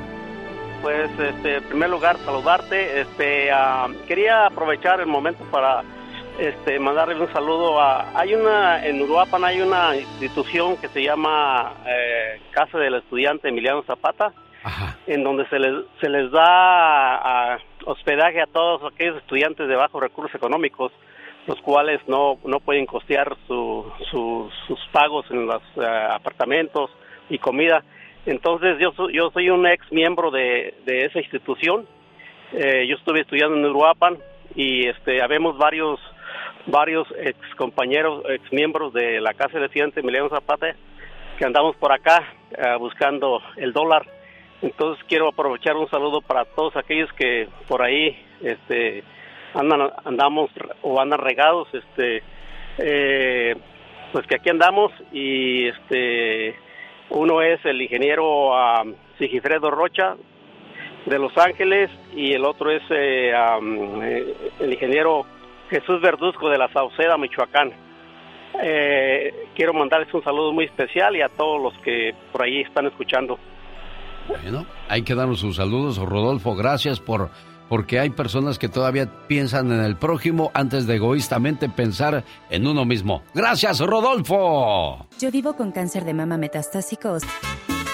[0.82, 3.00] Pues este, en primer lugar saludarte.
[3.00, 5.82] Este, ah, quería aprovechar el momento para
[6.38, 8.18] este, mandarle un saludo a...
[8.18, 13.82] Hay una, en Uruapan hay una institución que se llama eh, Casa del Estudiante Emiliano
[13.82, 14.32] Zapata,
[15.06, 20.34] en donde se les, se les da hospedaje a todos aquellos estudiantes de bajos recursos
[20.34, 20.92] económicos,
[21.46, 26.90] los cuales no, no pueden costear su, sus pagos en los eh, apartamentos
[27.30, 27.82] y comida
[28.26, 31.86] entonces yo, soy, yo soy un ex miembro de, esa institución.
[32.52, 34.18] Eh, yo estuve estudiando en Uruapan
[34.54, 36.00] y este, habemos varios
[36.66, 40.74] varios ex compañeros, ex miembros de la Casa de Estudiante Emiliano Zapata
[41.38, 44.06] que andamos por acá eh, buscando el dólar.
[44.60, 49.02] Entonces quiero aprovechar un saludo para todos aquellos que por ahí este,
[49.54, 50.50] andan, andamos
[50.82, 52.22] o andan regados, este,
[52.76, 53.56] eh,
[54.12, 56.54] pues que aquí andamos y este
[57.10, 60.16] uno es el ingeniero uh, Sigifredo Rocha
[61.06, 65.24] de Los Ángeles y el otro es eh, eh, el ingeniero
[65.68, 67.72] Jesús Verduzco de la Sauceda, Michoacán.
[68.62, 72.86] Eh, quiero mandarles un saludo muy especial y a todos los que por ahí están
[72.86, 73.38] escuchando.
[74.28, 76.54] Bueno, hay que darnos sus saludos, Rodolfo.
[76.54, 77.30] Gracias por
[77.70, 82.84] porque hay personas que todavía piensan en el prójimo antes de egoístamente pensar en uno
[82.84, 83.22] mismo.
[83.32, 85.06] Gracias, Rodolfo.
[85.20, 87.18] Yo vivo con cáncer de mama metastásico.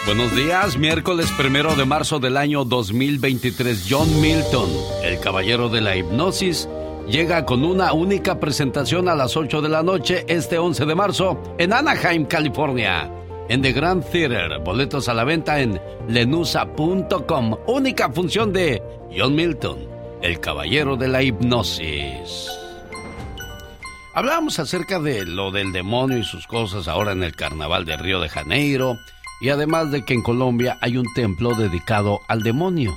[0.07, 3.87] Buenos días, miércoles primero de marzo del año 2023.
[3.89, 4.70] John Milton,
[5.05, 6.68] el caballero de la hipnosis,
[7.07, 11.43] llega con una única presentación a las 8 de la noche este 11 de marzo
[11.59, 13.11] en Anaheim, California
[13.49, 14.59] en The Grand Theater.
[14.61, 17.57] Boletos a la venta en lenusa.com.
[17.66, 18.82] Única función de
[19.16, 19.78] John Milton,
[20.22, 22.51] el caballero de la hipnosis.
[24.14, 28.18] Hablábamos acerca de lo del demonio y sus cosas ahora en el carnaval de Río
[28.18, 28.97] de Janeiro
[29.42, 32.97] y además de que en Colombia hay un templo dedicado al demonio.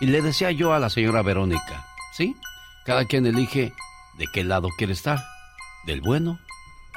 [0.00, 2.36] Y le decía yo a la señora Verónica, ¿sí?
[2.84, 3.72] Cada quien elige
[4.18, 5.20] de qué lado quiere estar,
[5.86, 6.38] del bueno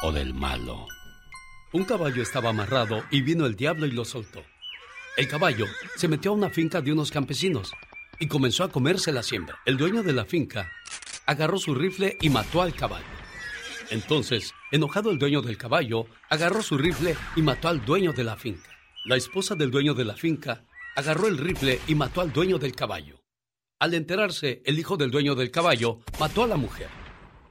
[0.02, 0.88] o del malo.
[1.74, 4.44] Un caballo estaba amarrado y vino el diablo y lo soltó.
[5.16, 7.72] El caballo se metió a una finca de unos campesinos
[8.20, 9.58] y comenzó a comerse la siembra.
[9.66, 10.70] El dueño de la finca
[11.26, 13.06] agarró su rifle y mató al caballo.
[13.90, 18.36] Entonces, enojado el dueño del caballo, agarró su rifle y mató al dueño de la
[18.36, 18.70] finca.
[19.06, 20.66] La esposa del dueño de la finca
[20.98, 23.22] agarró el rifle y mató al dueño del caballo.
[23.80, 26.90] Al enterarse, el hijo del dueño del caballo mató a la mujer.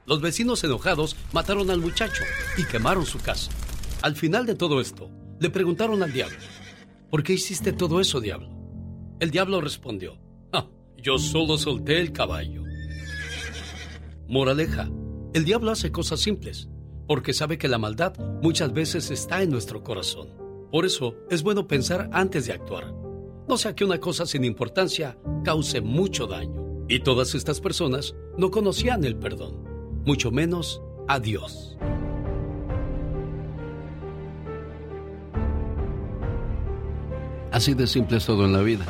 [0.05, 2.23] Los vecinos enojados mataron al muchacho
[2.57, 3.51] y quemaron su casa.
[4.01, 6.37] Al final de todo esto, le preguntaron al diablo,
[7.11, 8.49] ¿por qué hiciste todo eso, diablo?
[9.19, 10.17] El diablo respondió,
[10.51, 12.63] ah, yo solo solté el caballo.
[14.27, 14.89] Moraleja,
[15.33, 16.67] el diablo hace cosas simples,
[17.07, 20.29] porque sabe que la maldad muchas veces está en nuestro corazón.
[20.71, 22.95] Por eso es bueno pensar antes de actuar.
[23.47, 26.85] No sea que una cosa sin importancia cause mucho daño.
[26.87, 29.63] Y todas estas personas no conocían el perdón,
[30.05, 31.77] mucho menos a Dios.
[37.51, 38.85] Así de simple es todo en la vida.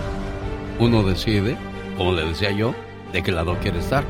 [0.79, 1.57] Uno decide,
[1.97, 2.75] como le decía yo,
[3.11, 4.05] de qué lado quiere estar,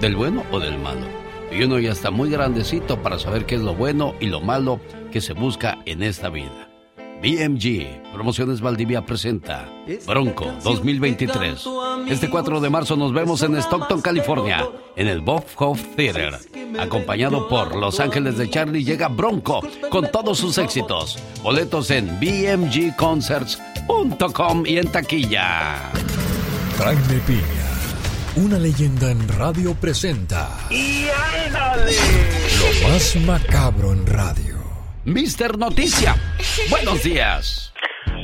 [0.00, 1.06] del bueno o del malo.
[1.52, 4.80] Y uno ya está muy grandecito para saber qué es lo bueno y lo malo
[5.12, 6.68] que se busca en esta vida.
[7.22, 9.66] BMG, Promociones Valdivia presenta
[10.06, 11.66] Bronco 2023.
[12.08, 16.38] Este 4 de marzo nos vemos en Stockton, California, en el Bob Hope Theater.
[16.78, 21.18] Acompañado por Los Ángeles de Charlie llega Bronco con todos sus éxitos.
[21.42, 23.73] Boletos en bmgconcerts.com
[24.66, 25.90] y en taquilla.
[26.78, 27.70] Jaime Piña,
[28.36, 30.48] una leyenda en radio presenta.
[30.70, 31.06] ¡Y
[31.46, 31.92] ándale!
[32.58, 34.54] Lo más macabro en radio.
[35.04, 36.16] Mister Noticia,
[36.70, 37.72] buenos días.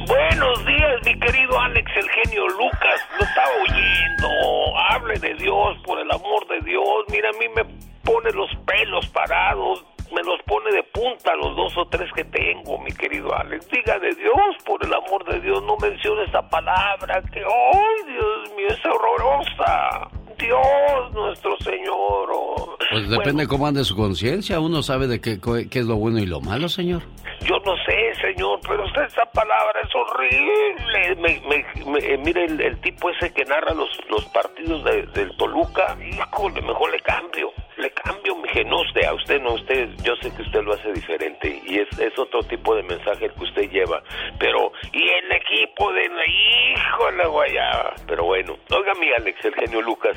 [0.07, 3.01] Buenos días, mi querido Alex, el genio Lucas.
[3.19, 4.79] Lo estaba oyendo.
[4.91, 7.05] Hable de Dios, por el amor de Dios.
[7.11, 7.65] Mira, a mí me
[8.03, 9.85] pone los pelos parados.
[10.13, 13.69] Me los pone de punta los dos o tres que tengo, mi querido Alex.
[13.69, 15.63] Diga de Dios, por el amor de Dios.
[15.63, 20.11] No mencione esa palabra que, ¡ay, Dios mío, es horrorosa!
[20.39, 22.31] Dios nuestro Señor.
[22.33, 22.77] oh.
[22.91, 24.59] Pues depende cómo ande su conciencia.
[24.59, 27.03] Uno sabe de qué, qué es lo bueno y lo malo, señor.
[27.43, 31.17] Yo no sé, señor, pero usted esa palabra es horrible.
[31.17, 35.03] Me, me- me- eh, mire el, el tipo ese que narra los, los partidos de-
[35.07, 35.97] del Toluca.
[36.01, 37.51] Híjole, mejor le cambio.
[37.77, 40.93] Le cambio, mi no usted, a usted no, usted, yo sé que usted lo hace
[40.93, 44.03] diferente y es, es otro tipo de mensaje el que usted lleva.
[44.39, 47.95] Pero, y el equipo de la híjole, guayaba.
[48.07, 50.17] Pero bueno, oiga mi Alex, el genio Lucas,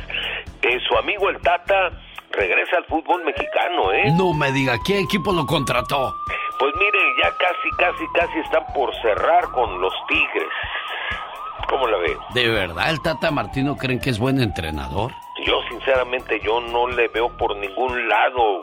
[0.61, 1.91] eh, su amigo el Tata
[2.33, 4.11] regresa al fútbol mexicano, ¿eh?
[4.15, 6.15] No me diga, ¿qué equipo lo contrató?
[6.59, 10.49] Pues mire, ya casi, casi, casi están por cerrar con los Tigres.
[11.69, 12.17] ¿Cómo la ve?
[12.33, 15.11] ¿De verdad el Tata Martino creen que es buen entrenador?
[15.45, 18.61] Yo sinceramente yo no le veo por ningún lado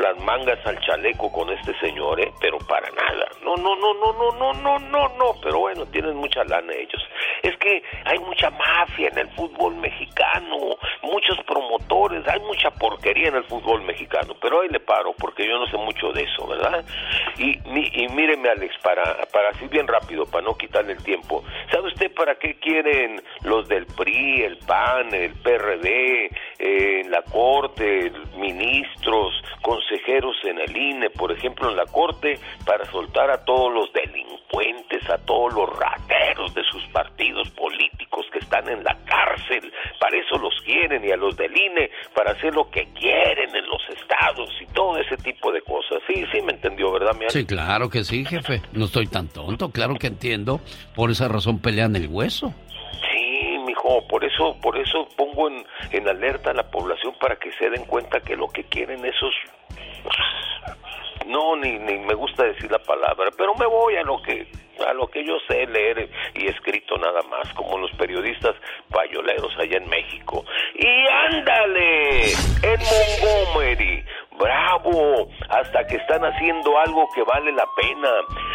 [0.00, 2.32] las mangas al chaleco con este señor, ¿eh?
[2.40, 3.26] Pero para nada.
[3.42, 5.34] No, no, no, no, no, no, no, no, no.
[5.42, 7.02] Pero bueno, tienen mucha lana ellos.
[7.42, 13.36] Es que hay mucha mafia en el fútbol mexicano, muchos promotores, hay mucha porquería en
[13.36, 14.34] el fútbol mexicano.
[14.40, 16.84] Pero ahí le paro porque yo no sé mucho de eso, ¿verdad?
[17.38, 17.58] Y,
[18.02, 21.44] y míreme, Alex, para, para así bien rápido, para no quitarle el tiempo.
[21.70, 28.12] ¿Sabe usted para qué quieren los del PRI, el PAN, el PRD, eh, la Corte,
[28.36, 29.32] ministros,
[29.62, 35.08] consejeros en el INE, por ejemplo, en la Corte, para soltar a todos los delincuentes,
[35.10, 39.72] a todos los rateros de sus partidos políticos que están en la cárcel?
[40.00, 43.66] Para eso los quieren y a los del INE para hacer lo que quieren en
[43.66, 45.98] los estados y todo ese tipo de cosas.
[46.06, 48.62] Sí, sí me entendió, ¿verdad, mi Sí, claro que sí, jefe.
[48.72, 50.60] No estoy tan tonto, claro que entiendo.
[50.94, 52.54] Por esa razón pelean el hueso.
[53.88, 57.70] Mijo, por eso, por eso pongo en, en alerta a la población para que se
[57.70, 59.34] den cuenta que lo que quieren esos
[61.26, 64.46] no ni, ni me gusta decir la palabra, pero me voy a lo que
[64.86, 68.54] a lo que yo sé leer y escrito nada más, como los periodistas
[68.90, 70.44] payoleros allá en México.
[70.74, 74.04] Y ándale, en Montgomery,
[74.38, 78.10] bravo, hasta que están haciendo algo que vale la pena.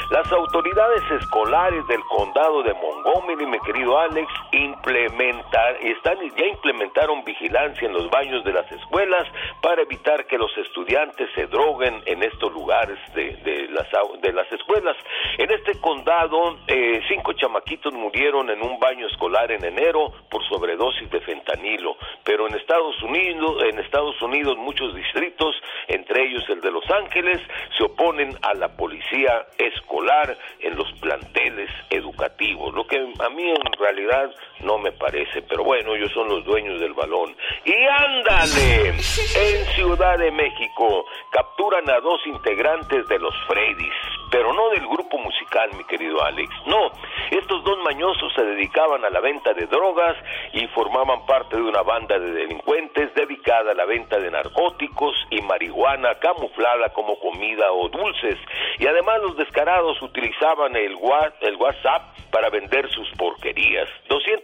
[0.10, 7.88] Las autoridades escolares del condado de Montgomery, mi querido Alex, implementar, están, ya implementaron vigilancia
[7.88, 9.28] en los baños de las escuelas
[9.62, 13.88] para evitar que los estudiantes se droguen en estos lugares de, de las,
[14.22, 14.96] de las escuelas.
[15.38, 21.10] En este condado, eh, cinco chamaquitos murieron en un baño escolar en enero por sobredosis
[21.10, 21.96] de fentanilo.
[22.24, 25.56] Pero en Estados Unidos, en Estados Unidos, muchos distritos,
[25.88, 27.42] entre ellos el de Los Ángeles,
[27.78, 33.74] se oponen a la policía escolar en los planteles educativos, lo que a mí en
[33.80, 34.34] realidad
[34.64, 37.36] no me parece, pero bueno, ellos son los dueños del balón.
[37.66, 43.94] Y ándale, en Ciudad de México capturan a dos integrantes de los Freddys,
[44.32, 46.92] pero no del grupo musical, mi querido Alex, no,
[47.32, 50.18] estos dos mañosos se dedicaban a la venta de drogas
[50.54, 55.42] y formaban parte de una banda de delincuentes dedicada a la venta de narcóticos y
[55.42, 58.38] marihuana camuflada como comida o dulces.
[58.80, 60.98] Y además los descarados utilizaban el,
[61.42, 63.88] el WhatsApp para vender sus porquerías.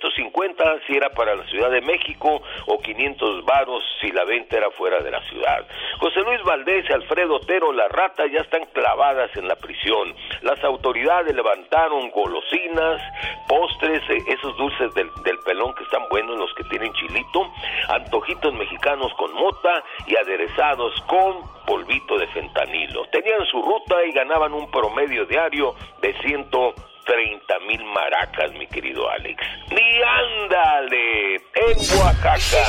[0.10, 4.72] 250 si era para la Ciudad de México o 500 varos si la venta era
[4.72, 5.66] fuera de la ciudad.
[5.99, 10.16] José Luis Valdés y Alfredo Otero La Rata ya están clavadas en la prisión.
[10.41, 13.01] Las autoridades levantaron golosinas,
[13.47, 17.51] postres, eh, esos dulces del, del pelón que están buenos, los que tienen chilito,
[17.89, 23.05] antojitos mexicanos con mota y aderezados con polvito de fentanilo.
[23.12, 26.14] Tenían su ruta y ganaban un promedio diario de
[27.05, 29.41] 130 mil maracas, mi querido Alex.
[29.71, 31.35] ¡Ni ándale!
[31.35, 32.65] En Oaxaca,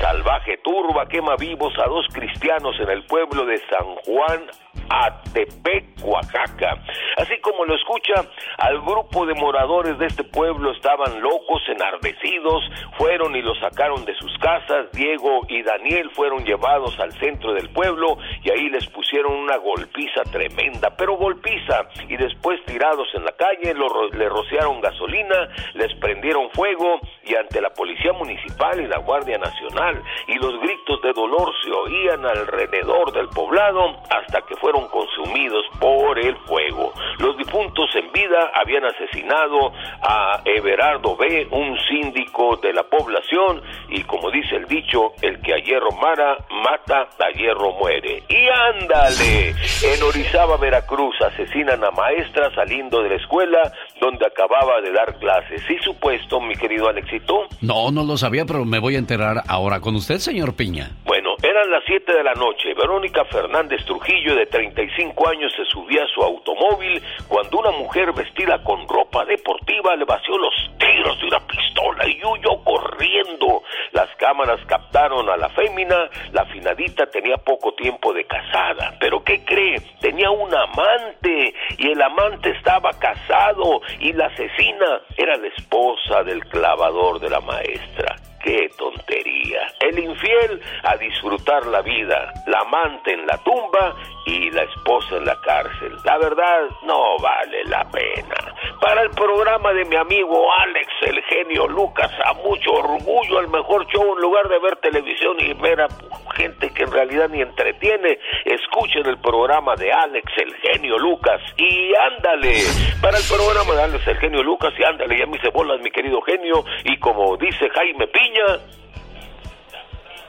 [0.00, 4.46] salvaje turba quema vivos a dos cristianos en el pueblo de San Juan
[4.88, 6.82] Atepec, Oaxaca.
[7.16, 8.14] Así como lo escucha,
[8.58, 12.62] al grupo de moradores de este pueblo estaban locos, enardecidos,
[12.98, 14.90] fueron y los sacaron de sus casas.
[14.92, 20.22] Diego y Daniel fueron llevados al centro del pueblo y ahí les pusieron una golpiza
[20.30, 26.50] tremenda, pero golpiza, y después tirados en la calle, lo, le rociaron gasolina, les prendieron
[26.50, 31.52] fuego y ante la policía municipal y la Guardia Nacional y los gritos de dolor
[31.62, 36.94] se oían alrededor del poblado hasta que fueron consumidos por el fuego.
[37.18, 44.04] Los difuntos en vida habían asesinado a Everardo B., un síndico de la población, y
[44.04, 48.22] como dice el dicho, el que a hierro mara, mata, a hierro muere.
[48.28, 48.48] Y
[48.78, 55.18] ándale, en Orizaba, Veracruz, asesinan a maestra saliendo de la escuela donde acababa de dar
[55.18, 55.60] clases.
[55.66, 57.48] ¿Sí supuesto, mi querido Alexito?
[57.60, 60.90] No, no lo sabía, pero me voy a enterar ahora con usted, señor Piña.
[61.04, 62.72] Bueno, eran las 7 de la noche.
[62.74, 68.62] Verónica Fernández Trujillo, de 35 años, se subía a su automóvil cuando una mujer vestida
[68.62, 73.62] con ropa deportiva le vació los tiros de una pistola y huyó corriendo.
[73.90, 76.08] Las cámaras captaron a la fémina.
[76.32, 78.94] La finadita tenía poco tiempo de casada.
[79.00, 79.80] ¿Pero qué cree?
[80.00, 86.44] Tenía un amante y el amante estaba casado y la asesina era la esposa del
[86.46, 88.16] clavador de la maestra.
[88.42, 89.68] ¡Qué tontería!
[89.78, 93.94] El infiel a disfrutar la vida, la amante en la tumba
[94.26, 95.96] y la esposa en la cárcel.
[96.04, 98.34] La verdad no vale la pena.
[98.80, 103.86] Para el programa de mi amigo Alex, el genio Lucas, a mucho orgullo, el mejor
[103.86, 105.88] show en lugar de ver televisión y ver a
[106.34, 111.92] gente que en realidad ni entretiene, escuchen el programa de Alex, el genio Lucas y
[111.94, 112.58] ándale.
[113.00, 115.90] Para el programa de Alex, el genio Lucas y ándale, ya me hice bolas, mi
[115.90, 118.31] querido genio, y como dice Jaime Piña,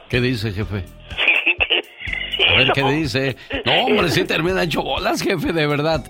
[0.08, 0.84] ¿Qué dice, jefe?
[2.48, 3.36] A ver, ¿qué dice?
[3.64, 6.04] No, hombre, sí termina hecho bolas, jefe, de verdad.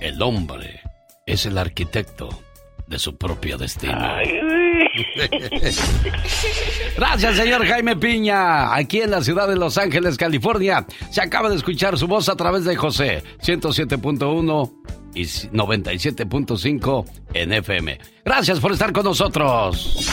[0.00, 0.80] El hombre
[1.26, 2.28] es el arquitecto
[2.86, 3.98] de su propio destino.
[6.96, 8.74] Gracias, señor Jaime Piña.
[8.74, 12.36] Aquí en la ciudad de Los Ángeles, California, se acaba de escuchar su voz a
[12.36, 14.72] través de José 107.1
[15.14, 17.98] y 97.5 en FM.
[18.24, 20.08] Gracias por estar con nosotros.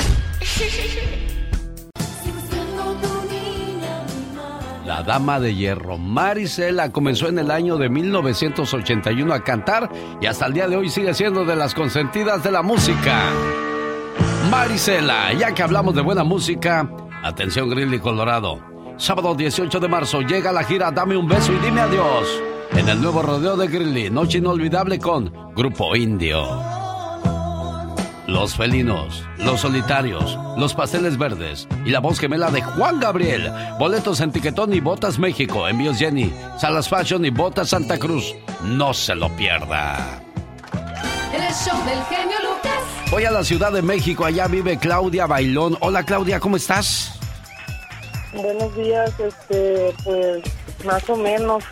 [4.88, 10.46] La Dama de Hierro, Marisela, comenzó en el año de 1981 a cantar y hasta
[10.46, 13.26] el día de hoy sigue siendo de las consentidas de la música.
[14.50, 16.90] Marisela, ya que hablamos de buena música,
[17.22, 18.62] atención Grilly Colorado.
[18.96, 22.42] Sábado 18 de marzo llega la gira Dame un beso y dime adiós.
[22.72, 26.77] En el nuevo rodeo de Grilly, noche inolvidable con Grupo Indio.
[28.28, 33.50] Los felinos, los solitarios, los pasteles verdes y la voz gemela de Juan Gabriel.
[33.80, 35.66] Boletos en Tiquetón y Botas México.
[35.66, 38.36] Envíos Jenny, Salas Fashion y Botas Santa Cruz.
[38.64, 40.22] No se lo pierda.
[41.34, 43.12] El show del genio Lucas.
[43.12, 44.26] Voy a la Ciudad de México.
[44.26, 45.78] Allá vive Claudia Bailón.
[45.80, 47.18] Hola Claudia, ¿cómo estás?
[48.34, 50.44] Buenos días, este, pues
[50.86, 51.64] más o menos.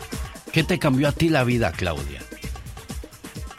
[0.52, 2.25] ¿Qué te cambió a ti la vida, Claudia?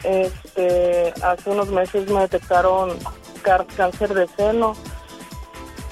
[0.04, 2.96] Este, hace unos meses me detectaron
[3.42, 4.74] cáncer de seno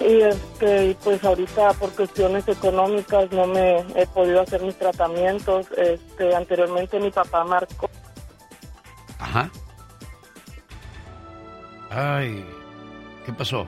[0.01, 5.67] y este, y pues ahorita por cuestiones económicas no me he podido hacer mis tratamientos.
[5.77, 7.89] Este, anteriormente mi papá marcó.
[9.19, 9.51] Ajá.
[11.91, 12.45] Ay,
[13.25, 13.67] ¿qué pasó?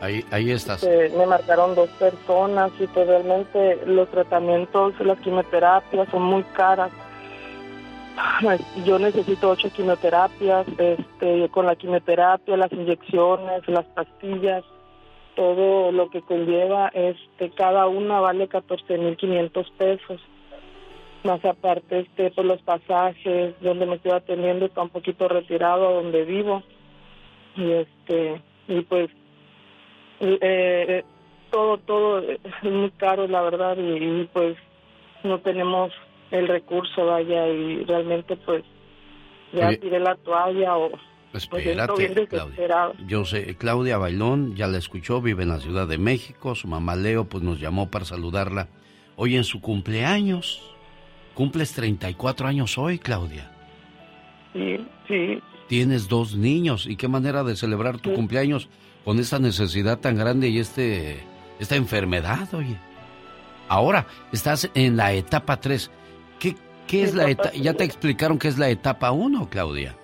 [0.00, 0.82] Ahí, ahí estás.
[0.82, 6.90] Este, me marcaron dos personas y pues realmente los tratamientos, las quimioterapias son muy caras.
[8.84, 14.64] Yo necesito ocho quimioterapias, este, con la quimioterapia, las inyecciones, las pastillas,
[15.34, 20.20] todo lo que conlleva, este, cada una vale 14.500 pesos.
[21.24, 26.24] Más aparte, este, por los pasajes, donde me estoy atendiendo está un poquito retirado donde
[26.24, 26.62] vivo.
[27.56, 29.10] Y este, y pues,
[30.20, 31.04] eh, eh,
[31.50, 34.56] todo, todo es muy caro, la verdad, y pues
[35.24, 35.92] no tenemos
[36.30, 38.64] el recurso, vaya, y realmente pues
[39.52, 40.90] ya tiré la toalla o...
[41.30, 42.92] Pues, Espérate, Claudia.
[43.06, 46.54] Yo sé, Claudia Bailón, ya la escuchó, vive en la Ciudad de México.
[46.54, 48.68] Su mamá Leo, pues nos llamó para saludarla
[49.16, 50.74] hoy en su cumpleaños.
[51.34, 53.50] Cumples 34 años hoy, Claudia.
[54.54, 55.42] Sí, sí.
[55.68, 56.86] Tienes dos niños.
[56.86, 58.70] ¿Y qué manera de celebrar tu cumpleaños
[59.04, 61.20] con esta necesidad tan grande y este
[61.58, 62.76] esta enfermedad, oye?
[63.68, 65.90] Ahora, estás en la etapa 3.
[66.88, 67.50] ¿Qué, es la etapa?
[67.54, 69.94] ¿Ya te explicaron qué es la etapa 1, Claudia?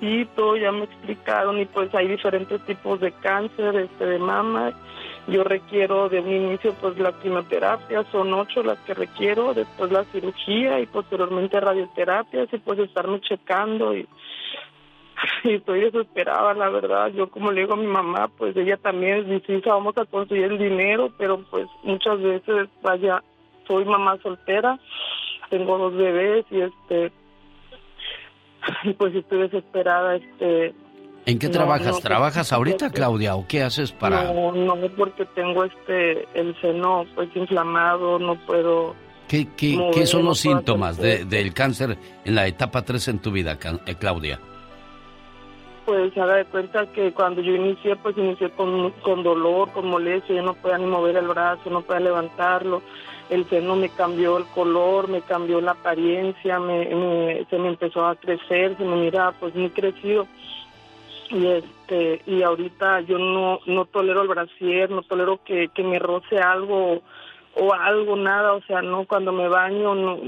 [0.00, 4.72] Sí, todo ya me explicaron y pues hay diferentes tipos de cáncer este, de mama.
[5.26, 10.04] Yo requiero de un inicio pues la quimioterapia, son ocho las que requiero, después la
[10.04, 14.06] cirugía y posteriormente radioterapias y pues estarme checando y,
[15.44, 17.08] y estoy desesperada, la verdad.
[17.08, 20.44] Yo como le digo a mi mamá, pues ella también es difícil, vamos a conseguir
[20.52, 23.22] el dinero, pero pues muchas veces, vaya,
[23.66, 24.78] soy mamá soltera,
[25.50, 27.12] tengo dos bebés y este
[28.84, 30.74] y pues estoy desesperada este
[31.26, 32.00] ¿En qué trabajas?
[32.00, 34.32] ¿Trabajas ahorita, Claudia, o qué haces para...?
[34.32, 38.94] No, no, porque tengo este, el seno pues inflamado, no puedo...
[39.26, 43.32] ¿Qué, qué, ¿qué son los síntomas de, del cáncer en la etapa 3 en tu
[43.32, 44.38] vida, eh, Claudia?
[45.84, 50.36] Pues haga de cuenta que cuando yo inicié, pues inicié con, con dolor, con molestia,
[50.36, 52.82] yo no podía ni mover el brazo, no podía levantarlo,
[53.30, 58.16] el seno me cambió el color, me cambió la apariencia, me, se me empezó a
[58.16, 60.26] crecer, se me miraba pues muy crecido
[61.30, 65.98] y este y ahorita yo no no tolero el brasier, no tolero que, que me
[65.98, 67.02] roce algo
[67.54, 70.18] o algo, nada, o sea, no cuando me baño, no,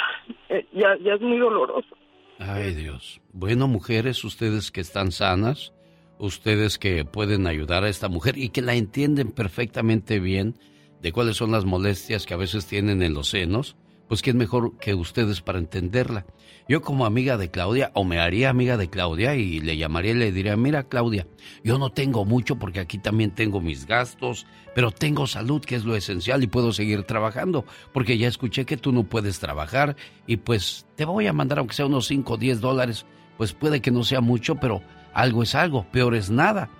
[0.48, 1.96] eh, ya, ya es muy doloroso.
[2.38, 3.20] Ay Dios.
[3.32, 5.74] Bueno, mujeres, ustedes que están sanas,
[6.18, 10.54] ustedes que pueden ayudar a esta mujer y que la entienden perfectamente bien,
[11.02, 13.76] de cuáles son las molestias que a veces tienen en los senos,
[14.08, 16.24] pues quién mejor que ustedes para entenderla.
[16.68, 20.16] Yo como amiga de Claudia, o me haría amiga de Claudia y le llamaría y
[20.16, 21.26] le diría, mira Claudia,
[21.62, 25.84] yo no tengo mucho porque aquí también tengo mis gastos, pero tengo salud que es
[25.84, 29.96] lo esencial y puedo seguir trabajando, porque ya escuché que tú no puedes trabajar
[30.26, 33.80] y pues te voy a mandar aunque sea unos 5 o 10 dólares, pues puede
[33.80, 34.82] que no sea mucho, pero
[35.14, 36.70] algo es algo, peor es nada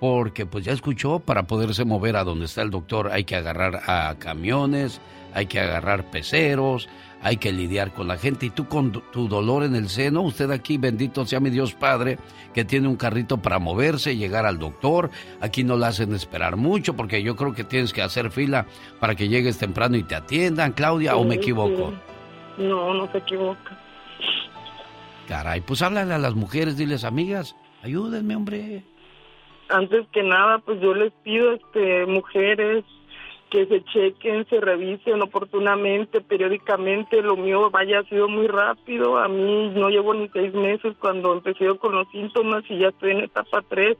[0.00, 3.82] porque pues ya escuchó, para poderse mover a donde está el doctor hay que agarrar
[3.86, 5.00] a camiones,
[5.32, 6.88] hay que agarrar peceros,
[7.22, 8.46] hay que lidiar con la gente.
[8.46, 12.18] Y tú con tu dolor en el seno, usted aquí, bendito sea mi Dios Padre,
[12.52, 15.10] que tiene un carrito para moverse, llegar al doctor.
[15.40, 18.66] Aquí no la hacen esperar mucho porque yo creo que tienes que hacer fila
[19.00, 21.94] para que llegues temprano y te atiendan, Claudia, ¿o me equivoco?
[22.58, 23.78] No, no se equivoca.
[25.26, 28.84] Caray, pues háblale a las mujeres, diles, amigas, ayúdenme, hombre
[29.68, 32.84] antes que nada, pues yo les pido, este, mujeres,
[33.54, 37.22] que se chequen, se revisen oportunamente, periódicamente.
[37.22, 39.16] Lo mío vaya ha sido muy rápido.
[39.18, 43.12] A mí no llevo ni seis meses cuando empecé con los síntomas y ya estoy
[43.12, 43.96] en etapa tres.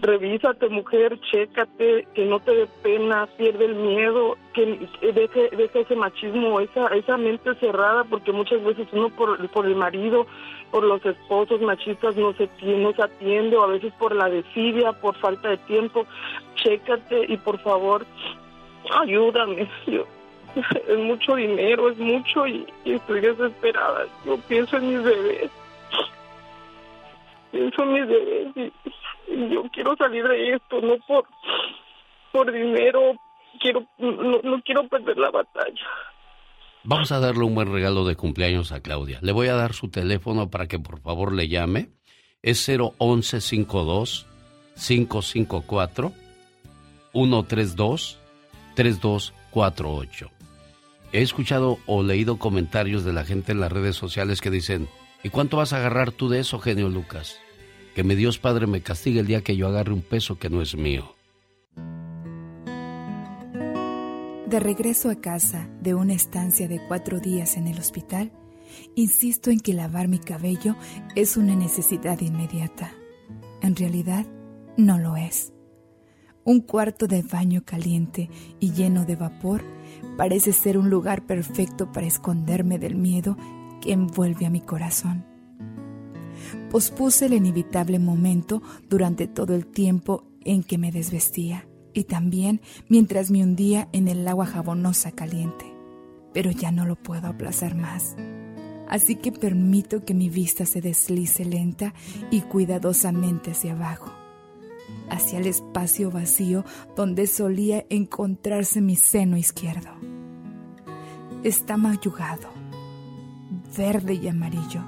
[0.00, 5.94] Revísate, mujer, chécate, que no te dé pena, pierde el miedo, que deje, deje ese
[5.94, 10.26] machismo, esa, esa mente cerrada, porque muchas veces uno por, por el marido,
[10.70, 14.92] por los esposos machistas no se, no se atiende, o a veces por la desidia,
[14.92, 16.06] por falta de tiempo.
[16.56, 18.04] Chécate y por favor
[18.90, 20.06] ayúdame, yo,
[20.88, 24.06] es mucho dinero, es mucho y, estoy desesperada.
[24.24, 25.50] Yo pienso en mis bebés,
[27.50, 28.72] pienso en mis bebés y,
[29.50, 31.24] yo quiero salir de esto, no por,
[32.32, 33.16] por dinero,
[33.60, 35.86] quiero, no, no quiero perder la batalla.
[36.88, 39.18] Vamos a darle un buen regalo de cumpleaños a Claudia.
[39.20, 41.90] Le voy a dar su teléfono para que por favor le llame.
[42.42, 44.24] Es 01152
[44.76, 46.12] 554
[47.12, 48.18] 132
[48.76, 50.30] 3248.
[51.12, 54.88] He escuchado o leído comentarios de la gente en las redes sociales que dicen,
[55.24, 57.40] ¿y cuánto vas a agarrar tú de eso, genio Lucas?
[57.96, 60.62] Que mi Dios Padre me castigue el día que yo agarre un peso que no
[60.62, 61.15] es mío.
[64.46, 68.30] De regreso a casa de una estancia de cuatro días en el hospital,
[68.94, 70.76] insisto en que lavar mi cabello
[71.16, 72.92] es una necesidad inmediata.
[73.60, 74.24] En realidad,
[74.76, 75.52] no lo es.
[76.44, 78.30] Un cuarto de baño caliente
[78.60, 79.64] y lleno de vapor
[80.16, 83.36] parece ser un lugar perfecto para esconderme del miedo
[83.80, 85.26] que envuelve a mi corazón.
[86.70, 91.66] Pospuse el inevitable momento durante todo el tiempo en que me desvestía
[91.96, 95.64] y también mientras me hundía en el agua jabonosa caliente.
[96.34, 98.16] Pero ya no lo puedo aplazar más.
[98.86, 101.94] Así que permito que mi vista se deslice lenta
[102.30, 104.12] y cuidadosamente hacia abajo
[105.08, 109.90] hacia el espacio vacío donde solía encontrarse mi seno izquierdo.
[111.42, 112.48] está mayugado,
[113.76, 114.82] verde y amarillo,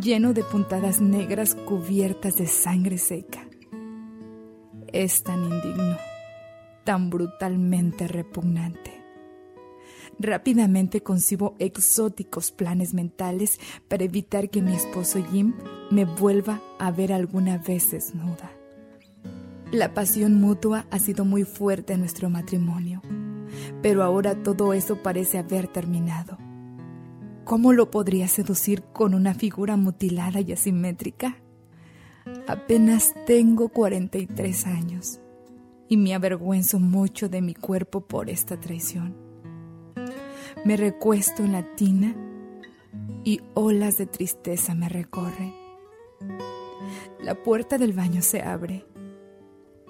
[0.00, 3.47] lleno de puntadas negras cubiertas de sangre seca.
[4.92, 5.98] Es tan indigno,
[6.84, 9.04] tan brutalmente repugnante.
[10.18, 15.54] Rápidamente concibo exóticos planes mentales para evitar que mi esposo Jim
[15.90, 18.50] me vuelva a ver alguna vez desnuda.
[19.70, 23.02] La pasión mutua ha sido muy fuerte en nuestro matrimonio,
[23.82, 26.38] pero ahora todo eso parece haber terminado.
[27.44, 31.36] ¿Cómo lo podría seducir con una figura mutilada y asimétrica?
[32.46, 35.20] Apenas tengo 43 años
[35.88, 39.14] y me avergüenzo mucho de mi cuerpo por esta traición.
[40.64, 42.14] Me recuesto en la tina
[43.24, 45.54] y olas de tristeza me recorren.
[47.20, 48.86] La puerta del baño se abre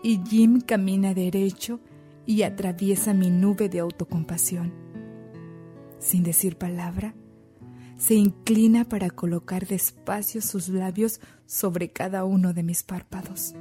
[0.03, 1.81] y Jim camina derecho
[2.27, 4.73] y atraviesa mi nube de autocompasión.
[5.99, 7.15] Sin decir palabra,
[7.99, 13.55] se inclina para colocar despacio sus labios sobre cada uno de mis párpados.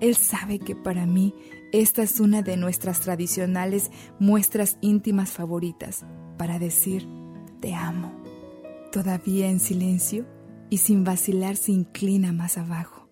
[0.00, 1.34] Él sabe que para mí
[1.72, 6.04] esta es una de nuestras tradicionales muestras íntimas favoritas
[6.38, 7.06] para decir
[7.60, 8.12] te amo.
[8.92, 10.24] Todavía en silencio
[10.70, 13.08] y sin vacilar se inclina más abajo.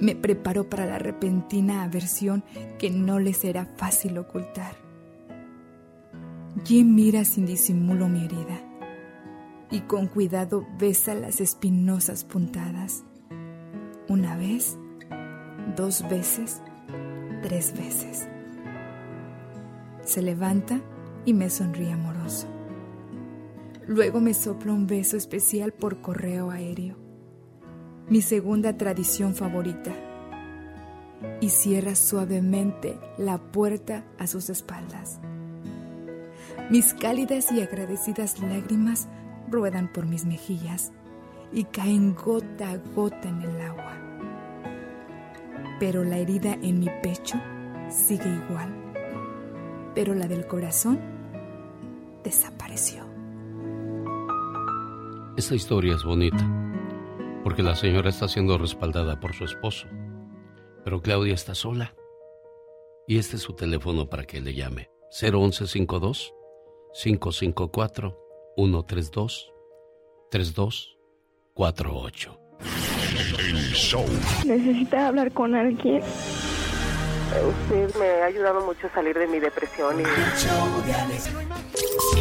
[0.00, 2.42] Me preparo para la repentina aversión
[2.78, 4.76] que no le será fácil ocultar.
[6.64, 8.73] Jim mira sin disimulo mi herida
[9.70, 13.04] y con cuidado besa las espinosas puntadas.
[14.08, 14.78] Una vez,
[15.76, 16.62] dos veces,
[17.42, 18.28] tres veces.
[20.02, 20.80] Se levanta
[21.24, 22.46] y me sonríe amoroso.
[23.86, 26.96] Luego me sopla un beso especial por correo aéreo,
[28.08, 29.92] mi segunda tradición favorita,
[31.40, 35.20] y cierra suavemente la puerta a sus espaldas.
[36.70, 39.08] Mis cálidas y agradecidas lágrimas
[39.48, 40.92] ruedan por mis mejillas
[41.52, 43.92] y caen gota a gota en el agua.
[45.78, 47.36] Pero la herida en mi pecho
[47.88, 48.72] sigue igual,
[49.94, 51.00] pero la del corazón
[52.22, 53.04] desapareció.
[55.36, 56.44] Esta historia es bonita,
[57.42, 59.86] porque la señora está siendo respaldada por su esposo,
[60.84, 61.94] pero Claudia está sola.
[63.06, 64.90] Y este es su teléfono para que le llame.
[65.20, 66.32] 01152
[66.94, 68.23] 554
[68.56, 69.52] 132
[70.30, 72.40] 3248.
[74.44, 76.02] Necesita hablar con alguien.
[77.34, 80.00] Usted me ha ayudado mucho a salir de mi depresión.
[80.00, 80.04] Y...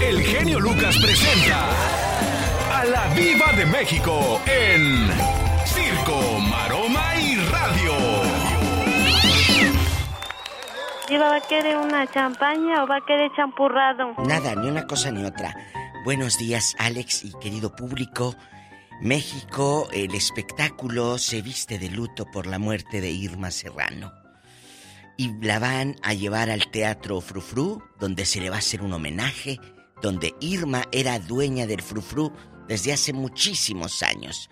[0.03, 1.69] El genio Lucas presenta
[2.79, 5.09] a la Viva de México en
[5.65, 7.93] Circo, Maroma y Radio.
[11.09, 14.15] ¿Viva va a querer una champaña o va a querer champurrado?
[14.25, 15.53] Nada, ni una cosa ni otra.
[16.03, 18.35] Buenos días, Alex y querido público.
[18.99, 24.11] México, el espectáculo se viste de luto por la muerte de Irma Serrano
[25.15, 28.91] y la van a llevar al Teatro Frufru, donde se le va a hacer un
[28.91, 29.61] homenaje,
[30.01, 32.33] donde Irma era dueña del Frufru
[32.67, 34.49] desde hace muchísimos años.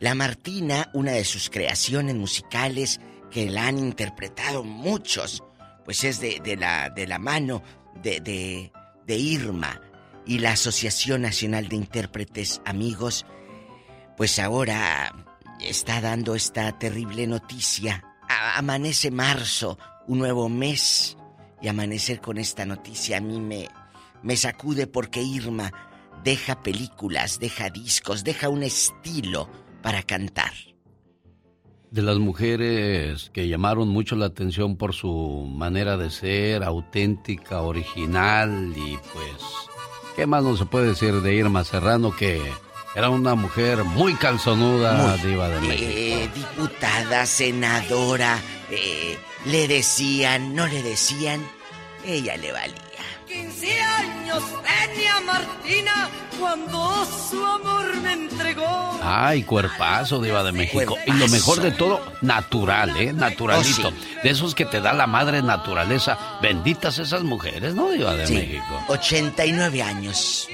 [0.00, 5.42] La Martina, una de sus creaciones musicales que la han interpretado muchos,
[5.82, 7.62] pues es de, la, de la mano
[8.02, 8.70] de, de,
[9.06, 9.80] de Irma
[10.30, 13.26] y la Asociación Nacional de Intérpretes Amigos,
[14.16, 15.12] pues ahora
[15.60, 18.04] está dando esta terrible noticia.
[18.54, 19.76] amanece marzo,
[20.06, 21.16] un nuevo mes
[21.60, 23.68] y amanecer con esta noticia a mí me,
[24.22, 25.72] me sacude porque Irma
[26.22, 29.50] deja películas, deja discos, deja un estilo
[29.82, 30.52] para cantar.
[31.90, 38.72] De las mujeres que llamaron mucho la atención por su manera de ser, auténtica, original
[38.76, 39.69] y pues,
[40.20, 42.42] ¿qué más no se puede decir de Irma Serrano que
[42.94, 45.90] era una mujer muy calzonuda, diva de México?
[45.90, 48.38] Eh, diputada, senadora,
[48.70, 49.16] eh,
[49.46, 51.40] le decían, no le decían,
[52.04, 52.89] ella le valía.
[53.30, 56.08] 15 años tenía Martina
[56.38, 58.98] cuando su amor me entregó.
[59.02, 60.96] Ay, cuerpazo, Diva de México.
[61.06, 63.12] Y lo mejor de todo, natural, ¿eh?
[63.12, 63.88] Naturalito.
[63.88, 66.18] Oh, de esos que te da la madre naturaleza.
[66.42, 68.84] Benditas esas mujeres, ¿no, Diva de Sí, México?
[68.88, 70.48] 89 años.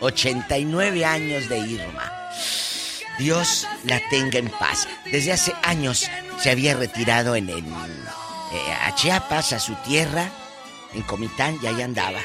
[0.00, 2.12] 89 años de Irma.
[3.18, 4.86] Dios la tenga en paz.
[5.10, 6.06] Desde hace años
[6.38, 10.28] se había retirado en, en, eh, a Chiapas, a su tierra,
[10.96, 12.20] en Comitán, y ahí andaba.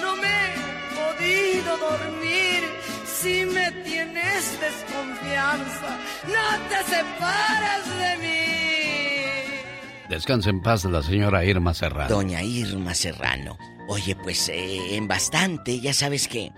[0.00, 0.54] No me he
[0.94, 2.64] podido dormir.
[3.04, 10.08] Si me tienes desconfianza, no te separes de mí.
[10.08, 12.08] Descanse en paz la señora Irma Serrano.
[12.08, 13.56] Doña Irma Serrano.
[13.88, 16.52] Oye, pues eh, en bastante, ya sabes que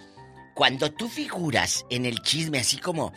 [0.55, 3.12] cuando tú figuras en el chisme, así como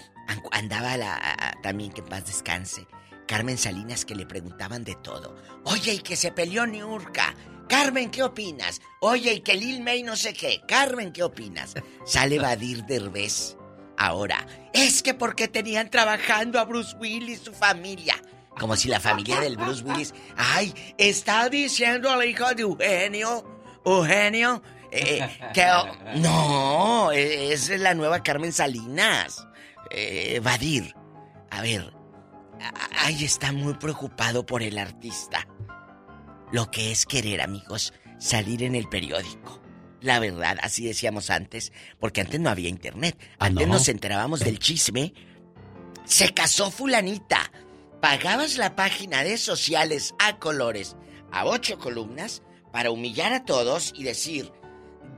[0.51, 2.85] andaba la también que en paz descanse,
[3.30, 5.35] Carmen Salinas que le preguntaban de todo.
[5.65, 7.35] Oye, y que se peleó Niurka.
[7.68, 8.81] Carmen, ¿qué opinas?
[9.01, 10.61] Oye, y que Lil May no sé qué.
[10.68, 11.76] Carmen, ¿qué opinas?
[12.07, 13.56] Sale Badir Derbez.
[13.97, 18.15] Ahora, es que porque tenían trabajando a Bruce Willis, su familia.
[18.60, 20.11] Como si la familia del Bruce Willis.
[20.35, 23.45] Ay, está diciendo al hijo de Eugenio.
[23.85, 24.64] Eugenio.
[24.91, 25.22] Eh,
[25.53, 25.68] que.
[26.15, 29.45] No, es la nueva Carmen Salinas.
[29.91, 30.95] Eh, Badir.
[31.51, 31.98] A ver.
[32.98, 35.48] Ahí está muy preocupado por el artista.
[36.52, 39.61] Lo que es querer, amigos, salir en el periódico.
[40.02, 43.18] La verdad, así decíamos antes, porque antes no había internet.
[43.38, 43.73] Ah, Antes ¿no?
[43.73, 45.14] nos enterábamos del chisme.
[46.06, 47.52] Se casó fulanita.
[48.02, 50.95] Pagabas la página de sociales a colores,
[51.31, 54.52] a ocho columnas, para humillar a todos y decir,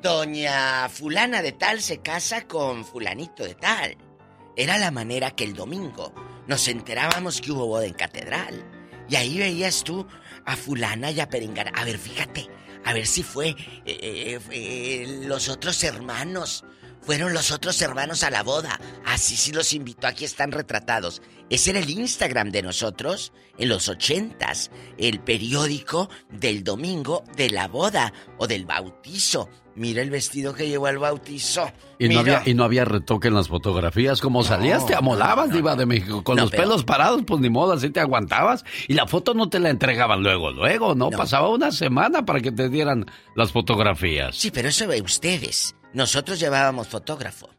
[0.01, 3.97] Doña fulana de tal se casa con fulanito de tal.
[4.55, 6.11] Era la manera que el domingo
[6.47, 8.65] nos enterábamos que hubo boda en catedral.
[9.09, 10.07] Y ahí veías tú
[10.45, 11.71] a fulana y a perengana.
[11.75, 12.49] A ver, fíjate,
[12.83, 13.55] a ver si fue eh,
[13.85, 16.63] eh, eh, los otros hermanos.
[17.01, 18.79] Fueron los otros hermanos a la boda.
[19.05, 21.21] Así sí los invitó, aquí están retratados.
[21.49, 24.69] Ese era el Instagram de nosotros en los ochentas.
[24.97, 29.49] El periódico del domingo de la boda o del bautizo.
[29.73, 31.71] Mira el vestido que llevó al bautizo.
[31.97, 34.19] Y no, había, y no había retoque en las fotografías.
[34.19, 36.23] Como salías, te amolabas, Diva de México.
[36.23, 38.65] Con No, los pero- pelos parados, pues ni modo, así te aguantabas.
[38.89, 41.09] Y la foto no te la entregaban luego, luego, ¿no?
[41.09, 44.35] Pasaba una semana para que te dieran las fotografías.
[44.35, 45.73] Sí, pero eso ve ustedes.
[45.93, 47.49] Nosotros llevábamos fotógrafo.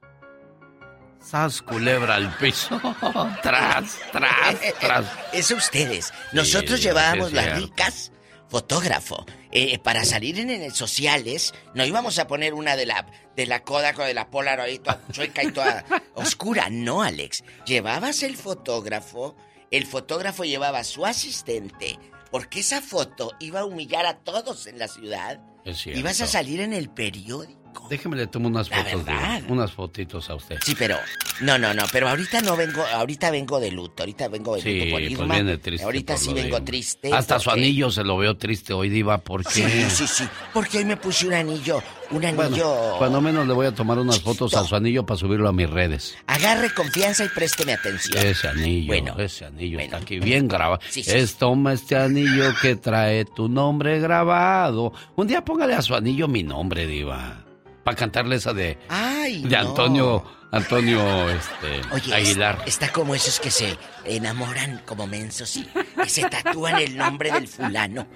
[1.21, 2.79] Sas culebra al piso.
[3.43, 5.05] tras, tras, tras.
[5.33, 6.13] Eso ustedes.
[6.33, 8.13] Nosotros Sí, llevábamos las ricas
[8.49, 9.25] fotógrafo.
[9.53, 13.07] Eh, para salir en, en sociales, no íbamos a poner una de la
[13.37, 15.85] de la Kodak o de la Polaroid toda chueca y toda
[16.15, 16.69] oscura.
[16.71, 17.45] No, Alex.
[17.67, 19.37] Llevabas el fotógrafo,
[19.71, 21.99] el fotógrafo llevaba su asistente,
[22.31, 25.41] porque esa foto iba a humillar a todos en la ciudad.
[25.65, 26.01] Es cierto.
[26.01, 27.62] Ibas a salir en el periódico.
[27.89, 29.43] Déjeme le tomo unas La fotos, verdad.
[29.49, 30.57] unas fotitos a usted.
[30.65, 30.97] Sí, pero
[31.41, 34.79] no, no, no, pero ahorita no vengo, ahorita vengo de luto, ahorita vengo de Sí,
[34.79, 35.35] luto por pues Irma.
[35.35, 35.85] viene triste.
[35.85, 36.65] ahorita por sí de vengo Irma.
[36.65, 37.13] triste.
[37.13, 39.51] Hasta su anillo se lo veo triste hoy, Diva, porque...
[39.51, 40.25] Sí, sí, sí,
[40.55, 42.49] porque hoy me puse un anillo, un anillo.
[42.49, 45.53] Bueno, cuando menos le voy a tomar unas fotos a su anillo para subirlo a
[45.53, 46.17] mis redes.
[46.27, 48.25] Agarre confianza y présteme atención.
[48.25, 50.81] Ese anillo, Bueno, ese anillo está aquí bien grabado.
[50.89, 54.93] Sí, sí, es toma este anillo que trae tu nombre grabado.
[55.17, 57.45] Un día póngale a su anillo mi nombre, diva.
[57.85, 59.59] Para cantarle esa de, Ay, de no.
[59.71, 62.59] Antonio, Antonio este, Oye, Aguilar.
[62.63, 65.65] es- está como esos que se enamoran como mensos y
[66.03, 68.07] que se tatúan el nombre del fulano.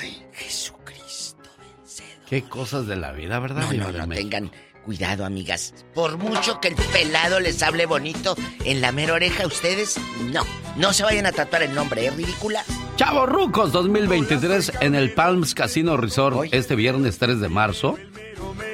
[0.00, 1.42] Ay, Jesucristo.
[2.28, 3.64] Qué cosas de la vida, ¿verdad?
[3.72, 4.50] No, no, no, tengan
[4.84, 5.74] cuidado, amigas.
[5.94, 8.34] Por mucho que el pelado les hable bonito
[8.64, 9.96] en la mera oreja, ustedes
[10.32, 10.44] no.
[10.76, 12.64] No se vayan a tatuar el nombre, ¿es ridícula?
[12.96, 17.98] Chavos Rucos 2023 en el Palms Casino Resort este viernes 3 de marzo.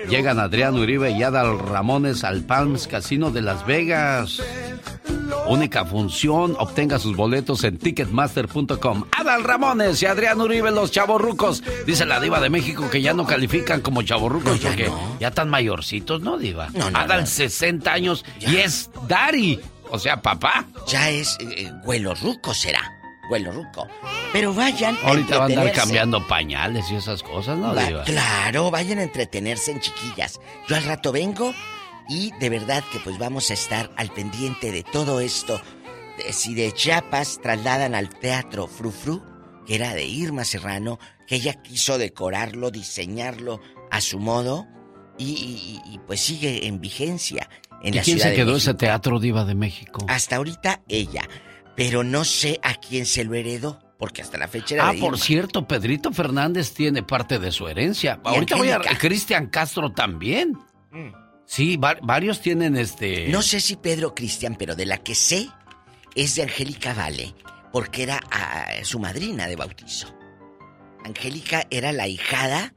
[0.09, 4.41] Llegan Adrián Uribe y Adal Ramones al Palms Casino de Las Vegas.
[5.47, 9.05] Única función, obtenga sus boletos en ticketmaster.com.
[9.17, 11.63] Adal Ramones y Adrián Uribe, los chavorrucos.
[11.87, 14.91] Dice la diva de México que ya no califican como chavorrucos porque
[15.21, 16.69] ya están mayorcitos, ¿no, diva?
[16.75, 17.27] No, no, Adal no.
[17.27, 19.61] 60 años y es Dari,
[19.91, 20.67] o sea, papá.
[20.87, 22.98] Ya es eh, huelo ruco será.
[23.31, 23.87] Huelo ruco.
[24.33, 28.71] Pero vayan a Ahorita va a andar cambiando pañales y esas cosas, ¿no, Va- claro,
[28.71, 30.41] vayan a entretenerse en chiquillas.
[30.69, 31.53] Yo al rato vengo
[32.09, 35.61] y de verdad que pues vamos a estar al pendiente de todo esto.
[36.31, 39.23] Si de Chiapas trasladan al teatro Frufru,
[39.67, 43.61] que era de Irma Serrano, que ella quiso decorarlo, diseñarlo
[43.91, 44.67] a su modo
[45.19, 47.49] y, y- y, pues sigue en vigencia
[47.83, 50.05] en ¿Y la quién Ciudad se quedó ese teatro diva de México?
[50.09, 51.23] Hasta ahorita ella,
[51.79, 54.99] pero no sé a quién se lo heredó, porque hasta la fecha era Ah, de
[54.99, 58.21] por cierto, Pedrito Fernández tiene parte de su herencia.
[58.25, 58.81] Y Ahorita voy a...
[58.81, 60.59] Cristian Castro también.
[60.91, 61.13] Mm.
[61.47, 63.29] Sí, va- varios tienen este...
[63.29, 65.49] No sé si Pedro Cristian, pero de la que sé
[66.17, 67.33] es de Angélica Vale,
[67.73, 70.13] porque era ah, su madrina de bautizo.
[71.05, 72.75] Angélica era la hijada,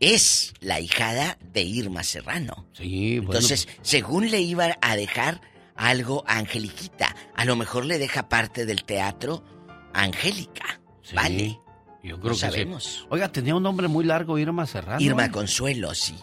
[0.00, 2.66] es la hijada de Irma Serrano.
[2.72, 3.32] Sí, bueno.
[3.34, 5.42] Entonces, según le iba a dejar
[5.76, 9.44] algo a Angeliquita, a lo mejor le deja parte del teatro
[9.92, 10.80] a Angélica.
[11.02, 11.60] Sí, Vale.
[12.02, 12.84] Yo No creo que sabemos.
[12.84, 13.06] sí.
[13.08, 15.00] Oiga, tenía un nombre muy largo, Irma Serrano.
[15.00, 15.30] Irma ¿eh?
[15.30, 16.14] Consuelo, sí.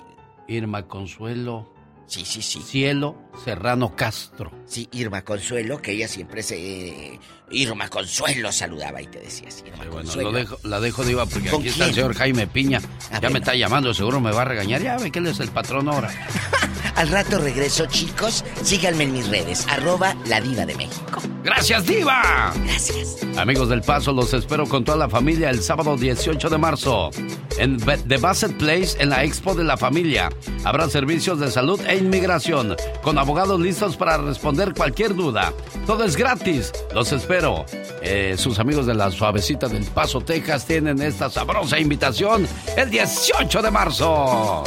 [0.47, 1.73] Irma Consuelo.
[2.05, 2.61] Sí, sí, sí.
[2.61, 3.15] Cielo
[3.45, 4.51] Serrano Castro.
[4.65, 7.19] Sí, Irma Consuelo, que ella siempre se...
[7.51, 10.31] Irma Consuelo saludaba y te decías, Irma Bueno, Consuelo.
[10.31, 12.81] lo dejo, la dejo, Diva, porque ¿Con aquí está el señor Jaime Piña.
[13.11, 14.81] A ya me está llamando, seguro me va a regañar.
[14.81, 16.09] Ya ve que él es el patrón ahora.
[16.95, 18.43] Al rato regreso, chicos.
[18.63, 21.21] Síganme en mis redes, arroba la diva de México.
[21.43, 22.53] ¡Gracias, Diva!
[22.65, 23.17] Gracias.
[23.37, 27.09] Amigos del Paso, los espero con toda la familia el sábado 18 de marzo
[27.57, 30.29] en The Bassett Place en la Expo de la Familia.
[30.63, 35.53] Habrá servicios de salud e inmigración con abogados listos para responder cualquier duda.
[35.85, 36.71] Todo es gratis.
[36.93, 37.65] Los espero.
[38.01, 42.47] Eh, sus amigos de la Suavecita del Paso, Texas tienen esta sabrosa invitación
[42.77, 44.63] el 18 de marzo.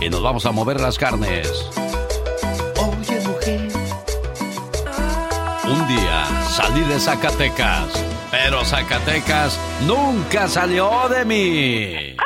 [0.00, 1.48] Y nos vamos a mover las carnes.
[2.76, 3.68] Oye, mujer.
[5.64, 7.86] Un día salí de Zacatecas,
[8.32, 12.16] pero Zacatecas nunca salió de mí.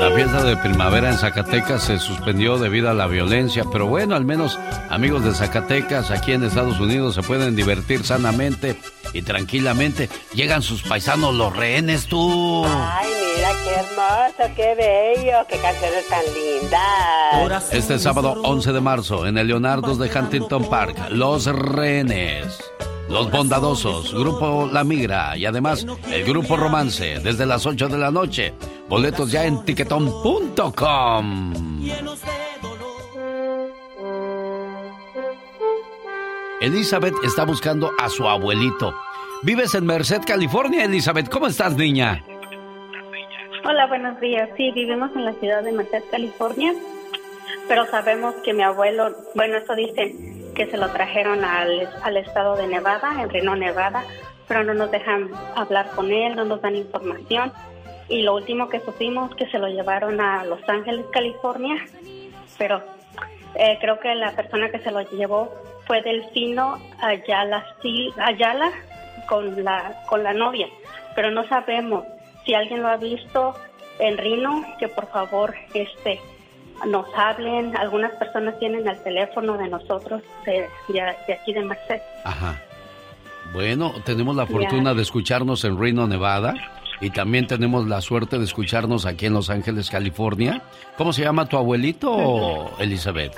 [0.00, 4.24] La fiesta de primavera en Zacatecas se suspendió debido a la violencia, pero bueno, al
[4.24, 4.58] menos
[4.88, 8.78] amigos de Zacatecas aquí en Estados Unidos se pueden divertir sanamente
[9.12, 10.08] y tranquilamente.
[10.34, 12.64] Llegan sus paisanos los rehenes tú.
[12.66, 17.72] Ay, mira qué hermoso, qué bello, qué canciones tan lindas.
[17.72, 22.58] Este sábado 11 de marzo en el Leonardo's de Huntington Park, Los Rehenes,
[23.08, 28.10] Los Bondadosos, Grupo La Migra y además el Grupo Romance desde las 8 de la
[28.10, 28.54] noche.
[28.88, 31.52] Boletos ya en tiquetón.com.
[36.60, 38.92] Elizabeth está buscando a su abuelito.
[39.42, 41.28] Vives en Merced, California, Elizabeth.
[41.28, 42.24] ¿Cómo estás, niña?
[43.64, 44.50] Hola, buenos días.
[44.56, 46.74] Sí, vivimos en la ciudad de Merced, California,
[47.68, 50.16] pero sabemos que mi abuelo, bueno, eso dice
[50.56, 54.04] que se lo trajeron al, al estado de Nevada, en Reno, Nevada,
[54.48, 57.52] pero no nos dejan hablar con él, no nos dan información.
[58.08, 61.76] Y lo último que supimos que se lo llevaron a Los Ángeles, California,
[62.58, 62.82] pero
[63.54, 65.52] eh, creo que la persona que se lo llevó
[65.88, 67.64] fue Delfino Ayala,
[68.24, 68.70] Ayala
[69.28, 70.68] con la, con la novia,
[71.16, 72.04] pero no sabemos
[72.46, 73.54] si alguien lo ha visto
[73.98, 76.20] en Rino, que por favor este
[76.86, 77.76] nos hablen.
[77.76, 82.00] Algunas personas tienen el teléfono de nosotros de, de- de aquí de Merced.
[82.24, 82.62] Ajá.
[83.52, 86.54] Bueno, tenemos la fortuna de escucharnos en Reno, Nevada.
[87.00, 90.62] Y también tenemos la suerte de escucharnos aquí en Los Ángeles, California.
[90.96, 93.34] ¿Cómo se llama tu abuelito, Elizabeth?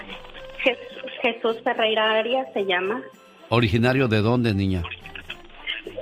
[1.22, 3.02] Jes- Jesús Ferreira Arias se llama,
[3.48, 4.82] ¿Originario de dónde, niña?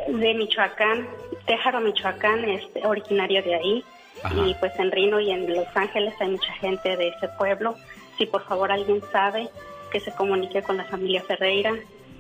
[0.09, 1.07] de Michoacán,
[1.47, 3.85] Téjaro, Michoacán, es originario de ahí.
[4.23, 4.35] Ajá.
[4.47, 7.77] Y pues en Rino y en Los Ángeles hay mucha gente de ese pueblo.
[8.17, 9.49] Si por favor alguien sabe,
[9.93, 11.73] que se comunique con la familia Ferreira.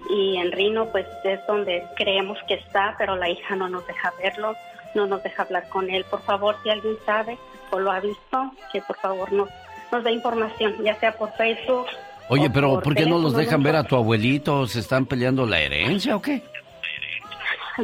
[0.09, 4.12] Y en Rino pues es donde creemos que está, pero la hija no nos deja
[4.23, 4.55] verlo,
[4.95, 6.05] no nos deja hablar con él.
[6.09, 7.37] Por favor, si alguien sabe
[7.70, 9.49] o lo ha visto, que por favor nos,
[9.91, 11.87] nos dé información, ya sea por Facebook.
[12.28, 14.66] Oye, pero por ¿por qué no los dejan ver a tu abuelito?
[14.66, 16.42] ¿Se están peleando la herencia o qué?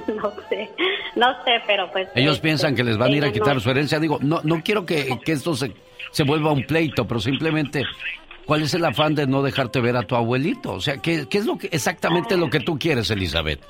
[0.09, 0.69] No sé,
[1.15, 2.09] no sé, pero pues...
[2.17, 4.01] Ellos este, piensan que les van a ir a quitar no- su herencia.
[4.01, 5.73] Digo, no, no quiero que, que esto se,
[6.11, 7.85] se vuelva un pleito, pero simplemente,
[8.45, 10.73] ¿cuál es el afán de no dejarte ver a tu abuelito?
[10.73, 13.61] O sea, ¿qué, qué es lo que exactamente lo que tú quieres, Elizabeth?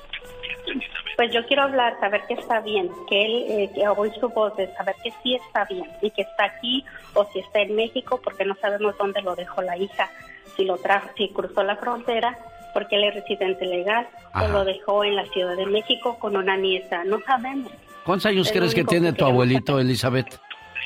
[1.15, 4.57] Pues yo quiero hablar, saber que está bien, que él, eh, que oír su voz,
[4.57, 6.83] de saber que sí está bien y que está aquí
[7.13, 10.09] o si está en México, porque no sabemos dónde lo dejó la hija,
[10.55, 12.37] si lo trajo, si cruzó la frontera,
[12.73, 14.45] porque él es residente legal, Ajá.
[14.45, 17.71] o lo dejó en la Ciudad de México con una nieta, no sabemos.
[18.05, 20.39] ¿Cuántos años Es crees que tiene que tu abuelito, Elizabeth?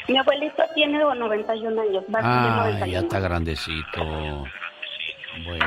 [0.08, 2.86] Mi abuelito tiene 91 años, va Ah, 91.
[2.94, 4.02] ya está grandecito.
[5.46, 5.66] Bueno,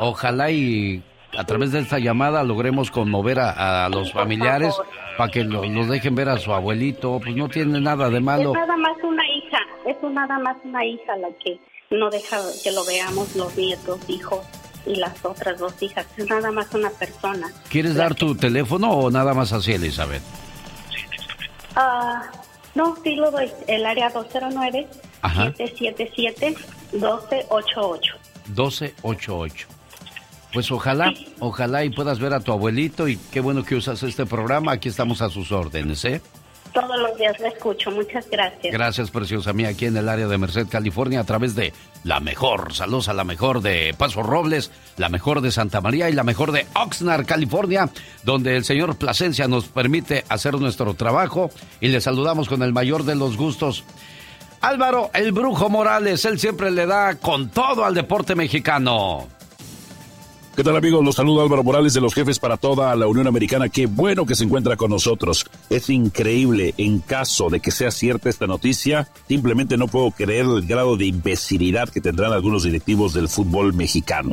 [0.00, 1.02] ojalá y
[1.36, 4.74] a través de esta llamada logremos conmover a, a los familiares
[5.16, 7.20] para que lo- los dejen ver a su abuelito.
[7.22, 8.50] Pues no tiene nada de malo.
[8.52, 11.58] Es nada más una hija, es nada más una hija la que
[11.90, 14.46] no deja que lo veamos los nietos, hijos
[14.86, 16.06] y las otras dos hijas.
[16.16, 17.50] Es nada más una persona.
[17.68, 20.22] ¿Quieres dar tu teléfono o nada más así, Elizabeth?
[21.74, 22.30] Ah,
[22.76, 23.50] no, sí lo doy.
[23.66, 25.52] El área Ajá.
[25.54, 28.00] 209-777-1288.
[28.46, 29.66] 1288.
[30.52, 34.26] Pues ojalá, ojalá y puedas ver a tu abuelito y qué bueno que usas este
[34.26, 34.70] programa.
[34.72, 36.22] Aquí estamos a sus órdenes, ¿eh?
[36.72, 37.90] Todos los días lo escucho.
[37.90, 38.72] Muchas gracias.
[38.72, 41.72] Gracias, preciosa mía, aquí en el área de Merced, California, a través de
[42.04, 46.12] la mejor, saludos a la mejor de Paso Robles, la mejor de Santa María y
[46.12, 47.90] la mejor de Oxnard, California,
[48.22, 53.04] donde el señor Plasencia nos permite hacer nuestro trabajo y le saludamos con el mayor
[53.04, 53.84] de los gustos.
[54.60, 59.26] Álvaro, el brujo Morales, él siempre le da con todo al deporte mexicano.
[60.60, 61.02] ¿Qué tal amigos?
[61.02, 63.70] Los saludo Álvaro Morales de los jefes para toda la Unión Americana.
[63.70, 65.46] Qué bueno que se encuentra con nosotros.
[65.70, 70.66] Es increíble, en caso de que sea cierta esta noticia, simplemente no puedo creer el
[70.66, 74.32] grado de imbecilidad que tendrán algunos directivos del fútbol mexicano.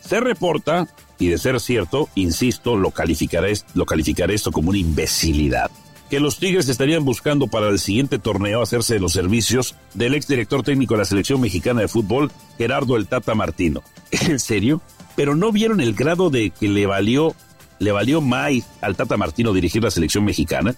[0.00, 5.70] Se reporta, y de ser cierto, insisto, lo calificaré, lo calificaré esto como una imbecilidad
[6.10, 10.62] que los Tigres estarían buscando para el siguiente torneo hacerse de los servicios del exdirector
[10.62, 13.82] técnico de la selección mexicana de fútbol, Gerardo El Tata Martino.
[14.10, 14.80] ¿En serio?
[15.18, 17.34] Pero no vieron el grado de que le valió,
[17.80, 20.76] le valió más al Tata Martino dirigir la selección mexicana,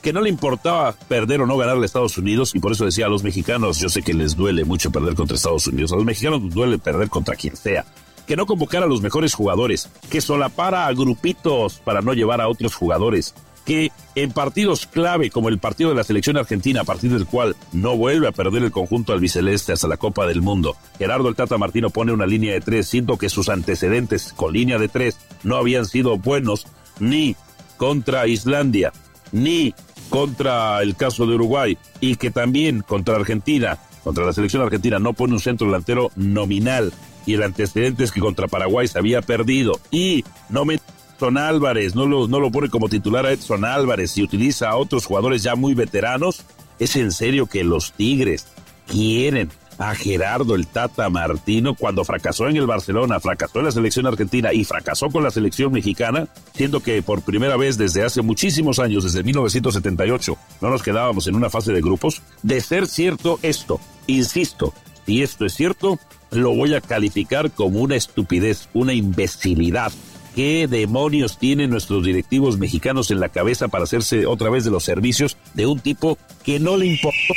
[0.00, 3.04] que no le importaba perder o no ganar a Estados Unidos, y por eso decía
[3.04, 6.06] a los mexicanos, yo sé que les duele mucho perder contra Estados Unidos, a los
[6.06, 7.84] mexicanos duele perder contra quien sea,
[8.26, 12.48] que no convocara a los mejores jugadores, que solapara a grupitos para no llevar a
[12.48, 13.34] otros jugadores,
[13.64, 17.56] que en partidos clave como el partido de la selección argentina, a partir del cual
[17.72, 21.58] no vuelve a perder el conjunto albiceleste hasta la Copa del Mundo, Gerardo el Tata
[21.58, 25.56] Martino pone una línea de tres, siento que sus antecedentes con línea de tres no
[25.56, 26.66] habían sido buenos
[26.98, 27.36] ni
[27.76, 28.92] contra Islandia,
[29.32, 29.74] ni
[30.10, 35.14] contra el caso de Uruguay, y que también contra Argentina, contra la selección argentina, no
[35.14, 36.92] pone un centro delantero nominal,
[37.24, 40.80] y el antecedente es que contra Paraguay se había perdido, y no me
[41.22, 44.76] Edson Álvarez, no lo, no lo pone como titular a Edson Álvarez y utiliza a
[44.76, 46.42] otros jugadores ya muy veteranos,
[46.80, 48.48] ¿es en serio que los Tigres
[48.88, 54.08] quieren a Gerardo el Tata Martino cuando fracasó en el Barcelona, fracasó en la selección
[54.08, 56.26] argentina y fracasó con la selección mexicana,
[56.56, 61.36] siendo que por primera vez desde hace muchísimos años, desde 1978, no nos quedábamos en
[61.36, 62.20] una fase de grupos?
[62.42, 63.78] De ser cierto esto,
[64.08, 64.74] insisto,
[65.06, 66.00] si esto es cierto,
[66.32, 69.92] lo voy a calificar como una estupidez, una imbecilidad,
[70.34, 74.84] ¿Qué demonios tienen nuestros directivos mexicanos en la cabeza para hacerse otra vez de los
[74.84, 77.34] servicios de un tipo que no le importó,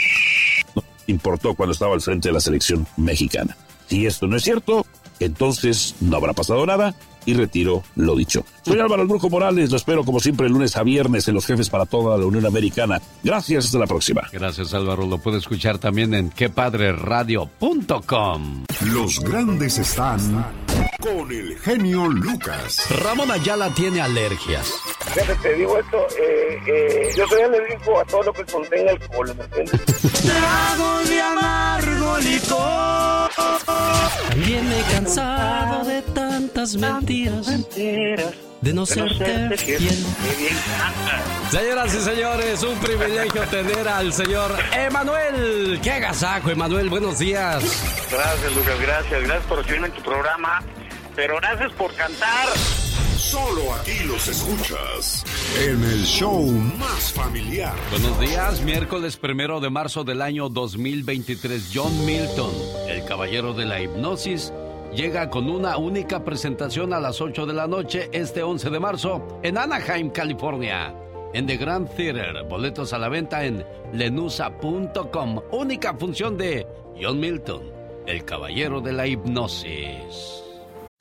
[0.76, 3.58] no importó cuando estaba al frente de la selección mexicana?
[3.88, 4.86] Si esto no es cierto,
[5.20, 6.96] entonces no habrá pasado nada
[7.26, 8.46] y retiro lo dicho.
[8.64, 11.46] Soy Álvaro el Brujo Morales, lo espero como siempre el lunes a viernes en los
[11.46, 13.02] jefes para toda la Unión Americana.
[13.24, 14.22] Gracias, hasta la próxima.
[14.32, 18.64] Gracias Álvaro, lo puede escuchar también en quepadreradio.com.
[18.94, 20.46] Los grandes están
[21.06, 22.90] con el genio Lucas.
[23.04, 24.74] Ramón Ayala tiene alergias.
[25.14, 29.36] Fíjate, te digo esto, eh, eh, yo soy alérgico a todo lo que contenga alcohol,
[29.38, 29.82] ¿me entiendes?
[30.24, 33.30] Trago de amargo licor.
[34.30, 37.46] También me he cansado de tantas mentiras.
[38.62, 40.06] De no serte fiel.
[41.52, 45.80] Señoras y señores, un privilegio tener al señor Emanuel.
[45.84, 46.90] ¡Qué agasajo, Emanuel!
[46.90, 47.64] Buenos días.
[48.12, 49.22] Gracias, Lucas, gracias.
[49.22, 50.64] Gracias por recibirme en tu programa.
[51.16, 52.50] Pero gracias por cantar.
[53.18, 55.24] Solo aquí los escuchas
[55.66, 56.46] en el show
[56.78, 57.74] más familiar.
[57.90, 61.72] Buenos días, miércoles primero de marzo del año 2023.
[61.74, 62.52] John Milton,
[62.90, 64.54] el caballero de la hipnosis,
[64.94, 69.40] llega con una única presentación a las 8 de la noche este 11 de marzo
[69.42, 70.94] en Anaheim, California.
[71.34, 75.42] En The Grand Theater, boletos a la venta en lenusa.com.
[75.52, 76.68] Única función de
[77.02, 77.64] John Milton,
[78.06, 80.45] el caballero de la hipnosis.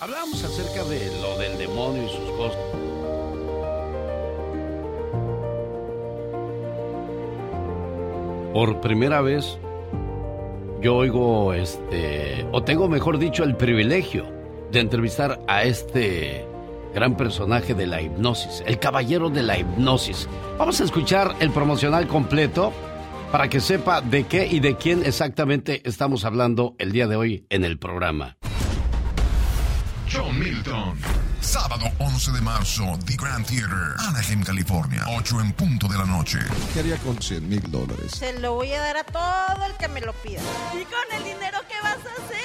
[0.00, 2.58] Hablamos acerca de lo del demonio y sus cosas.
[8.54, 9.58] Por primera vez
[10.80, 14.24] yo oigo este, o tengo mejor dicho el privilegio
[14.72, 16.46] de entrevistar a este
[16.94, 20.30] gran personaje de la hipnosis, el caballero de la hipnosis.
[20.56, 22.72] Vamos a escuchar el promocional completo
[23.30, 27.44] para que sepa de qué y de quién exactamente estamos hablando el día de hoy
[27.50, 28.38] en el programa.
[30.12, 30.98] John Milton.
[31.40, 35.04] Sábado 11 de marzo, The Grand Theater, Anaheim, California.
[35.08, 36.38] 8 en punto de la noche.
[36.74, 38.12] ¿Qué haría con 100 mil dólares?
[38.18, 40.40] Se lo voy a dar a todo el que me lo pida.
[40.74, 42.40] ¿Y con el dinero qué vas a hacer?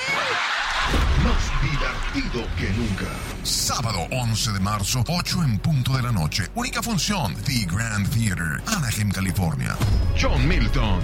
[1.24, 3.12] Más divertido que nunca.
[3.44, 6.48] Sábado 11 de marzo, 8 en punto de la noche.
[6.54, 9.76] Única función, The Grand Theater, Anaheim, California.
[10.22, 11.00] John Milton.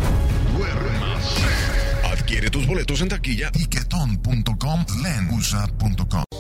[2.06, 6.31] Adquiere tus boletos en taquilla, tiquetón.com, lenusa.com.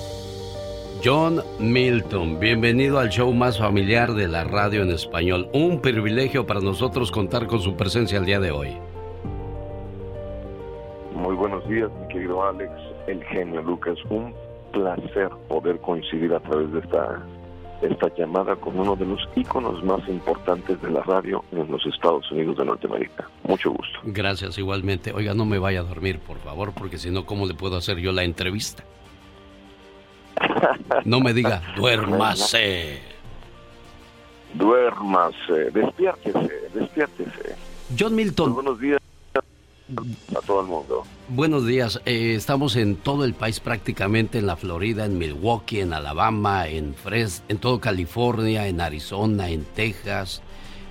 [1.03, 5.49] John Milton, bienvenido al show más familiar de la radio en español.
[5.51, 8.77] Un privilegio para nosotros contar con su presencia el día de hoy.
[11.15, 12.71] Muy buenos días, mi querido Alex,
[13.07, 13.97] el genio Lucas.
[14.11, 14.31] Un
[14.71, 17.25] placer poder coincidir a través de esta,
[17.81, 22.31] esta llamada con uno de los íconos más importantes de la radio en los Estados
[22.31, 23.27] Unidos de Norteamérica.
[23.47, 23.99] Mucho gusto.
[24.03, 25.13] Gracias, igualmente.
[25.13, 27.97] Oiga, no me vaya a dormir, por favor, porque si no, ¿cómo le puedo hacer
[27.97, 28.83] yo la entrevista?
[31.05, 33.01] No me diga, duérmase.
[34.53, 37.55] Duérmase, despiértese, despiértese.
[37.97, 38.53] John Milton.
[38.53, 38.99] buenos días
[40.35, 41.03] a todo el mundo.
[41.29, 45.93] Buenos días, eh, estamos en todo el país prácticamente, en la Florida, en Milwaukee, en
[45.93, 50.41] Alabama, en Fres en todo California, en Arizona, en Texas.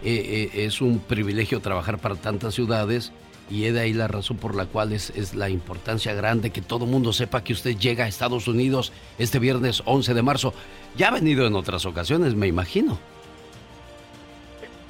[0.02, 3.12] Eh, eh, es un privilegio trabajar para tantas ciudades
[3.50, 6.62] y es de ahí la razón por la cual es, es la importancia grande que
[6.62, 10.54] todo mundo sepa que usted llega a Estados Unidos este viernes 11 de marzo.
[10.96, 12.98] Ya ha venido en otras ocasiones, me imagino.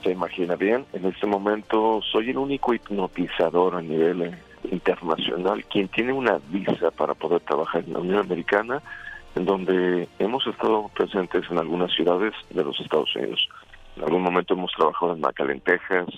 [0.05, 4.39] Se imagina bien, en este momento soy el único hipnotizador a nivel eh,
[4.71, 8.83] internacional quien tiene una visa para poder trabajar en la Unión Americana,
[9.35, 13.47] en donde hemos estado presentes en algunas ciudades de los Estados Unidos.
[13.97, 16.09] En algún momento hemos trabajado en McAllen, Texas,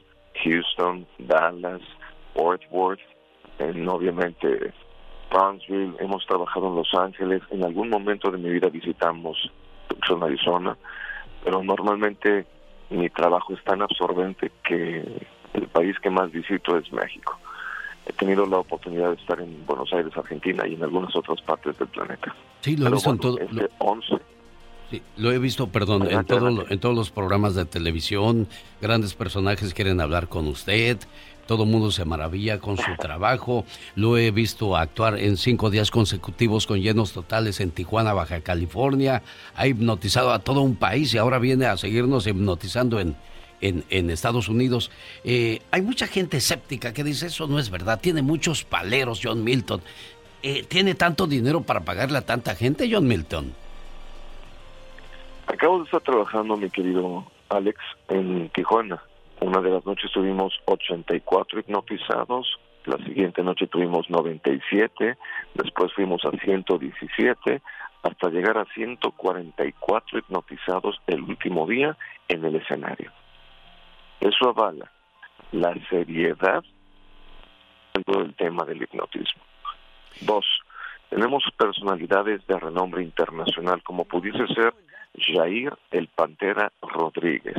[0.44, 1.80] Houston, Dallas,
[2.34, 3.00] Fort Worth,
[3.58, 4.72] en, obviamente
[5.30, 9.50] Brownsville, hemos trabajado en Los Ángeles, en algún momento de mi vida visitamos
[9.88, 10.76] Tucson, Arizona,
[11.44, 12.46] pero normalmente
[12.90, 15.02] mi trabajo es tan absorbente que
[15.54, 17.38] el país que más visito es México.
[18.06, 21.78] He tenido la oportunidad de estar en Buenos Aires, Argentina y en algunas otras partes
[21.78, 22.34] del planeta.
[22.60, 23.38] Sí, lo he visto en todo.
[23.38, 24.18] Este 11
[24.92, 28.46] Sí, lo he visto, perdón, en, todo, en todos los programas de televisión.
[28.78, 30.98] Grandes personajes quieren hablar con usted.
[31.52, 33.66] Todo el mundo se maravilla con su trabajo.
[33.94, 39.22] Lo he visto actuar en cinco días consecutivos con llenos totales en Tijuana, Baja California.
[39.54, 43.16] Ha hipnotizado a todo un país y ahora viene a seguirnos hipnotizando en,
[43.60, 44.90] en, Estados Unidos.
[45.24, 48.00] Eh, hay mucha gente escéptica que dice eso no es verdad.
[48.00, 49.82] Tiene muchos paleros, John Milton.
[50.42, 53.52] Eh, ¿Tiene tanto dinero para pagarle a tanta gente, John Milton?
[55.48, 59.02] Acabo de estar trabajando, mi querido Alex, en Tijuana
[59.42, 65.16] una de las noches tuvimos 84 hipnotizados, la siguiente noche tuvimos 97,
[65.54, 67.60] después fuimos a 117,
[68.02, 71.96] hasta llegar a 144 hipnotizados el último día
[72.28, 73.10] en el escenario.
[74.20, 74.90] Eso avala
[75.50, 76.62] la seriedad
[78.06, 79.42] del tema del hipnotismo.
[80.20, 80.46] Dos,
[81.10, 84.72] tenemos personalidades de renombre internacional, como pudiese ser
[85.18, 87.58] Jair el Pantera Rodríguez,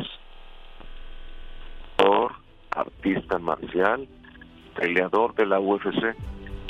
[2.72, 4.08] artista marcial,
[4.76, 6.16] peleador de la UFC,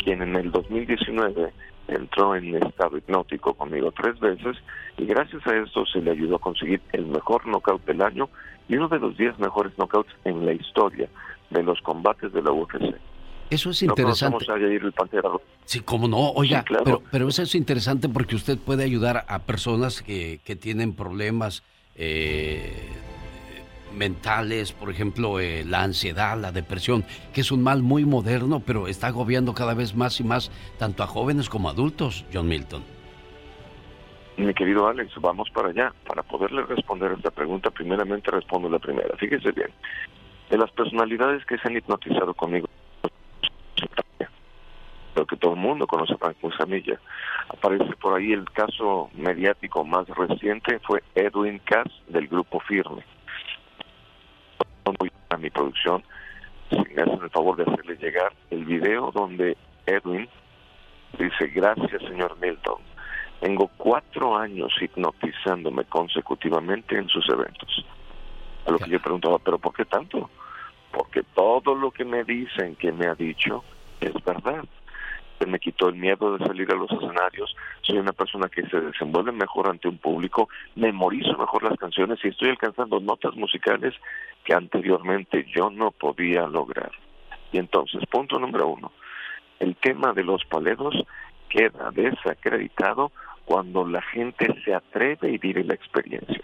[0.04, 1.54] quien en el 2019
[1.88, 4.58] entró en estado hipnótico conmigo tres veces
[4.98, 8.30] y gracias a esto se le ayudó a conseguir el mejor knockout del año
[8.68, 11.10] y uno de los 10 mejores knockouts en la historia
[11.50, 12.96] de los combates de la UFC.
[13.50, 14.46] Eso es interesante.
[15.66, 16.32] Sí, cómo no.
[16.32, 20.96] Oiga, pero, pero eso es interesante porque usted puede ayudar a personas que, que tienen
[20.96, 21.64] problemas
[21.96, 22.90] eh,
[23.94, 27.04] mentales, por ejemplo, eh, la ansiedad, la depresión,
[27.34, 31.04] que es un mal muy moderno, pero está agobiando cada vez más y más tanto
[31.04, 32.84] a jóvenes como a adultos, John Milton.
[34.38, 35.94] Mi querido Alex, vamos para allá.
[36.08, 39.16] Para poderle responder esta pregunta, primeramente respondo la primera.
[39.18, 39.70] Fíjese bien,
[40.50, 42.68] de las personalidades que se han hipnotizado conmigo,
[45.16, 47.00] lo que todo el mundo conoce a Franco Samilla.
[47.50, 53.04] Aparece por ahí el caso mediático más reciente, fue Edwin Cass del grupo Firme
[55.30, 56.04] a mi producción,
[56.70, 60.28] si me hacen el favor de hacerle llegar el video donde Edwin
[61.18, 62.82] dice, gracias señor Milton,
[63.40, 67.86] tengo cuatro años hipnotizándome consecutivamente en sus eventos.
[68.66, 70.30] A lo que yo preguntaba, ¿pero por qué tanto?
[70.92, 73.64] Porque todo lo que me dicen que me ha dicho
[74.00, 74.64] es verdad
[75.46, 79.32] me quitó el miedo de salir a los escenarios, soy una persona que se desenvuelve
[79.32, 83.94] mejor ante un público, memorizo mejor las canciones y estoy alcanzando notas musicales
[84.44, 86.92] que anteriormente yo no podía lograr.
[87.52, 88.92] Y entonces, punto número uno,
[89.60, 90.96] el tema de los paledos
[91.50, 93.12] queda desacreditado
[93.46, 96.44] cuando la gente se atreve a vivir la experiencia.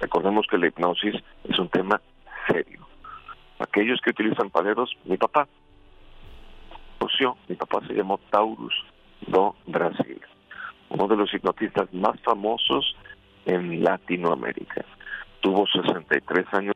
[0.00, 1.14] Recordemos que la hipnosis
[1.48, 2.00] es un tema
[2.48, 2.86] serio.
[3.58, 5.48] Aquellos que utilizan paleros, mi papá,
[7.48, 8.74] mi papá se llamó Taurus
[9.26, 10.20] do Brasil,
[10.90, 12.96] uno de los hipnotistas más famosos
[13.46, 14.84] en Latinoamérica.
[15.40, 16.74] Tuvo 63 años,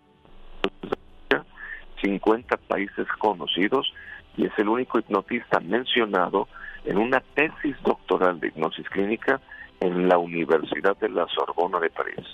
[2.02, 3.92] 50 países conocidos
[4.36, 6.48] y es el único hipnotista mencionado
[6.84, 9.40] en una tesis doctoral de hipnosis clínica
[9.80, 12.24] en la Universidad de la Sorbona de París.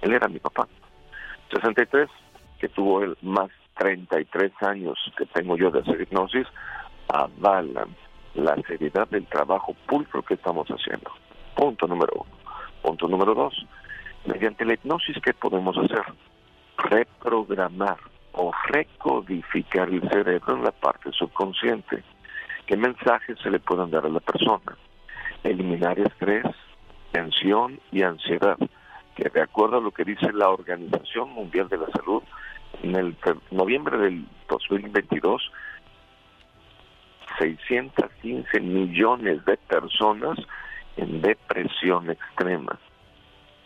[0.00, 0.66] Él era mi papá.
[1.52, 2.08] 63,
[2.58, 6.46] que tuvo él más 33 años que tengo yo de hacer hipnosis,
[7.14, 7.94] avalan
[8.34, 11.10] la seriedad del trabajo pulcro que estamos haciendo.
[11.54, 12.36] Punto número uno.
[12.82, 13.54] Punto número dos.
[14.26, 16.04] Mediante la hipnosis, ¿qué podemos hacer?
[16.76, 17.98] Reprogramar
[18.32, 22.02] o recodificar el cerebro en la parte subconsciente.
[22.66, 24.76] ¿Qué mensajes se le pueden dar a la persona?
[25.44, 26.46] Eliminar estrés,
[27.12, 28.58] tensión y ansiedad,
[29.14, 32.22] que de acuerdo a lo que dice la Organización Mundial de la Salud,
[32.82, 33.16] en el
[33.52, 35.52] noviembre del 2022
[37.38, 40.38] 615 millones de personas
[40.96, 42.78] en depresión extrema.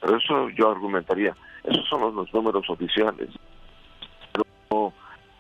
[0.01, 3.31] Pero eso yo argumentaría, esos son los números oficiales.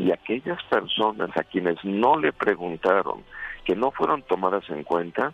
[0.00, 3.24] y aquellas personas a quienes no le preguntaron,
[3.64, 5.32] que no fueron tomadas en cuenta,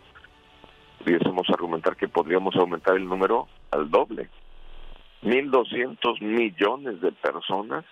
[1.03, 4.27] pudiésemos argumentar que podríamos aumentar el número al doble.
[5.21, 7.85] 1.200 millones de personas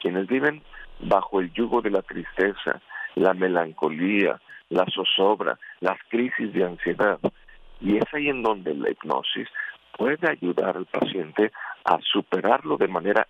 [0.00, 0.62] quienes viven
[1.00, 2.80] bajo el yugo de la tristeza,
[3.14, 7.18] la melancolía, la zozobra, las crisis de ansiedad.
[7.80, 9.48] Y es ahí en donde la hipnosis
[9.96, 11.52] puede ayudar al paciente
[11.84, 13.26] a superarlo de manera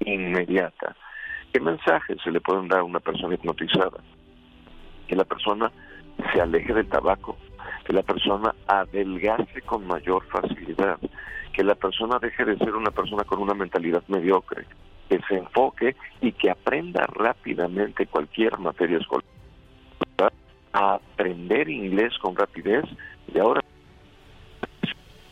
[0.00, 0.96] inmediata.
[1.52, 4.00] ¿Qué mensajes se le pueden dar a una persona hipnotizada?
[5.08, 5.70] Que la persona
[6.32, 7.36] se aleje del tabaco,
[7.84, 10.98] que la persona adelgace con mayor facilidad,
[11.52, 14.66] que la persona deje de ser una persona con una mentalidad mediocre,
[15.10, 19.24] que se enfoque y que aprenda rápidamente cualquier materia escolar
[20.72, 22.84] a aprender inglés con rapidez
[23.34, 23.60] y ahora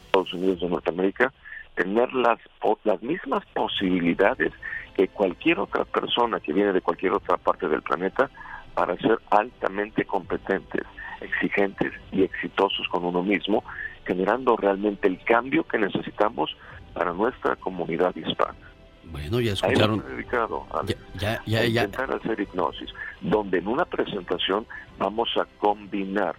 [0.06, 1.32] Estados Unidos de Norteamérica
[1.76, 2.40] tener las,
[2.82, 4.52] las mismas posibilidades
[4.96, 8.28] que cualquier otra persona que viene de cualquier otra parte del planeta
[8.74, 10.82] para ser altamente competentes,
[11.20, 13.62] exigentes y exitosos con uno mismo,
[14.05, 16.56] generando realmente el cambio que necesitamos
[16.94, 18.56] para nuestra comunidad hispana.
[19.05, 20.05] Bueno, ya escucharon.
[20.07, 20.85] dedicado a,
[21.19, 24.66] ya, ya, ya, intentar hacer hipnosis, donde en una presentación
[24.99, 26.37] vamos a combinar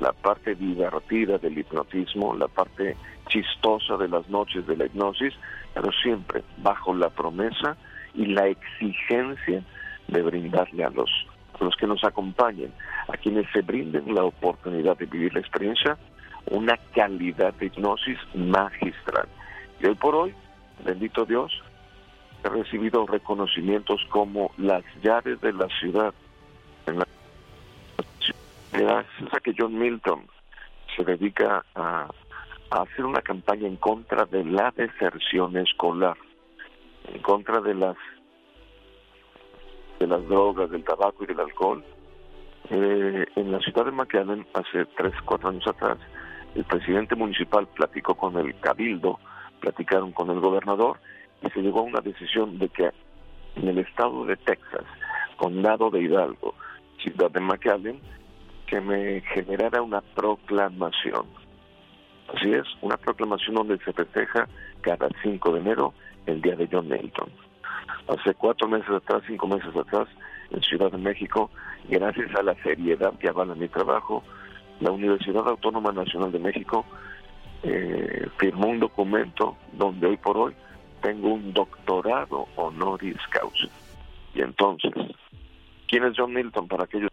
[0.00, 2.96] la parte divertida del hipnotismo, la parte
[3.28, 5.34] chistosa de las noches de la hipnosis,
[5.74, 7.76] pero siempre bajo la promesa
[8.14, 9.62] y la exigencia
[10.08, 11.10] de brindarle a los,
[11.58, 12.72] a los que nos acompañen,
[13.08, 15.96] a quienes se brinden la oportunidad de vivir la experiencia,
[16.50, 19.28] una calidad de hipnosis magistral.
[19.80, 20.34] Y hoy por hoy,
[20.84, 21.52] bendito Dios,
[22.44, 26.12] he recibido reconocimientos como las llaves de la ciudad.
[26.86, 27.06] En la
[29.30, 30.26] a que John Milton
[30.96, 32.08] se dedica a,
[32.70, 36.16] hacer una campaña en contra de la deserción escolar,
[37.12, 37.96] en contra de las
[39.98, 41.84] de las drogas, del tabaco y del alcohol.
[42.70, 45.98] Eh, en la ciudad de McAllen, hace tres, cuatro años atrás,
[46.54, 49.20] el presidente municipal platicó con el cabildo,
[49.60, 50.98] platicaron con el gobernador
[51.42, 52.90] y se llegó a una decisión de que
[53.56, 54.84] en el estado de Texas,
[55.36, 56.54] condado de Hidalgo,
[56.98, 58.00] ciudad de McAllen,
[58.66, 61.26] que me generara una proclamación.
[62.34, 64.48] Así es, una proclamación donde se festeja
[64.80, 65.92] cada 5 de enero
[66.26, 67.28] el día de John Milton.
[68.08, 70.08] Hace cuatro meses atrás, cinco meses atrás,
[70.50, 71.50] en Ciudad de México,
[71.88, 74.22] gracias a la seriedad que avala mi trabajo,
[74.80, 76.84] la Universidad Autónoma Nacional de México
[77.62, 80.54] eh, firmó un documento donde hoy por hoy
[81.02, 83.68] tengo un doctorado honoris causa.
[84.34, 84.92] Y entonces,
[85.88, 86.68] ¿quién es John Milton?
[86.68, 87.10] Para aquellos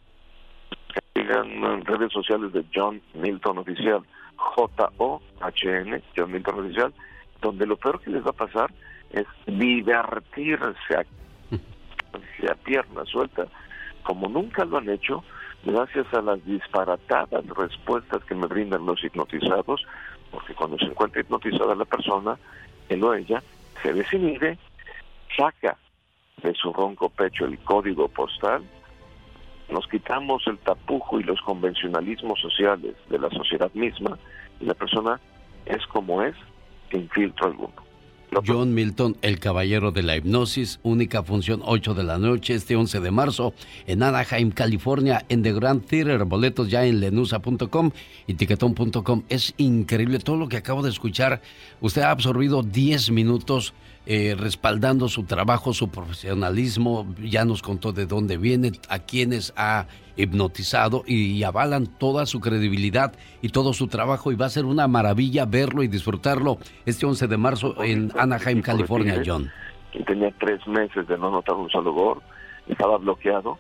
[0.94, 4.02] que digan en redes sociales de John Milton Oficial,
[4.38, 6.94] J-O-H-N, John Milton Oficial,
[7.42, 8.72] donde lo peor que les va a pasar
[9.12, 11.00] es divertirse a,
[12.52, 13.48] a pierna suelta,
[14.04, 15.24] como nunca lo han hecho,
[15.66, 19.86] gracias a las disparatadas respuestas que me brindan los hipnotizados,
[20.32, 22.38] porque cuando se encuentra hipnotizada la persona,
[22.88, 23.44] él o ella
[23.82, 24.58] se desinhibe,
[25.36, 25.78] saca
[26.42, 28.64] de su ronco pecho el código postal,
[29.70, 34.18] nos quitamos el tapujo y los convencionalismos sociales de la sociedad misma
[34.60, 35.20] y la persona
[35.66, 36.36] es como es
[36.92, 37.89] sin filtro alguno.
[38.46, 43.00] John Milton, el caballero de la hipnosis, única función 8 de la noche este 11
[43.00, 43.54] de marzo
[43.88, 46.24] en Anaheim, California, en The Grand Theater.
[46.26, 47.92] Boletos ya en lenusa.com
[48.28, 49.24] y tiquetón.com.
[49.30, 51.42] Es increíble todo lo que acabo de escuchar.
[51.82, 53.74] Usted ha absorbido 10 minutos
[54.06, 57.08] eh, respaldando su trabajo, su profesionalismo.
[57.22, 63.14] Ya nos contó de dónde viene, a quienes ha hipnotizado y, avalan toda su credibilidad
[63.42, 64.32] y todo su trabajo.
[64.32, 68.62] Y va a ser una maravilla verlo y disfrutarlo este 11 de marzo en Anaheim,
[68.62, 69.52] California, John.
[70.06, 72.22] Tenía tres meses de no notar un solo gol,
[72.68, 73.58] estaba bloqueado.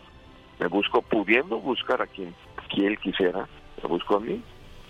[0.60, 2.36] Me busco, pudiendo buscar a quien,
[2.74, 3.48] quien él quisiera,
[3.82, 4.44] me busco a mí.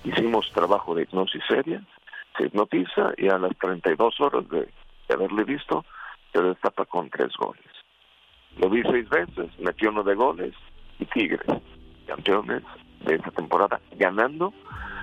[0.03, 1.83] Hicimos trabajo de hipnosis seria,
[2.37, 4.67] se hipnotiza y a las 32 horas de
[5.09, 5.83] de haberle visto,
[6.31, 7.65] se destapa con tres goles.
[8.57, 10.53] Lo vi seis veces, metió uno de goles
[10.99, 11.41] y Tigres,
[12.07, 12.63] campeones
[13.05, 14.53] de esta temporada, ganando,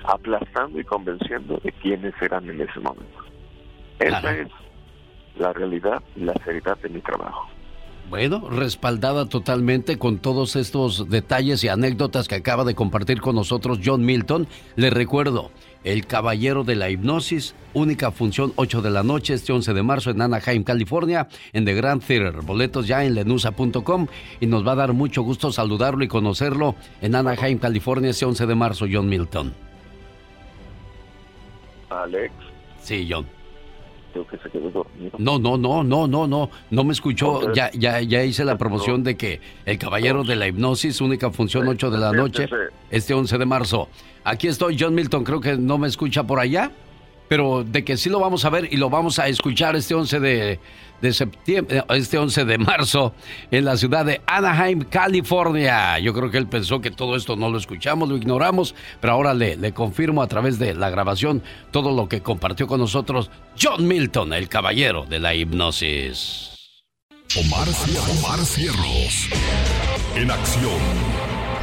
[0.05, 3.23] aplastando y convenciendo de quiénes eran en ese momento.
[3.99, 4.47] Esa es
[5.37, 7.47] la realidad y la seriedad de mi trabajo.
[8.09, 13.81] Bueno, respaldada totalmente con todos estos detalles y anécdotas que acaba de compartir con nosotros
[13.83, 14.47] John Milton.
[14.77, 15.51] Le recuerdo,
[15.83, 20.09] el Caballero de la Hipnosis, única función 8 de la noche este 11 de marzo
[20.11, 22.41] en Anaheim, California, en The Grand Theater.
[22.41, 24.07] Boletos ya en lenusa.com
[24.39, 28.45] y nos va a dar mucho gusto saludarlo y conocerlo en Anaheim, California este 11
[28.45, 29.53] de marzo, John Milton.
[31.89, 32.33] Alex.
[32.81, 33.36] Sí, John.
[34.17, 35.11] Creo que se quedó dormido.
[35.19, 37.53] No, no, no, no, no, no, no me escuchó.
[37.53, 41.67] Ya, ya, ya hice la promoción de que el Caballero de la Hipnosis, única función
[41.67, 42.49] 8 de la noche,
[42.89, 43.89] este 11 de marzo.
[44.23, 46.71] Aquí estoy, John Milton, creo que no me escucha por allá,
[47.27, 50.19] pero de que sí lo vamos a ver y lo vamos a escuchar este 11
[50.19, 50.59] de,
[51.13, 53.13] septiembre, este 11 de marzo
[53.51, 55.99] en la ciudad de Anaheim, California.
[55.99, 59.33] Yo creo que él pensó que todo esto no lo escuchamos, lo ignoramos, pero ahora
[59.33, 63.29] le, le confirmo a través de la grabación todo lo que compartió con nosotros
[63.59, 66.53] John Milton, el caballero de la hipnosis.
[67.35, 67.67] Omar,
[68.17, 69.29] Omar Cierros.
[70.15, 70.79] En acción.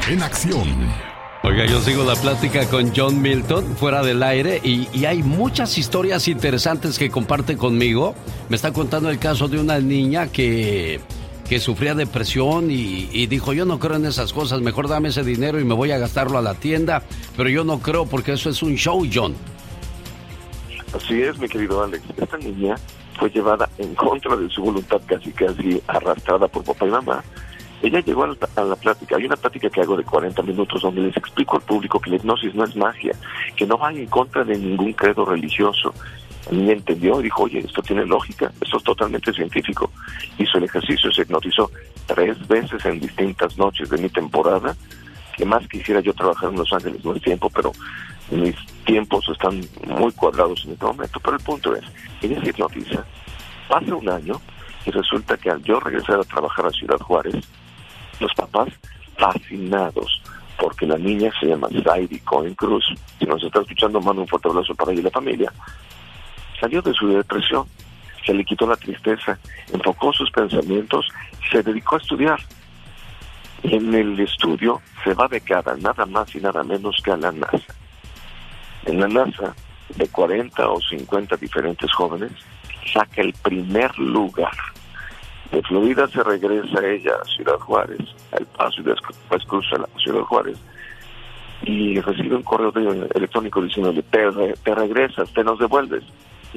[0.08, 1.13] En acción.
[1.44, 6.26] Oiga, yo sigo la plática con John Milton fuera del aire y, hay muchas historias
[6.26, 8.14] interesantes que comparte conmigo.
[8.48, 11.00] Me está contando el caso de una niña que,
[11.46, 15.22] que sufría depresión y, y, dijo, yo no creo en esas cosas, mejor dame ese
[15.22, 17.02] dinero y me voy a gastarlo a la tienda,
[17.36, 19.34] pero yo no creo porque eso es un show, John.
[20.96, 22.04] Así es, mi querido Alex.
[22.16, 22.76] Esta niña
[23.18, 27.22] fue llevada en contra de su voluntad, casi casi arrastrada por papá y mamá
[27.86, 31.16] ella llegó a la, plática, hay una plática que hago de 40 minutos donde les
[31.16, 33.12] explico al público que la hipnosis no es magia,
[33.56, 35.92] que no va en contra de ningún credo religioso.
[36.50, 39.90] A mí entendió y dijo, oye, esto tiene lógica, esto es totalmente científico.
[40.38, 41.70] Hizo el ejercicio, se hipnotizó
[42.06, 44.74] tres veces en distintas noches de mi temporada,
[45.36, 47.72] que más quisiera yo trabajar en Los Ángeles, no tiempo, pero
[48.30, 51.20] mis tiempos están muy cuadrados en este momento.
[51.20, 51.84] Pero el punto es,
[52.22, 53.04] ella se hipnotiza,
[53.68, 54.40] pasa un año
[54.86, 57.36] y resulta que al yo regresar a trabajar a Ciudad Juárez,
[58.20, 58.68] los papás
[59.16, 60.20] fascinados
[60.58, 62.84] porque la niña se llama Zairi Cohen Cruz.
[63.18, 65.52] Si nos está escuchando, mando un fuerte abrazo para ella y la familia.
[66.60, 67.66] Salió de su depresión,
[68.24, 69.38] se le quitó la tristeza,
[69.72, 71.06] enfocó sus pensamientos,
[71.50, 72.40] se dedicó a estudiar.
[73.62, 77.74] En el estudio se va becada nada más y nada menos que a la NASA.
[78.84, 79.54] En la NASA,
[79.96, 82.32] de 40 o 50 diferentes jóvenes,
[82.92, 84.52] saca el primer lugar
[85.50, 88.00] de Florida se regresa ella a Ciudad Juárez,
[88.32, 90.58] al paso y después cruza la Ciudad Juárez
[91.66, 92.72] y recibe un correo
[93.14, 94.20] electrónico diciéndole, te,
[94.62, 96.04] te regresas, te nos devuelves.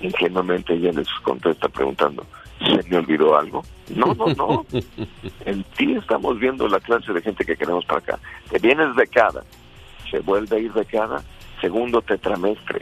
[0.02, 2.26] ingenuamente ella les contesta preguntando,
[2.60, 3.64] ¿se me olvidó algo?
[3.96, 4.66] No, no, no.
[5.46, 8.20] en ti estamos viendo la clase de gente que queremos para acá.
[8.50, 9.44] Te vienes de cada,
[10.12, 11.22] se vuelve a ir de cada,
[11.62, 12.82] segundo tetramestre,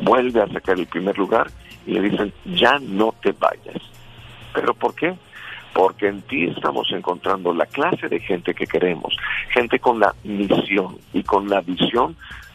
[0.00, 1.50] vuelve a sacar el primer lugar
[1.86, 3.82] y le dicen, ya no te vayas.
[4.54, 5.14] ¿Pero por qué?
[5.80, 9.16] Porque en ti estamos encontrando la clase de gente que queremos,
[9.48, 12.14] gente con la misión y con la visión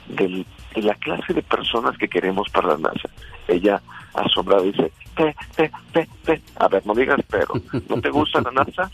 [0.10, 0.46] de
[0.76, 3.10] la clase de personas que queremos para la NASA.
[3.48, 3.82] Ella
[4.14, 6.40] asombrada dice, pe, pe, pe, pe.
[6.58, 7.56] A ver, no digas pero.
[7.90, 8.92] ¿No te gusta la NASA?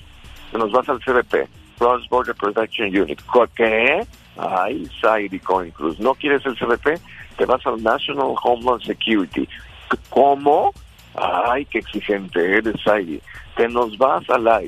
[0.54, 3.20] Nos vas al CBP, Cross Border Protection Unit.
[3.54, 4.08] ¿Qué?
[4.38, 6.00] Ay, Sairi Coin Cruz.
[6.00, 7.02] ¿No quieres el CBP?
[7.36, 9.46] Te vas al National Homeland Security.
[10.10, 10.72] ¿Cómo?
[11.16, 13.22] Ay, qué exigente eres, Sairi
[13.56, 14.62] te nos vas a la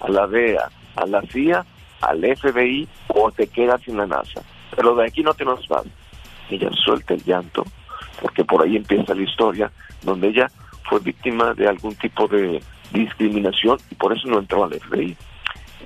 [0.00, 1.64] a la DEA, a la CIA,
[2.00, 4.42] al FBI o te quedas en la NASA.
[4.74, 5.84] Pero de aquí no te nos vas.
[6.48, 7.64] Ella suelta el llanto,
[8.20, 9.70] porque por ahí empieza la historia,
[10.02, 10.50] donde ella
[10.88, 12.62] fue víctima de algún tipo de
[12.92, 15.16] discriminación y por eso no entró al FBI.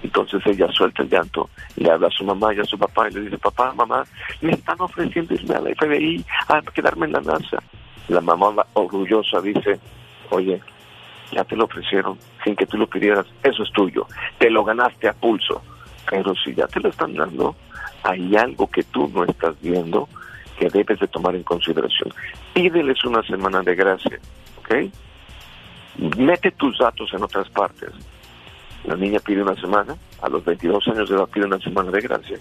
[0.02, 3.14] Entonces ella suelta el llanto, le habla a su mamá y a su papá y
[3.14, 4.04] le dice, papá, mamá,
[4.42, 7.62] me están ofreciendo irme al FBI a quedarme en la NASA.
[8.08, 9.80] La mamá orgullosa dice,
[10.30, 10.60] Oye,
[11.32, 14.06] ya te lo ofrecieron sin que tú lo pidieras, eso es tuyo,
[14.38, 15.62] te lo ganaste a pulso.
[16.08, 17.56] Pero si ya te lo están dando,
[18.02, 20.08] hay algo que tú no estás viendo
[20.58, 22.12] que debes de tomar en consideración.
[22.52, 24.18] Pídeles una semana de gracia,
[24.58, 24.74] ¿ok?
[26.18, 27.90] Mete tus datos en otras partes.
[28.84, 32.00] La niña pide una semana, a los 22 años de edad pide una semana de
[32.00, 32.38] gracia.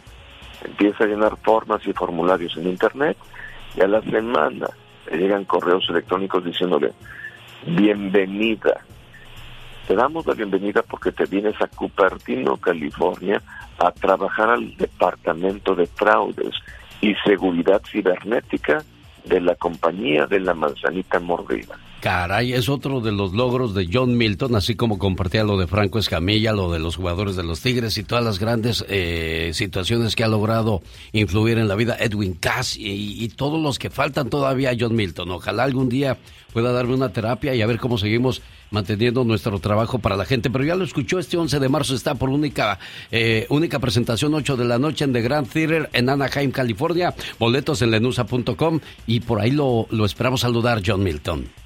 [0.64, 3.18] Empieza a llenar formas y formularios en Internet
[3.76, 4.68] y a la semana
[5.10, 6.92] le llegan correos electrónicos diciéndole,
[7.66, 8.82] bienvenida.
[9.88, 13.42] Te damos la bienvenida porque te vienes a Cupertino, California,
[13.80, 16.56] a trabajar al Departamento de Fraudes
[17.02, 18.84] y Seguridad Cibernética
[19.26, 21.78] de la compañía de la manzanita mordida.
[22.04, 26.00] Caray, es otro de los logros de John Milton, así como compartía lo de Franco
[26.00, 30.26] Escamilla, lo de los jugadores de los Tigres y todas las grandes eh, situaciones que
[30.26, 30.82] ha logrado
[31.14, 35.32] influir en la vida Edwin Cass y, todos los que faltan todavía a John Milton.
[35.32, 36.18] Ojalá algún día
[36.52, 40.50] pueda darme una terapia y a ver cómo seguimos manteniendo nuestro trabajo para la gente.
[40.50, 42.80] Pero ya lo escuchó, este 11 de marzo está por única,
[43.14, 47.16] eh, única presentación, 8 de la noche en The Grand Theater en Anaheim, California.
[47.40, 51.63] Boletos en lenusa.com y por ahí lo, lo esperamos saludar, John Milton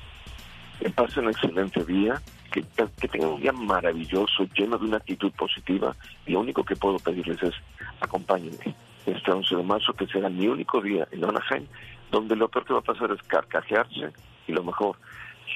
[0.79, 2.21] que pasen un excelente día,
[2.51, 2.61] que,
[3.07, 5.95] tengan un día maravilloso, lleno de una actitud positiva.
[6.25, 7.53] Y lo único que puedo pedirles es,
[8.01, 8.75] acompáñenme
[9.05, 11.65] este 11 de marzo, que será mi único día en Anaheim,
[12.11, 14.11] donde lo peor que va a pasar es carcajearse
[14.47, 14.97] y lo mejor,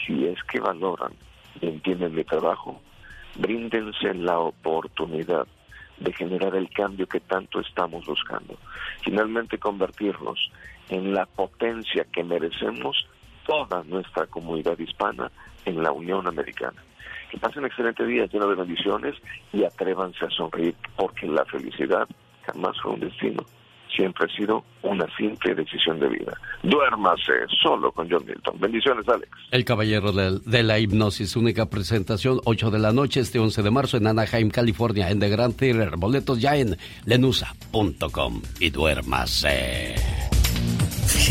[0.06, 1.14] si es que valoran
[1.60, 2.82] y entienden mi trabajo,
[3.36, 5.48] bríndense la oportunidad
[6.00, 8.58] de generar el cambio que tanto estamos buscando.
[9.04, 10.52] Finalmente convertirnos
[10.90, 13.08] en la potencia que merecemos
[13.52, 15.30] toda nuestra comunidad hispana
[15.66, 16.82] en la Unión Americana.
[17.30, 19.16] Que pasen excelente día lleno de bendiciones
[19.52, 22.08] y atrévanse a sonreír porque la felicidad
[22.46, 23.44] jamás fue un destino,
[23.94, 26.34] siempre ha sido una simple decisión de vida.
[26.64, 28.58] Duérmase solo con John Milton.
[28.58, 29.30] Bendiciones, Alex.
[29.52, 33.98] El Caballero de, la Hipnosis, única presentación, 8 de la noche, este 11 de marzo
[33.98, 35.98] en Anaheim, California, en The Grand Theater.
[35.98, 38.42] Boletos ya en lenusa.com.
[38.62, 40.41] Y duérmase.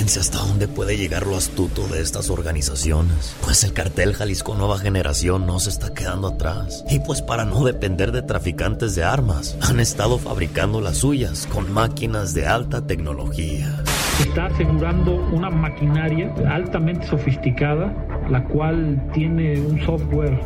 [0.00, 3.36] Fíjense hasta dónde puede llegar lo astuto de estas organizaciones.
[3.44, 6.86] Pues el cartel Jalisco Nueva Generación no se está quedando atrás.
[6.88, 11.70] Y pues para no depender de traficantes de armas, han estado fabricando las suyas con
[11.70, 13.82] máquinas de alta tecnología.
[14.20, 17.94] Está asegurando una maquinaria altamente sofisticada,
[18.30, 20.40] la cual tiene un software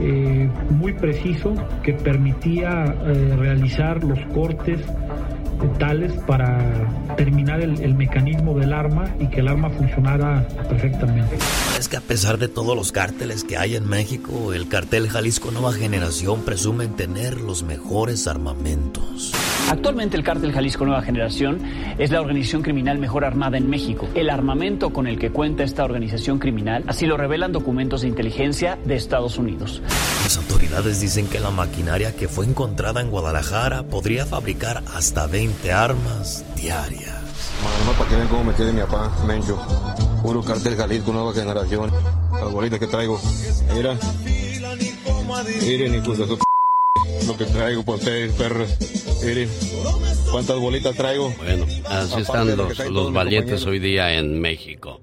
[0.00, 1.54] eh, muy preciso
[1.84, 4.80] que permitía eh, realizar los cortes
[5.78, 6.58] tales para
[7.16, 11.36] terminar el, el, mecanismo del arma y que el arma funcionara perfectamente.
[11.78, 15.50] Es que a pesar de todos los cárteles que hay en México, el cartel Jalisco
[15.50, 19.32] Nueva Generación presume tener los mejores armamentos.
[19.70, 21.60] Actualmente el cártel Jalisco Nueva Generación
[21.98, 24.08] es la organización criminal mejor armada en México.
[24.14, 28.78] El armamento con el que cuenta esta organización criminal, así lo revelan documentos de inteligencia
[28.86, 29.82] de Estados Unidos.
[30.24, 35.47] Las autoridades dicen que la maquinaria que fue encontrada en Guadalajara podría fabricar hasta 20
[35.72, 37.14] armas diarias.
[37.62, 39.58] Mamá, para que vean cómo me tiene mi papá, Mencho.
[40.22, 41.90] Puro cartel Jalisco Nueva Generación.
[42.32, 43.20] Las bolitas que traigo.
[43.74, 43.98] Mira.
[45.62, 46.38] Miren, de su
[47.26, 48.68] lo que traigo por ustedes, perros.
[49.24, 49.50] Miren,
[50.30, 51.32] cuántas bolitas traigo.
[51.38, 55.00] Bueno, así están los, los valientes hoy día en México.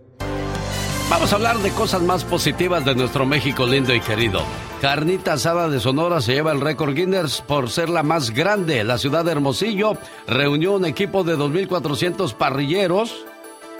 [1.07, 4.41] Vamos a hablar de cosas más positivas de nuestro México lindo y querido.
[4.81, 8.83] Carnita Asada de Sonora se lleva el récord Guinness por ser la más grande.
[8.83, 13.23] La ciudad de Hermosillo reunió un equipo de 2.400 parrilleros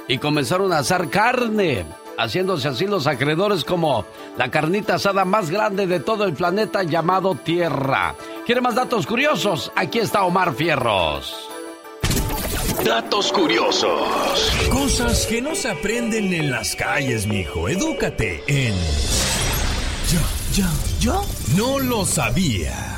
[0.08, 1.86] y comenzaron a asar carne,
[2.16, 4.06] haciéndose así los acreedores como
[4.38, 8.14] la carnita asada más grande de todo el planeta llamado Tierra.
[8.46, 9.72] ¿Quiere más datos curiosos?
[9.76, 11.55] Aquí está Omar Fierros.
[12.86, 14.52] Datos curiosos.
[14.70, 17.68] Cosas que no se aprenden en las calles, mijo.
[17.68, 18.76] Edúcate en.
[20.12, 20.20] Yo,
[20.54, 20.66] yo,
[21.00, 21.26] yo
[21.56, 22.96] no lo sabía.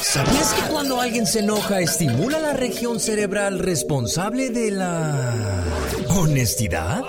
[0.00, 5.64] ¿Sabías que cuando alguien se enoja estimula la región cerebral responsable de la
[6.08, 7.00] honestidad?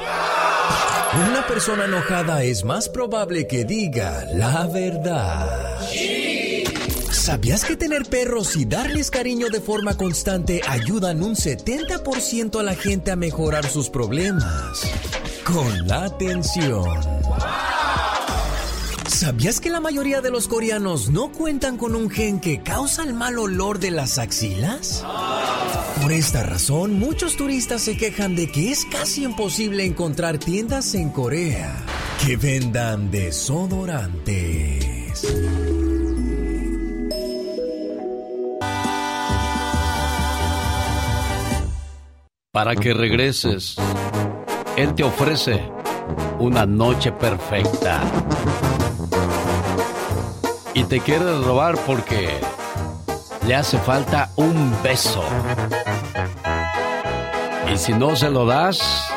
[1.29, 5.79] Una persona enojada es más probable que diga la verdad.
[7.13, 12.73] ¿Sabías que tener perros y darles cariño de forma constante ayudan un 70% a la
[12.75, 14.81] gente a mejorar sus problemas?
[15.45, 16.89] Con la atención.
[19.07, 23.13] ¿Sabías que la mayoría de los coreanos no cuentan con un gen que causa el
[23.13, 25.05] mal olor de las axilas?
[26.01, 31.11] Por esta razón, muchos turistas se quejan de que es casi imposible encontrar tiendas en
[31.11, 31.75] Corea
[32.25, 34.83] que vendan desodorantes.
[42.53, 43.77] Para que regreses
[44.77, 45.71] Él te ofrece
[46.37, 47.99] una noche perfecta.
[50.75, 52.29] Y te quiere robar porque
[53.47, 55.23] le hace falta un beso.
[57.73, 59.11] Y si no se lo das,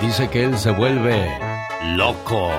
[0.00, 1.28] dice que él se vuelve
[1.96, 2.52] loco.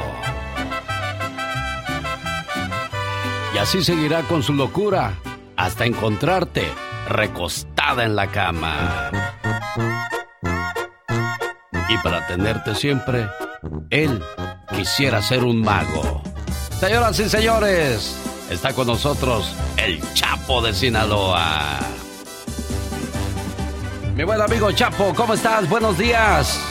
[3.56, 5.14] Y así seguirá con su locura
[5.56, 6.66] hasta encontrarte
[7.08, 9.12] recostada en la cama.
[11.90, 13.28] Y para tenerte siempre,
[13.90, 14.22] él
[14.76, 16.22] quisiera ser un mago.
[16.80, 18.16] Señoras y señores,
[18.52, 21.80] está con nosotros el Chapo de Sinaloa.
[24.16, 25.68] Mi buen amigo Chapo, ¿cómo estás?
[25.68, 26.69] Buenos días.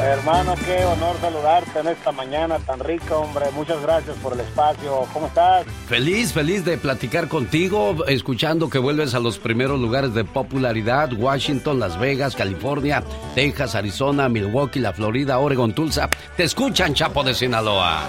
[0.00, 3.46] Hermano, qué honor saludarte en esta mañana tan rica, hombre.
[3.52, 5.06] Muchas gracias por el espacio.
[5.12, 5.64] ¿Cómo estás?
[5.86, 11.78] Feliz, feliz de platicar contigo, escuchando que vuelves a los primeros lugares de popularidad, Washington,
[11.78, 13.04] Las Vegas, California,
[13.36, 16.10] Texas, Arizona, Milwaukee, la Florida, Oregon, Tulsa.
[16.36, 18.02] Te escuchan, Chapo de Sinaloa.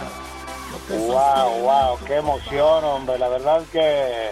[0.90, 3.20] Wow, wow, qué emoción, hombre.
[3.20, 4.32] La verdad que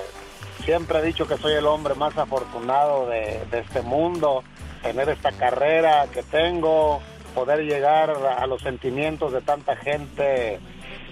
[0.66, 4.44] siempre he dicho que soy el hombre más afortunado de, de este mundo,
[4.82, 7.00] tener esta carrera que tengo
[7.34, 10.60] poder llegar a los sentimientos de tanta gente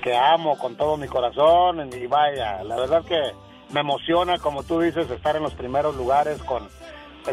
[0.02, 3.20] que amo con todo mi corazón y vaya, la verdad que
[3.72, 6.68] me emociona, como tú dices, estar en los primeros lugares con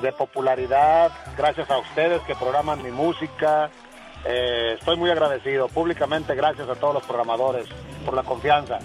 [0.01, 3.71] de popularidad, gracias a ustedes que programan mi música.
[4.25, 7.67] Eh, estoy muy agradecido públicamente, gracias a todos los programadores
[8.05, 8.79] por la confianza.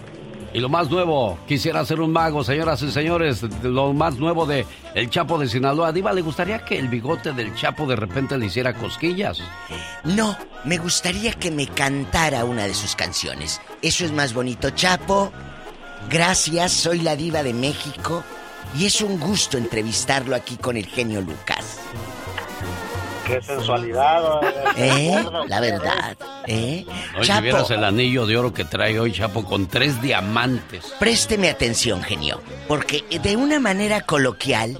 [0.53, 4.67] Y lo más nuevo, quisiera ser un mago, señoras y señores, lo más nuevo de
[4.93, 5.91] El Chapo de Sinaloa.
[5.91, 9.41] Diva, ¿le gustaría que el bigote del Chapo de repente le hiciera cosquillas?
[10.03, 13.61] No, me gustaría que me cantara una de sus canciones.
[13.81, 15.31] Eso es más bonito, Chapo.
[16.07, 18.23] Gracias, soy la diva de México
[18.77, 21.79] y es un gusto entrevistarlo aquí con el genio Lucas.
[23.25, 24.41] Qué sensualidad.
[24.75, 25.23] ¿Eh?
[25.47, 26.17] La verdad.
[26.47, 26.85] ¿Eh?
[27.17, 30.93] Hoy si vieras el anillo de oro que trae hoy Chapo con tres diamantes.
[30.99, 34.77] Présteme atención, genio, porque de una manera coloquial,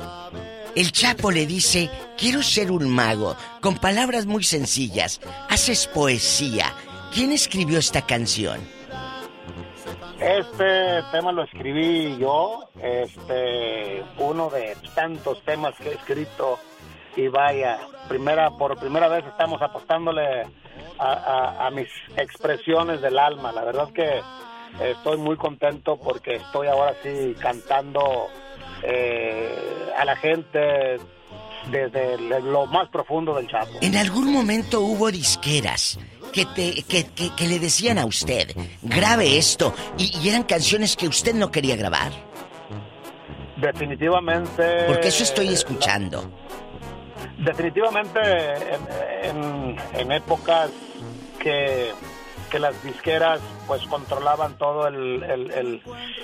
[0.76, 5.22] el Chapo le dice, quiero ser un mago, con palabras muy sencillas.
[5.50, 6.74] Haces poesía.
[7.14, 8.60] ¿Quién escribió esta canción?
[10.20, 16.60] Este tema lo escribí yo, este, uno de tantos temas que he escrito
[17.16, 20.46] y vaya, primera por primera vez estamos apostándole
[21.00, 21.88] a, mis
[22.18, 23.52] expresiones del alma.
[23.52, 28.28] La verdad es que estoy muy contento porque estoy ahora sí cantando
[28.84, 31.00] eh, a la gente
[31.70, 33.72] desde lo más profundo del Chapo.
[33.82, 36.00] En algún momento hubo disqueras
[36.34, 41.08] que, te, que, que, le decían a usted, grabe esto, y, y, eran canciones que
[41.08, 42.12] usted no quería grabar.
[43.58, 44.86] Definitivamente.
[44.88, 46.30] Porque eso estoy escuchando.
[47.38, 48.20] Definitivamente
[49.24, 50.70] en, épocas
[51.40, 51.92] que,
[52.60, 55.82] las disqueras pues controlaban todo el,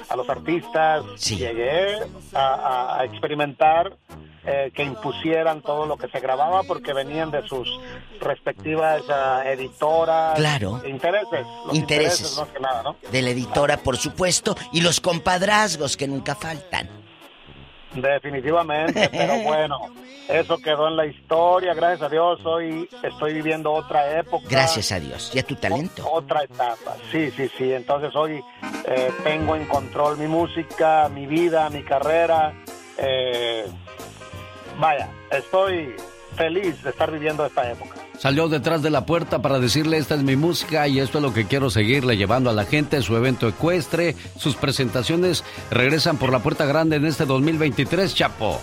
[0.07, 1.97] a los artistas, llegué
[2.33, 3.97] a, experimentar
[4.45, 7.67] eh, que impusieran todo lo que se grababa porque venían de sus
[8.21, 10.37] respectivas ah, editoras.
[10.37, 10.81] Claro.
[10.85, 11.45] Intereses.
[11.73, 12.41] intereses.
[13.11, 16.98] De la editora, por supuesto, y los compadrazgos que nunca faltan.
[17.93, 19.77] Definitivamente, pero bueno,
[20.27, 24.45] eso quedó en la historia, gracias a Dios, hoy estoy viviendo otra época.
[24.49, 26.07] Gracias a Dios, y a tu talento.
[26.11, 28.41] otra etapa, sí, sí, sí, entonces hoy
[28.85, 32.53] eh, tengo en control mi música, mi vida, mi carrera.
[32.97, 33.65] Eh,
[34.77, 35.95] vaya, estoy
[36.35, 37.95] feliz de estar viviendo esta época.
[38.19, 41.33] Salió detrás de la puerta para decirle esta es mi música y esto es lo
[41.33, 46.39] que quiero seguirle llevando a la gente, su evento ecuestre, sus presentaciones regresan por la
[46.39, 48.59] puerta grande en este 2023, Chapo.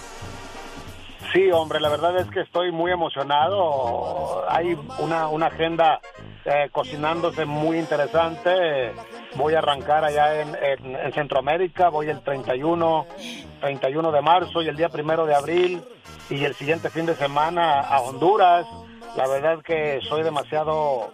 [1.32, 4.44] Sí, hombre, la verdad es que estoy muy emocionado.
[4.50, 6.00] Hay una, una agenda
[6.44, 8.92] eh, cocinándose muy interesante.
[9.36, 10.54] Voy a arrancar allá en,
[10.84, 13.06] en, Centroamérica, voy el 31,
[13.62, 15.82] 31 de marzo y el día primero de abril
[16.28, 18.66] y el siguiente fin de semana a Honduras.
[19.16, 21.10] La verdad que soy demasiado,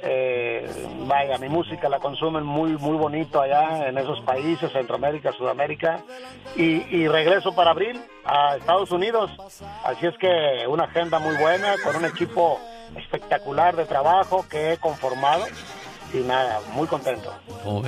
[0.00, 0.66] eh,
[1.06, 6.00] vaya, mi música la consumen muy, muy bonito allá en esos países, Centroamérica, Sudamérica,
[6.56, 9.30] y, regreso para abril a Estados Unidos.
[9.84, 12.58] Así es que una agenda muy buena, con un equipo
[12.96, 15.44] espectacular de trabajo que he conformado
[16.12, 17.32] y nada, muy contento.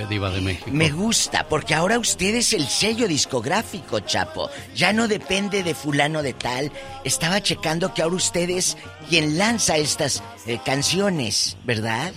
[0.08, 0.70] Diva de México.
[0.72, 4.50] Me gusta, porque ahora usted es el sello discográfico, Chapo.
[4.74, 6.70] Ya no depende de fulano de tal.
[7.04, 8.76] Estaba checando que ahora usted es
[9.08, 12.12] quien lanza estas eh, canciones, ¿verdad?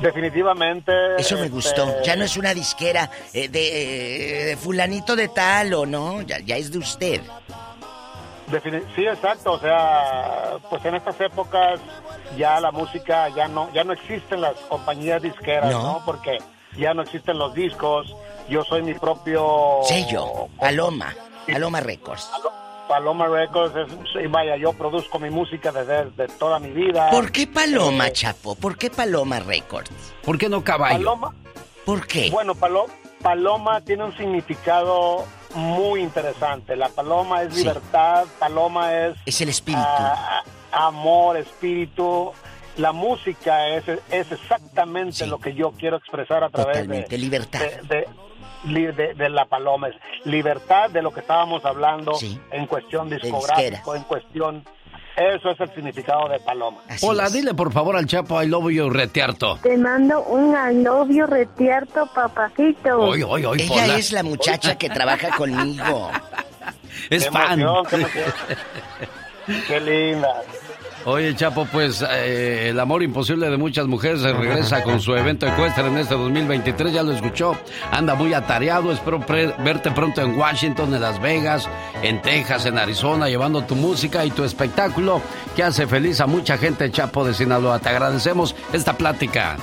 [0.00, 0.92] Definitivamente.
[1.18, 1.88] Eso me gustó.
[1.88, 6.40] Este, ya no es una disquera eh, eh, de, fulanito de tal o no, ya,
[6.40, 7.20] ya es de usted.
[8.96, 9.52] Sí, exacto.
[9.52, 11.80] O sea, pues en estas épocas
[12.36, 15.82] ya la música ya no ya no existen las compañías disqueras, No.
[15.82, 16.02] ¿no?
[16.04, 16.38] Porque
[16.76, 18.14] ya no existen los discos.
[18.48, 21.14] Yo soy mi propio Sello, Paloma,
[21.50, 22.30] Paloma Records.
[22.88, 27.08] Paloma Records, es- y vaya, yo produzco mi música desde, desde toda mi vida.
[27.10, 28.56] ¿Por qué Paloma, Eh, Chapo?
[28.56, 29.90] ¿Por qué Paloma Records?
[30.24, 30.96] ¿Por qué no caballo?
[30.98, 31.32] Paloma.
[31.86, 32.30] ¿Por qué?
[32.32, 32.86] Bueno, palo-
[33.22, 35.24] paloma tiene un significado
[35.54, 36.76] muy interesante.
[36.76, 37.60] La paloma es Sí.
[37.60, 39.16] libertad, paloma es...
[39.26, 39.82] Es el espíritu.
[39.84, 42.32] ah, amor, espíritu.
[42.76, 47.18] La música es, es exactamente lo que yo quiero expresar a través Totalmente, de...
[47.18, 47.60] libertad.
[47.88, 48.06] De,
[48.64, 49.88] de- de- de la paloma.
[49.88, 52.12] Es libertad de lo que estábamos hablando
[52.50, 54.64] en cuestión discográfico, en cuestión...
[55.20, 56.78] Eso es el significado de paloma.
[57.02, 59.58] Hola, dile por favor al Chapo I love you retiarto.
[59.62, 60.52] Te mando un
[60.82, 62.98] novio retierto, papacito.
[62.98, 63.96] Oy, oy, oy, Ella Pola.
[63.98, 66.10] es la muchacha que trabaja conmigo.
[67.08, 67.60] Es Qué fan.
[67.60, 68.34] emoción, qué emoción.
[69.66, 70.42] Qué linda.
[71.06, 75.86] Oye, Chapo, pues eh, el amor imposible de muchas mujeres regresa con su evento ecuestre
[75.86, 77.56] en este 2023, ya lo escuchó.
[77.90, 81.66] Anda muy atareado, espero verte pronto en Washington, en Las Vegas,
[82.02, 85.22] en Texas, en Arizona, llevando tu música y tu espectáculo
[85.56, 87.78] que hace feliz a mucha gente, Chapo de Sinaloa.
[87.78, 89.56] Te agradecemos esta plática.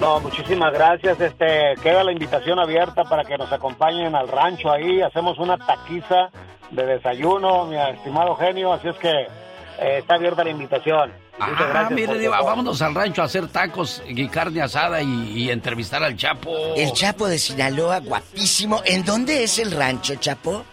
[0.00, 1.20] No, muchísimas gracias.
[1.20, 5.02] Este, queda la invitación abierta para que nos acompañen al rancho ahí.
[5.02, 6.30] Hacemos una taquiza
[6.72, 8.72] de desayuno, mi estimado genio.
[8.72, 9.26] Así es que
[9.80, 11.12] eh, está abierta la invitación.
[11.38, 15.32] Muchas Ah, gracias mire, Diva, vámonos al rancho a hacer tacos y carne asada y,
[15.44, 16.50] y entrevistar al Chapo.
[16.76, 18.82] El Chapo de Sinaloa, guapísimo.
[18.84, 20.64] ¿En dónde es el rancho, Chapo?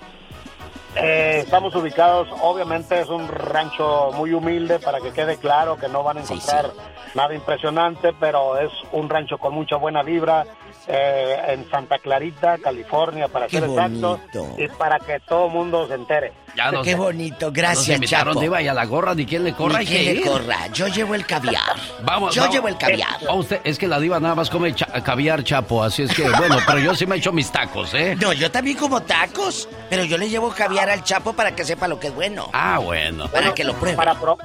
[0.95, 6.01] Eh, estamos ubicados, obviamente es un rancho muy humilde para que quede claro que no
[6.01, 6.71] van a encontrar
[7.13, 10.43] nada impresionante, pero es un rancho con mucha buena vibra
[10.88, 14.19] eh, en Santa Clarita, California, para Qué ser bonito.
[14.57, 16.34] y para que todo el mundo se entere.
[16.57, 18.41] Ya nos- Qué bonito, nos gracias, invitaron, Chapo.
[18.41, 19.77] Diva, y a la gorra ni quien le corra.
[19.77, 20.21] Ni que le ir.
[20.23, 20.65] corra.
[20.73, 21.61] Yo llevo el caviar.
[22.01, 22.55] Vamos, Yo vamos.
[22.55, 23.15] llevo el caviar.
[23.27, 26.23] Va usted, es que la diva nada más come cha- caviar chapo, así es que,
[26.27, 28.17] bueno, pero yo sí me echo mis tacos, ¿eh?
[28.19, 31.88] No, yo también como tacos, pero yo le llevo caviar al Chapo para que sepa
[31.88, 32.49] lo que es bueno.
[32.53, 33.27] Ah, bueno.
[33.27, 33.95] Para que lo pruebe.
[33.95, 34.39] Para, pro-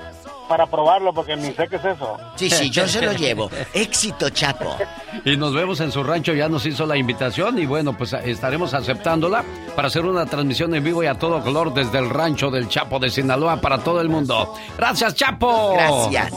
[0.48, 2.16] para probarlo, porque ni sé qué es eso.
[2.36, 3.50] Sí, sí, yo se lo llevo.
[3.74, 4.76] Éxito, Chapo.
[5.24, 8.74] Y nos vemos en su rancho, ya nos hizo la invitación y bueno, pues estaremos
[8.74, 9.44] aceptándola
[9.74, 12.98] para hacer una transmisión en vivo y a todo color desde el rancho del Chapo
[12.98, 14.54] de Sinaloa para todo el mundo.
[14.76, 15.74] Gracias, Chapo.
[15.74, 16.32] Gracias.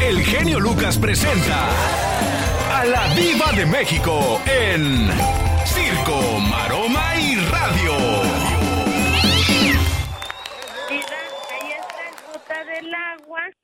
[0.00, 1.68] El genio Lucas presenta
[2.72, 5.49] a la Viva de México en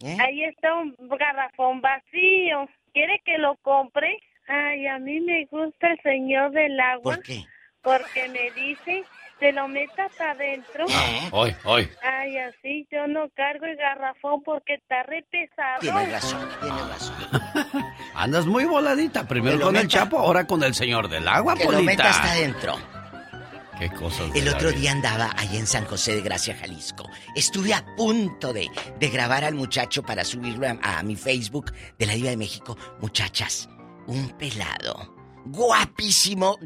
[0.01, 0.17] ¿Eh?
[0.21, 2.69] Ahí está un garrafón vacío.
[2.93, 4.19] ¿Quiere que lo compre?
[4.49, 7.15] Ay, a mí me gusta el señor del agua.
[7.15, 7.45] ¿Por qué?
[7.83, 9.05] Porque me dice,
[9.39, 10.87] te lo metas adentro.
[11.33, 11.89] Hoy, hoy.
[12.03, 15.81] Ay, así yo no cargo el garrafón porque está re pesado.
[15.81, 17.85] Tienes razón, tienes razón.
[18.15, 19.89] Andas muy voladita, primero lo con el.
[19.89, 21.91] Chapo, ahora con el señor del agua, Que lo Polita.
[21.91, 22.75] meta hasta adentro.
[23.79, 24.33] Qué cosas.
[24.33, 27.09] de El otro día andaba ahí en San José de Gracia, Jalisco.
[27.35, 32.07] Estuve a punto de, de grabar al muchacho para subirlo a, a mi Facebook de
[32.07, 32.77] la Diva de México.
[33.01, 33.69] Muchachas,
[34.07, 36.59] un pelado, guapísimo,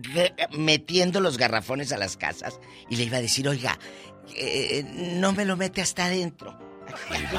[0.57, 2.61] metiendo los garrafones a las casas.
[2.89, 3.79] Y le iba a decir, oiga,
[4.37, 4.85] eh,
[5.19, 6.70] no me lo mete hasta adentro.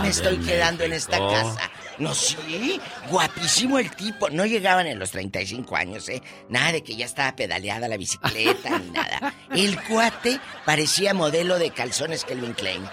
[0.02, 1.72] Me estoy quedando en esta casa.
[1.98, 2.80] No, sí,
[3.10, 4.30] guapísimo el tipo.
[4.30, 6.22] No llegaban en los 35 años, ¿eh?
[6.49, 9.34] Nada de que ya estaba pedaleada la bicicleta ni nada.
[9.56, 12.84] El cuate parecía modelo de calzones Kelvin Klein.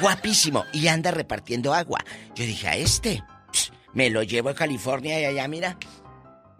[0.00, 0.64] Guapísimo.
[0.72, 2.04] Y anda repartiendo agua.
[2.34, 3.22] Yo dije, a este,
[3.52, 5.76] pss, me lo llevo a California y allá, mira.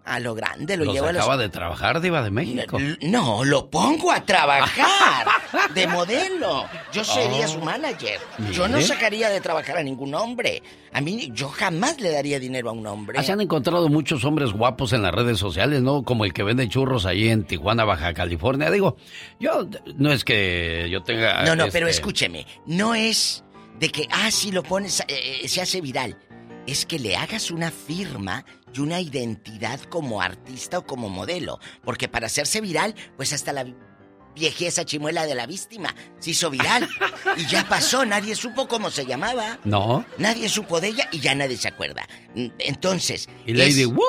[0.05, 1.21] A lo grande, lo Los llevo a los...
[1.21, 2.77] acaba de trabajar, Diva de México.
[3.03, 5.25] No, lo pongo a trabajar
[5.73, 6.65] de modelo.
[6.91, 7.47] Yo sería Oh.
[7.47, 8.19] su manager.
[8.51, 10.61] Yo no sacaría de trabajar a ningún hombre.
[10.91, 13.23] A mí, yo jamás le daría dinero a un hombre.
[13.23, 16.03] Se han encontrado muchos hombres guapos en las redes sociales, ¿no?
[16.03, 18.69] Como el que vende churros ahí en Tijuana, Baja California.
[18.71, 18.97] Digo,
[19.39, 21.43] yo no es que yo tenga.
[21.45, 22.45] No, no, pero este, escúcheme.
[22.65, 23.43] No es
[23.79, 26.17] de que, ah, si lo pones, eh, eh, se hace viral.
[26.67, 31.59] Es que le hagas una firma y una identidad como artista o como modelo.
[31.83, 33.65] Porque para hacerse viral, pues hasta la
[34.35, 36.87] viejeza chimuela de la víctima se hizo viral.
[37.37, 39.59] y ya pasó, nadie supo cómo se llamaba.
[39.63, 40.05] No.
[40.17, 42.07] Nadie supo de ella y ya nadie se acuerda.
[42.59, 44.03] Entonces, Y Lady, ¡woo!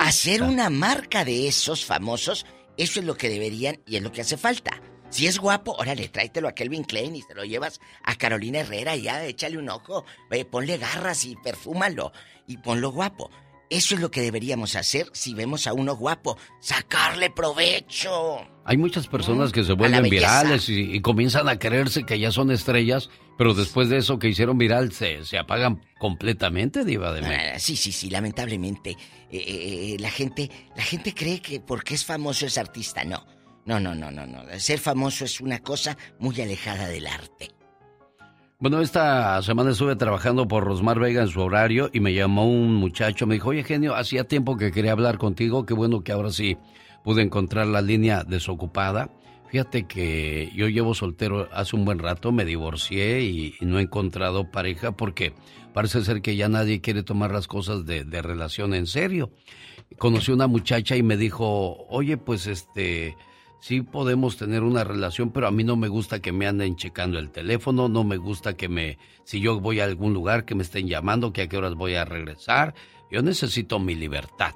[0.00, 2.46] hacer una marca de esos famosos,
[2.76, 4.80] eso es lo que deberían y es lo que hace falta.
[5.10, 8.94] Si es guapo, órale, tráetelo a Kelvin Klein y te lo llevas a Carolina Herrera
[8.94, 12.12] y ya, échale un ojo, eh, ponle garras y perfúmalo
[12.46, 13.30] y ponlo guapo.
[13.70, 18.38] Eso es lo que deberíamos hacer si vemos a uno guapo, sacarle provecho.
[18.64, 22.50] Hay muchas personas que se vuelven virales y, y comienzan a creerse que ya son
[22.50, 27.52] estrellas, Pero después de eso que hicieron viral, ¿se, se apagan completamente, Diva de México?
[27.54, 28.90] Ah, sí, sí, sí, lamentablemente.
[29.30, 33.04] eh, eh, la, gente, la gente cree que porque es famoso es artista.
[33.04, 33.24] No,
[33.64, 34.42] no, no, no, no, no.
[34.58, 37.50] Ser famoso es una cosa muy alejada del arte.
[38.60, 42.74] Bueno, esta semana estuve trabajando por Rosmar Vega en su horario y me llamó un
[42.74, 46.32] muchacho, me dijo, oye genio, hacía tiempo que quería hablar contigo, qué bueno que ahora
[46.32, 46.56] sí
[47.04, 49.10] pude encontrar la línea desocupada.
[49.48, 54.50] Fíjate que yo llevo soltero hace un buen rato, me divorcié y, no he encontrado
[54.50, 55.34] pareja porque
[55.72, 59.30] parece ser que ya nadie quiere tomar las cosas de, de relación en serio.
[59.98, 63.14] Conocí una muchacha y me dijo, oye, pues este,
[63.60, 67.18] sí podemos tener una relación, pero a mí no me gusta que me anden checando
[67.18, 70.62] el teléfono, no me gusta que me, si yo voy a algún lugar, que me
[70.62, 72.74] estén llamando, que a qué horas voy a regresar.
[73.10, 74.54] Yo necesito mi libertad.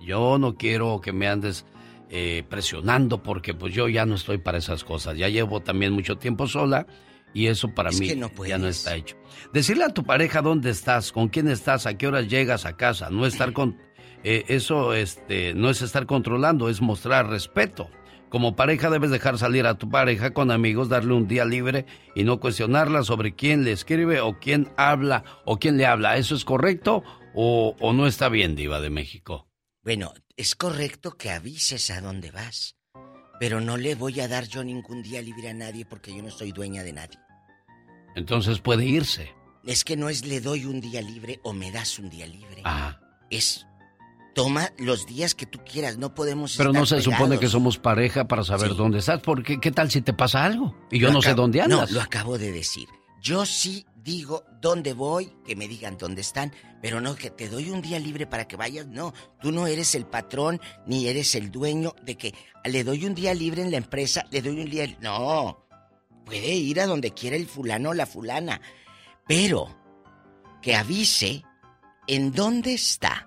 [0.00, 1.64] Yo no quiero que me andes
[2.10, 5.16] eh, presionando porque pues yo ya no estoy para esas cosas.
[5.16, 6.86] Ya llevo también mucho tiempo sola
[7.32, 9.16] y eso para Es mí no ya no está hecho.
[9.52, 13.10] Decirle a tu pareja dónde estás, con quién estás, a qué horas llegas a casa,
[13.10, 13.76] no estar con
[14.22, 17.90] eh, eso este no es estar controlando, es mostrar respeto.
[18.34, 21.86] Como pareja debes dejar salir a tu pareja con amigos, darle un día libre
[22.16, 26.16] y no cuestionarla sobre quién le escribe o quién habla o quién le habla.
[26.16, 29.46] ¿Eso es correcto o, o no está bien, Diva de México?
[29.84, 32.74] Bueno, es correcto que avises a dónde vas,
[33.38, 36.32] pero no le voy a dar yo ningún día libre a nadie porque yo no
[36.32, 37.20] soy dueña de nadie.
[38.16, 39.32] Entonces puede irse.
[39.64, 42.62] Es que no es le doy un día libre o me das un día libre.
[42.64, 42.98] Ah.
[43.30, 43.64] Es
[44.34, 48.26] toma los días que tú quieras, no podemos Pero no se supone que somos pareja
[48.28, 48.76] para saber Sí.
[48.76, 50.76] dónde estás, porque ¿qué tal si te pasa algo?
[50.90, 51.90] Y yo Lo no sé dónde andas.
[51.90, 52.88] No, lo acabo de decir.
[53.22, 56.52] Yo sí digo dónde voy, que me digan dónde están,
[56.82, 58.86] pero no que te doy un día libre para que vayas.
[58.86, 62.34] No, tú no eres el patrón ni eres el dueño de que
[62.64, 64.94] le doy un día libre en la empresa, le doy un día.
[65.00, 65.66] No,
[66.26, 68.60] puede ir a donde quiera el fulano o la fulana,
[69.26, 69.74] pero
[70.60, 71.42] que avise
[72.06, 73.26] en dónde está,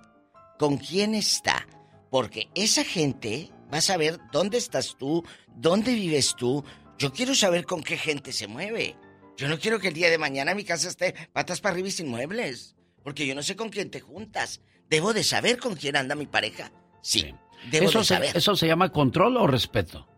[0.58, 1.66] con quién está,
[2.10, 5.24] porque esa gente va a saber dónde estás tú,
[5.54, 6.64] dónde vives tú.
[6.98, 8.96] Yo quiero saber con qué gente se mueve.
[9.36, 11.92] Yo no quiero que el día de mañana mi casa esté patas para arriba y
[11.92, 12.74] sin muebles,
[13.04, 14.60] porque yo no sé con quién te juntas.
[14.90, 16.72] Debo de saber con quién anda mi pareja.
[17.02, 17.34] Sí,
[17.70, 18.36] debo ¿Eso de se, saber.
[18.36, 20.08] ¿Eso se llama control o respeto?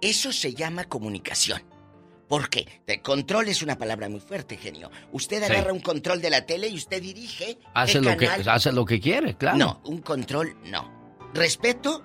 [0.00, 1.62] Eso se llama comunicación.
[2.28, 2.66] ¿Por qué?
[2.86, 4.90] De control es una palabra muy fuerte, genio.
[5.12, 5.52] Usted Sí.
[5.52, 7.58] agarra un control de la tele y usted dirige.
[7.74, 9.56] Hace lo, que, hace lo que quiere, claro.
[9.58, 10.90] No, un control no.
[11.34, 12.04] ¿Respeto?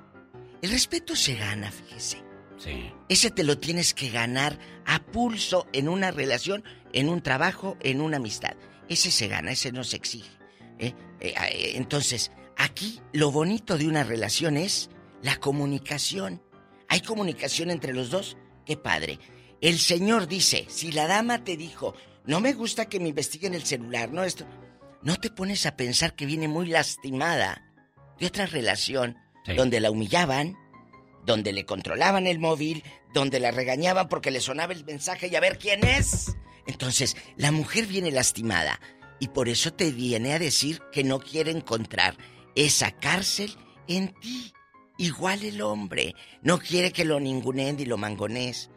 [0.61, 2.23] El respeto se gana, fíjese.
[2.57, 2.91] Sí.
[3.09, 8.01] Ese te lo tienes que ganar a pulso en una relación, en un trabajo, en
[8.01, 8.53] una amistad.
[8.87, 10.29] Ese se gana, ese no se exige.
[10.77, 10.93] ¿eh?
[11.19, 14.91] Eh, eh, entonces, aquí lo bonito de una relación es
[15.23, 16.43] la comunicación.
[16.87, 18.37] ¿Hay comunicación entre los dos?
[18.65, 19.17] ¡Qué padre!
[19.61, 21.93] El Señor dice, si la dama te dijo,
[22.25, 24.45] no me gusta que me investiguen el celular, no esto,
[25.03, 27.71] no te pones a pensar que viene muy lastimada
[28.19, 29.53] de otra relación Sí.
[29.55, 30.55] donde la humillaban,
[31.25, 35.39] donde le controlaban el móvil, donde la regañaban porque le sonaba el mensaje y a
[35.39, 36.35] ver quién es.
[36.67, 38.79] Entonces, la mujer viene lastimada
[39.19, 42.15] y por eso te viene a decir que no quiere encontrar
[42.55, 43.55] esa cárcel
[43.87, 44.53] en ti.
[44.99, 46.13] Igual el hombre
[46.43, 48.69] no quiere que lo ninguneen y lo mangonees.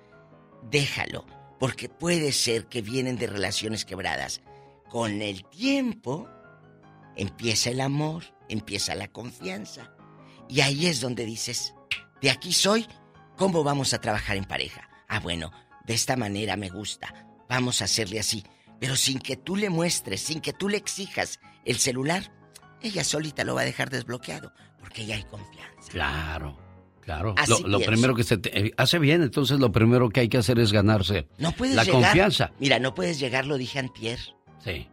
[0.70, 1.27] Déjalo,
[1.59, 4.41] porque puede ser que vienen de relaciones quebradas.
[4.89, 6.28] Con el tiempo
[7.16, 9.93] empieza el amor, empieza la confianza.
[10.49, 11.74] Y ahí es donde dices,
[12.20, 12.86] de aquí soy,
[13.36, 14.89] ¿cómo vamos a trabajar en pareja?
[15.09, 15.53] Ah, bueno,
[15.86, 18.45] de esta manera me gusta, vamos a hacerle así.
[18.81, 22.32] Pero sin que tú le muestres, sin que tú le exijas el celular,
[22.82, 25.91] ella solita lo va a dejar desbloqueado, porque ya hay confianza.
[25.91, 26.59] Claro,
[27.05, 27.35] claro.
[27.36, 30.39] Así Lo, primero que se te- eh, hace bien, entonces lo primero que hay que
[30.39, 32.02] hacer es ganarse No puedes la llegar.
[32.02, 32.52] confianza.
[32.59, 34.18] Mira, no puedes llegar, lo dije antier.
[34.64, 34.89] Sí.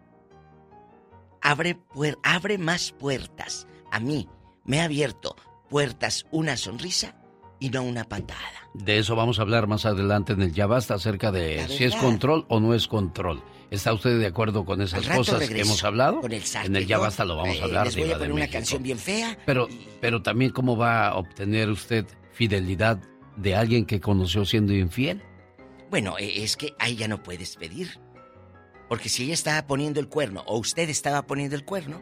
[1.42, 3.68] Abre, puer- abre más puertas.
[3.92, 4.28] A mí
[4.66, 5.36] me ha abierto
[5.70, 7.16] puertas una sonrisa
[7.60, 8.40] y no una patada.
[8.74, 11.96] De eso vamos a hablar más adelante en el Ya Basta acerca de si es
[11.96, 13.42] control o no es control.
[13.72, 16.20] ¿Está usted de acuerdo con esas cosas que hemos hablado?
[16.22, 16.98] con el en el Ya.
[16.98, 18.58] Basta lo vamos Eh, a hablar, les voy Diva poner una México.
[18.58, 19.38] canción bien fea.
[19.46, 19.68] Pero,
[20.02, 23.00] pero también cómo va a obtener usted fidelidad
[23.38, 25.24] de alguien que conoció siendo infiel.
[25.90, 27.98] Bueno, eh, es que ahí ya no puedes pedir.
[28.90, 32.02] Porque si ella estaba poniendo el cuerno o usted estaba poniendo el cuerno,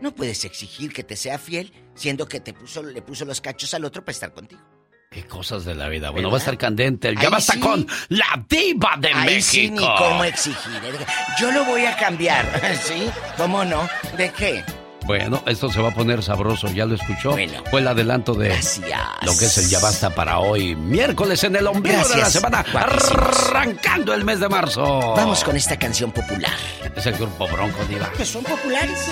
[0.00, 3.74] no puedes exigir que te sea fiel siendo que te puso, le puso los cachos
[3.74, 4.62] al otro para estar contigo.
[5.12, 6.10] Qué cosas de la vida.
[6.10, 6.32] Bueno, ¿Verdad?
[6.34, 7.08] va a estar candente.
[7.08, 7.58] El Ya Ahí Basta sí.
[7.58, 9.50] con la Diva de Ahí México.
[9.50, 10.72] sí, ni cómo exigir.
[10.84, 10.92] ¿eh?
[11.40, 12.46] Yo lo voy a cambiar,
[12.80, 13.10] ¿sí?
[13.36, 13.88] ¿Cómo no?
[14.16, 14.62] ¿De qué?
[15.06, 17.32] Bueno, esto se va a poner sabroso, ¿ya lo escuchó?
[17.32, 17.64] Bueno.
[17.72, 21.66] Fue el adelanto de lo que es el Ya Basta para hoy, miércoles en el
[21.66, 23.48] ombligo de la Gracias, semana, guapísimos.
[23.50, 24.84] arrancando el mes de marzo.
[25.16, 26.54] Vamos con esta canción popular.
[26.94, 28.08] Es el grupo Bronco, Diva.
[28.12, 29.08] Que son populares.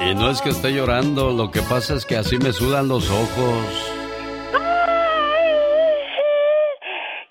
[0.00, 3.10] Y no es que esté llorando, lo que pasa es que así me sudan los
[3.10, 3.92] ojos.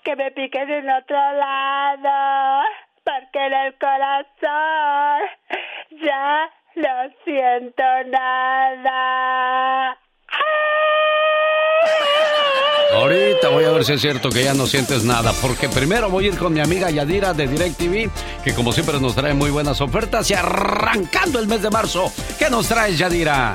[0.04, 2.64] Que me piquen en otro lado,
[3.04, 5.20] porque en el corazón
[6.02, 9.98] ya no siento nada.
[13.00, 16.26] Ahorita voy a ver si es cierto que ya no sientes nada, porque primero voy
[16.26, 18.10] a ir con mi amiga Yadira de DirecTV,
[18.44, 22.50] que como siempre nos trae muy buenas ofertas y arrancando el mes de marzo, ¿qué
[22.50, 23.54] nos traes Yadira?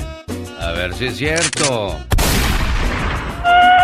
[0.58, 1.96] A ver si es cierto.
[3.42, 3.75] ¿Por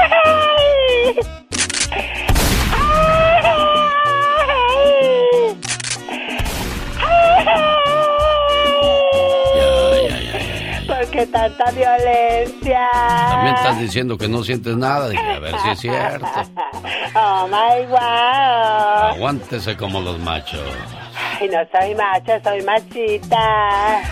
[11.13, 12.89] qué tanta violencia?
[13.29, 15.09] También estás diciendo que no sientes nada.
[15.09, 16.27] Dije, a ver si es cierto.
[17.15, 19.15] Oh my wow.
[19.15, 20.61] Aguántese como los machos.
[21.15, 24.03] Ay, no soy macho, soy machita.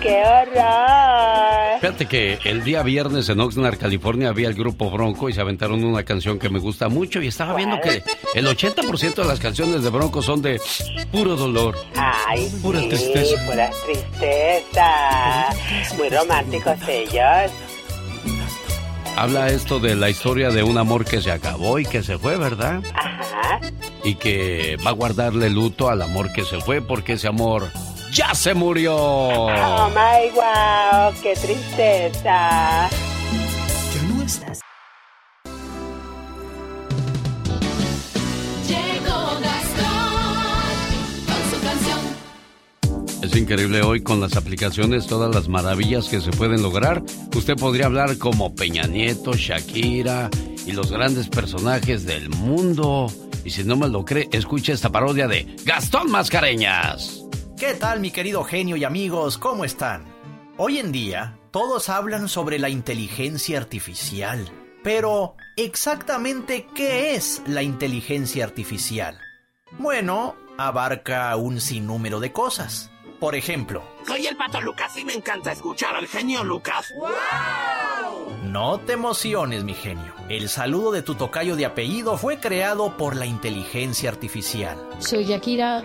[0.00, 1.80] ¡Qué horror!
[1.80, 5.82] Fíjate que el día viernes en Oxnard, California, había el grupo Bronco y se aventaron
[5.84, 8.02] una canción que me gusta mucho y estaba viendo que
[8.34, 10.60] el 80% de las canciones de Bronco son de
[11.10, 11.76] puro dolor.
[11.96, 13.46] Ay, Pura sí, tristeza.
[13.46, 15.48] pura tristeza.
[15.98, 17.50] Muy románticos ellos.
[19.16, 22.36] Habla esto de la historia de un amor que se acabó y que se fue,
[22.36, 22.82] ¿verdad?
[22.94, 23.60] Ajá.
[24.04, 27.70] Y que va a guardarle luto al amor que se fue porque ese amor
[28.12, 28.94] ya se murió.
[28.94, 32.90] Oh my wow, qué tristeza.
[32.90, 34.65] Ya no estás.
[43.26, 47.02] Es increíble hoy con las aplicaciones, todas las maravillas que se pueden lograr.
[47.34, 50.30] Usted podría hablar como Peña Nieto, Shakira
[50.64, 53.08] y los grandes personajes del mundo.
[53.44, 57.24] Y si no me lo cree, escuche esta parodia de Gastón Mascareñas.
[57.58, 59.38] ¿Qué tal mi querido genio y amigos?
[59.38, 60.04] ¿Cómo están?
[60.56, 64.48] Hoy en día todos hablan sobre la inteligencia artificial.
[64.84, 69.18] Pero, ¿exactamente qué es la inteligencia artificial?
[69.80, 72.92] Bueno, abarca un sinnúmero de cosas.
[73.18, 76.92] Por ejemplo, Soy el Pato Lucas y me encanta escuchar al genio Lucas.
[78.44, 80.12] no te emociones mi genio.
[80.28, 84.76] El saludo de tu tocayo de apellido fue creado por la inteligencia artificial.
[84.98, 85.82] Soy Yakira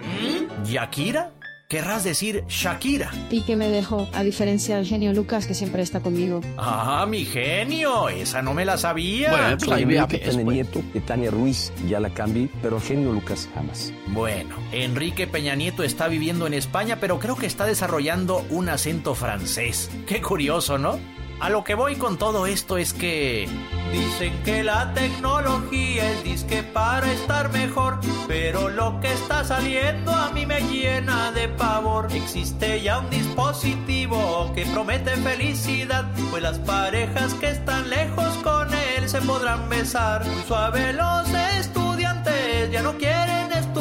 [0.65, 1.31] ¿Yakira?
[1.71, 3.11] Querrás decir Shakira.
[3.29, 6.41] y que me dejó, a diferencia del genio Lucas que siempre está conmigo.
[6.57, 9.31] Ah, mi genio, esa no me la sabía.
[9.31, 10.53] Bueno, pues ahí Enrique ves, Peña pues.
[10.53, 13.93] Nieto y Tania Ruiz ya la cambié, pero genio Lucas jamás.
[14.07, 19.15] Bueno, Enrique Peña Nieto está viviendo en España, pero creo que está desarrollando un acento
[19.15, 19.89] francés.
[20.07, 20.99] Qué curioso, ¿no?
[21.41, 23.49] A lo que voy con todo esto es que...
[23.91, 30.29] Dicen que la tecnología es disque para estar mejor, pero lo que está saliendo a
[30.29, 32.09] mí me llena de pavor.
[32.13, 39.09] Existe ya un dispositivo que promete felicidad, pues las parejas que están lejos con él
[39.09, 40.23] se podrán besar.
[40.47, 41.27] Suave los
[41.57, 43.80] estudiantes ya no quieren estudiar,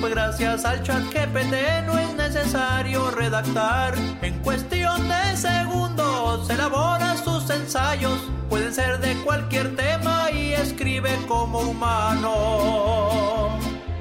[0.00, 3.94] pues gracias al chat GPT no es necesario redactar.
[4.22, 8.18] En cuestión de segundos elabora sus ensayos,
[8.48, 13.58] pueden ser de cualquier tema y escribe como humano.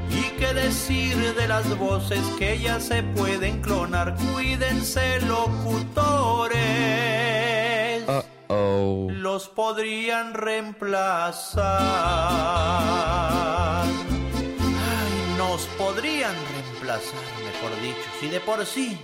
[0.09, 4.15] Y qué decir de las voces que ya se pueden clonar.
[4.31, 6.59] Cuídense, locutores.
[8.47, 9.07] Oh.
[9.11, 11.49] Los podrían reemplazar.
[15.77, 18.09] Podrían reemplazar, mejor dicho.
[18.19, 18.97] Si de por sí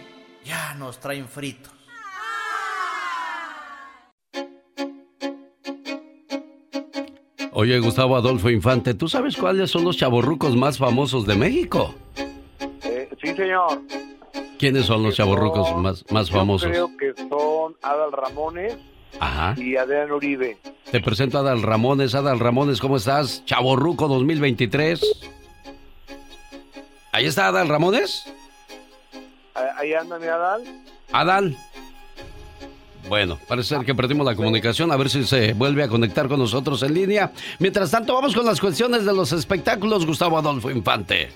[0.43, 1.73] ya nos traen fritos.
[7.51, 11.95] Oye, Gustavo Adolfo Infante, ¿tú sabes cuáles son los chavorrucos más famosos de México?
[12.83, 13.81] Eh, sí, señor.
[14.59, 16.69] ¿Quiénes son los chavorrucos más, más famosos?
[16.75, 18.75] Yo creo que son Adal Ramones
[19.19, 19.55] Ajá.
[19.57, 20.57] y Adrián Uribe.
[20.91, 22.13] Te presento a Adal Ramones.
[22.13, 23.43] Adal Ramones, ¿cómo estás?
[23.45, 25.01] Chavorruco 2023.
[27.15, 28.25] Ahí está Adal Ramones.
[29.55, 30.63] Ah, Ahí anda mi Adal.
[31.13, 31.57] Adal.
[33.07, 34.91] Bueno, parece que perdimos la comunicación.
[34.91, 37.31] A ver si se vuelve a conectar con nosotros en línea.
[37.59, 40.05] Mientras tanto, vamos con las cuestiones de los espectáculos.
[40.05, 41.29] Gustavo Adolfo Infante.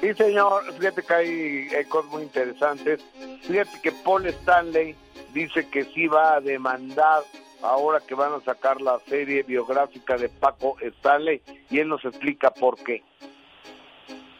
[0.00, 0.72] Sí, señor.
[0.78, 3.04] Fíjate que hay, hay cosas muy interesantes.
[3.42, 4.96] Fíjate que Paul Stanley
[5.34, 7.24] dice que sí va a demandar
[7.60, 12.52] ahora que van a sacar la serie biográfica de Paco Stanley y él nos explica
[12.52, 13.02] por qué.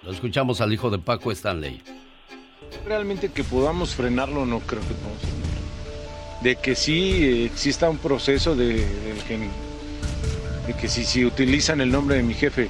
[0.07, 1.83] Lo escuchamos al hijo de Paco Stanley.
[2.85, 6.43] Realmente que podamos frenarlo no creo que podamos frenarlo.
[6.43, 8.87] De que sí eh, exista un proceso de,
[10.81, 12.69] que, si, si utilizan el nombre de mi jefe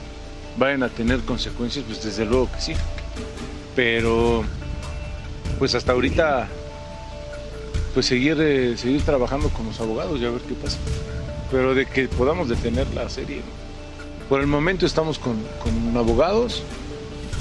[0.56, 2.72] vayan a tener consecuencias, pues desde luego que sí.
[3.74, 4.42] Pero
[5.58, 6.48] pues hasta ahorita
[7.92, 10.78] pues seguir, eh, seguir trabajando con los abogados y a ver qué pasa.
[11.50, 13.42] Pero de que podamos detener la serie.
[14.26, 16.62] Por el momento estamos con, con abogados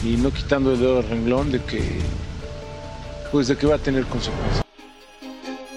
[0.04, 2.00] y no quitando el dedo al renglón de que
[3.32, 4.64] pues de que va a tener consecuencias.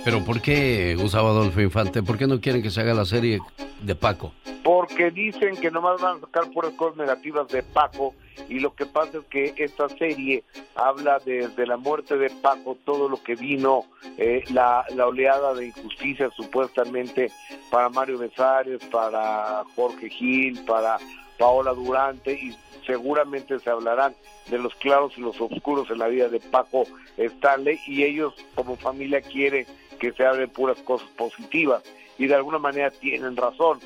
[0.04, 2.02] Pero ¿por qué, Gustavo Adolfo Infante?
[2.02, 3.40] ¿Por qué no quieren que se haga la serie
[3.82, 4.32] de Paco?
[4.62, 8.14] Porque dicen que nomás van a sacar puras cosas negativas de Paco
[8.48, 13.08] y lo que pasa es que esta serie habla desde la muerte de Paco, todo
[13.08, 13.84] lo que vino,
[14.16, 17.30] eh, la, la oleada de injusticia supuestamente
[17.70, 20.98] para Mario Besares, para Jorge Gil, para
[21.38, 22.56] Paola Durante y
[22.86, 24.14] seguramente se hablarán
[24.50, 26.84] de los claros y los oscuros en la vida de Paco
[27.16, 29.66] Stanley y ellos como familia quieren
[30.00, 31.82] que se hablen puras cosas positivas
[32.18, 33.78] y de alguna manera tienen razón.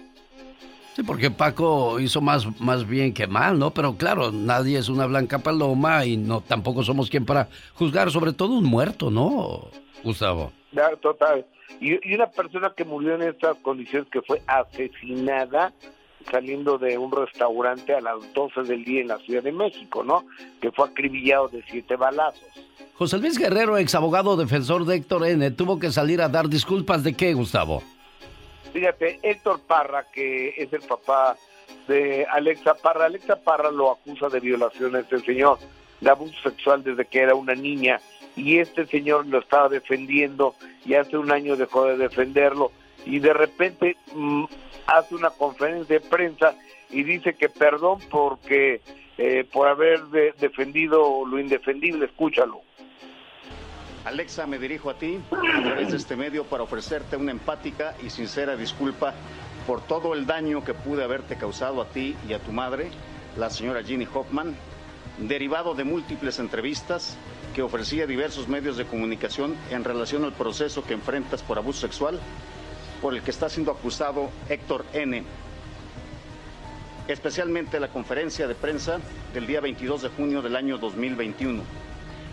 [0.95, 3.70] Sí, porque Paco hizo más, más bien que mal, ¿no?
[3.73, 8.35] Pero claro, nadie es una blanca paloma y no tampoco somos quien para juzgar, sobre
[8.35, 9.69] todo un muerto, ¿no,
[10.05, 10.53] Gustavo?
[10.73, 11.47] Ya, Total.
[11.81, 15.73] Y, y una persona que murió en estas condiciones que fue asesinada
[16.31, 20.24] saliendo de un restaurante a las 12 del día en la Ciudad de México, ¿no?
[20.61, 22.49] Que fue acribillado de siete balazos.
[22.94, 27.03] José Luis Guerrero, ex abogado defensor de Héctor N., tuvo que salir a dar disculpas
[27.03, 27.82] de qué, Gustavo.
[28.73, 31.36] Fíjate, Héctor Parra, que es el papá
[31.89, 35.59] de Alexa Parra, Alexa Parra lo acusa de violación a este señor,
[36.01, 38.01] de abuso sexual desde que era una niña,
[38.36, 40.55] y este señor lo estaba defendiendo
[40.85, 42.73] y hace un año dejó de defenderlo,
[43.07, 44.45] y de repente mm,
[44.87, 46.55] hace una conferencia de prensa
[46.91, 48.81] y dice que perdón porque
[49.19, 52.61] eh, por haber de- defendido lo indefendible, escúchalo.
[54.05, 58.11] Alexa, me dirijo a ti a través de este medio para ofrecerte una empática y
[58.11, 59.15] sincera disculpa
[59.66, 62.89] por todo el daño que pude haberte causado a ti y a tu madre,
[63.37, 64.57] la señora Ginny Hoffman,
[65.19, 67.16] derivado de múltiples entrevistas
[67.55, 71.83] que ofrecí a diversos medios de comunicación en relación al proceso que enfrentas por abuso
[71.83, 72.19] sexual,
[73.03, 75.24] por el que está siendo acusado Héctor N.
[77.09, 79.01] Especialmente la conferencia de prensa
[79.35, 81.62] del día 22 de junio del año 2021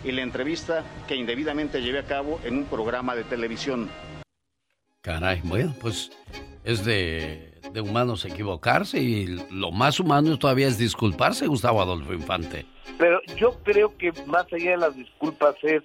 [0.04, 3.90] y la entrevista que indebidamente llevé a cabo en un programa de televisión.
[5.02, 6.12] Caray, bueno, pues
[6.62, 12.64] es de, de humanos equivocarse y lo más humano todavía es disculparse, Gustavo Adolfo Infante.
[12.96, 15.82] Pero yo creo que más allá de las disculpas es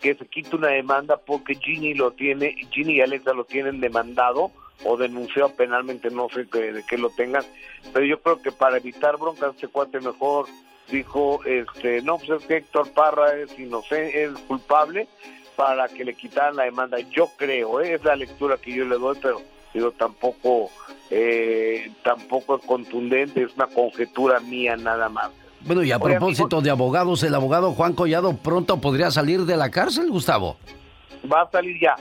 [0.00, 4.50] que se quite una demanda porque Ginny lo tiene, Ginny y Alexa lo tienen demandado
[4.84, 7.42] o denunciado penalmente, no sé que- de qué lo tengan,
[7.92, 10.46] pero yo creo que para evitar broncas este cuate mejor
[10.90, 15.08] dijo, este, no, pues es que Héctor Parra es inocente, es culpable
[15.56, 16.98] para que le quitaran la demanda.
[17.10, 17.94] Yo creo, ¿eh?
[17.94, 19.42] es la lectura que yo le doy, pero
[19.74, 20.70] digo, tampoco,
[21.10, 25.30] eh, tampoco es contundente, es una conjetura mía nada más.
[25.60, 29.56] Bueno, y a Oye, propósito de abogados, el abogado Juan Collado pronto podría salir de
[29.56, 30.56] la cárcel, Gustavo.
[31.30, 31.96] va a salir ya,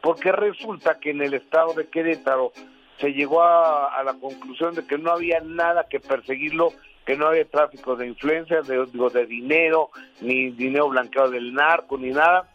[0.00, 2.52] porque resulta que en el estado de Querétaro
[2.98, 6.72] se llegó a, a la conclusión de que no había nada que perseguirlo,
[7.04, 9.90] que no había tráfico de influencias, de, digo, de dinero,
[10.20, 12.48] ni dinero blanqueado del narco, ni nada,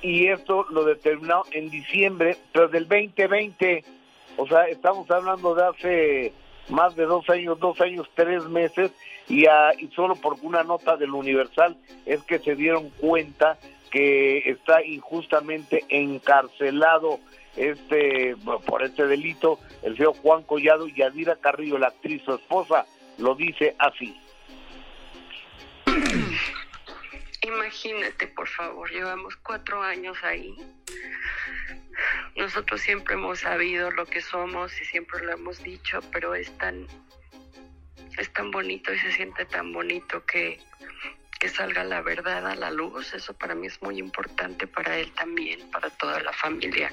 [0.00, 3.84] y esto lo determinó en diciembre, pero del 2020,
[4.36, 6.32] o sea, estamos hablando de hace
[6.68, 8.92] más de dos años, dos años, tres meses,
[9.28, 13.58] y, y solo por una nota del Universal es que se dieron cuenta
[13.90, 17.20] que está injustamente encarcelado
[17.56, 18.34] este
[18.66, 22.86] por este delito el feo Juan Collado y Adira Carrillo, la actriz, su esposa,
[23.18, 24.16] lo dice así.
[27.44, 30.56] Imagínate, por favor, llevamos cuatro años ahí.
[32.36, 36.86] Nosotros siempre hemos sabido lo que somos y siempre lo hemos dicho, pero es tan,
[38.16, 40.58] es tan bonito y se siente tan bonito que,
[41.38, 43.12] que salga la verdad a la luz.
[43.12, 46.90] Eso para mí es muy importante, para él también, para toda la familia,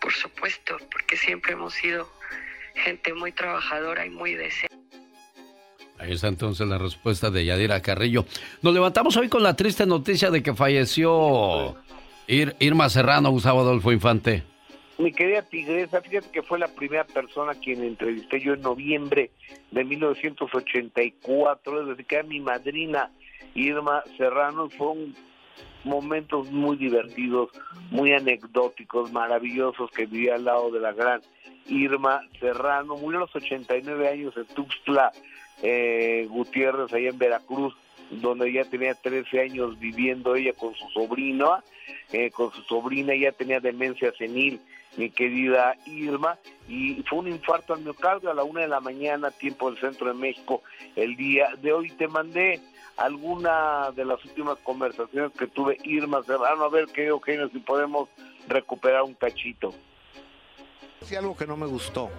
[0.00, 2.08] por supuesto, porque siempre hemos sido
[2.76, 4.71] gente muy trabajadora y muy deseada.
[6.02, 8.24] Ahí está entonces la respuesta de Yadira Carrillo.
[8.60, 11.76] Nos levantamos hoy con la triste noticia de que falleció
[12.26, 14.42] Irma Serrano, Gustavo Adolfo Infante.
[14.98, 19.30] Mi querida Tigresa, fíjate que fue la primera persona a quien entrevisté yo en noviembre
[19.70, 23.08] de 1984, es decir, que era mi madrina
[23.54, 24.68] Irma Serrano.
[24.70, 25.14] Fueron
[25.84, 27.50] momentos muy divertidos,
[27.92, 31.20] muy anecdóticos, maravillosos que vivía al lado de la gran
[31.68, 32.96] Irma Serrano.
[32.96, 35.12] Murió a los 89 años en Tuxtla,
[35.62, 37.74] eh, Gutiérrez, allá en Veracruz,
[38.10, 41.58] donde ya tenía 13 años viviendo ella con su sobrino,
[42.12, 44.60] eh, con su sobrina, ya tenía demencia senil,
[44.96, 46.38] mi querida Irma,
[46.68, 50.08] y fue un infarto al miocardio a la una de la mañana, tiempo del centro
[50.08, 50.62] de México,
[50.96, 51.90] el día de hoy.
[51.90, 52.60] Te mandé
[52.96, 58.10] alguna de las últimas conversaciones que tuve Irma Serrano, a ver qué Eugenio, si podemos
[58.48, 59.72] recuperar un cachito.
[61.00, 62.10] Sí, algo que no me gustó.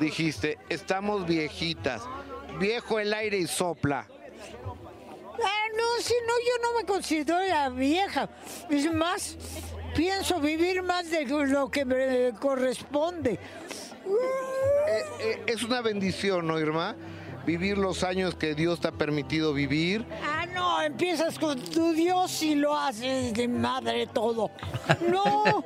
[0.00, 2.08] Dijiste, estamos viejitas
[2.58, 4.06] viejo el aire y sopla.
[4.08, 8.28] Ah, no, si no, yo no me considero la vieja.
[8.68, 9.36] Es más,
[9.94, 13.32] pienso vivir más de lo que me corresponde.
[13.32, 16.96] Eh, eh, es una bendición, ¿no, Irma?
[17.46, 20.04] Vivir los años que Dios te ha permitido vivir.
[20.22, 24.50] Ah, no, empiezas con tu Dios y lo haces de madre todo.
[25.08, 25.64] No.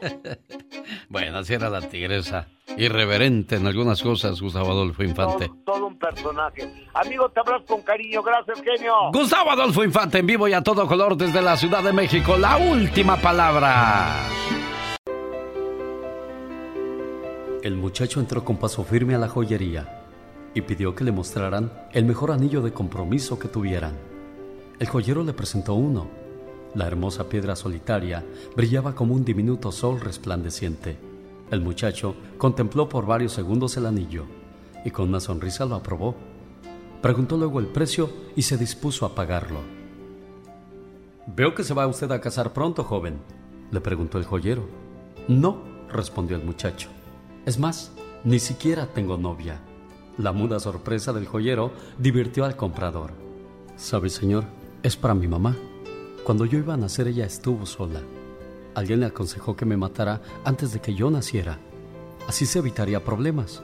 [1.09, 2.49] bueno, así era la tigresa.
[2.77, 5.51] Irreverente en algunas cosas, Gustavo Adolfo Infante.
[5.65, 6.89] Todo, un personaje.
[6.95, 8.23] Amigo, te abrazo con cariño.
[8.23, 8.95] Gracias, genio.
[9.13, 12.37] Gustavo Adolfo Infante en vivo y a todo color desde la Ciudad de México.
[12.37, 14.27] La última palabra.
[17.63, 20.03] El muchacho entró con paso firme a la joyería
[20.55, 24.12] y pidió que le mostraran el mejor anillo de compromiso que tuvieran.
[24.83, 26.09] El joyero le presentó uno.
[26.75, 28.25] La hermosa piedra solitaria
[28.57, 30.99] brillaba como un diminuto sol resplandeciente.
[31.53, 34.25] El muchacho contempló por varios segundos el anillo
[34.85, 36.17] y con una sonrisa lo aprobó.
[37.01, 39.61] Preguntó luego el precio y se dispuso a pagarlo.
[41.29, 43.21] Veo que se va usted a casar pronto, joven,
[43.71, 44.65] le preguntó el joyero.
[45.29, 46.89] No, respondió el muchacho.
[47.47, 47.93] Es más,
[48.25, 49.61] ni siquiera tengo novia.
[50.19, 53.13] La muda sorpresa del joyero divirtió al comprador.
[53.77, 54.45] ¿Sabe, señor?
[54.83, 55.57] Es para mi mamá.
[56.25, 58.01] Cuando yo iba a nacer ella estuvo sola.
[58.75, 61.61] Alguien le aconsejó que me matara antes de que yo naciera.
[62.27, 63.63] Así se evitaría problemas.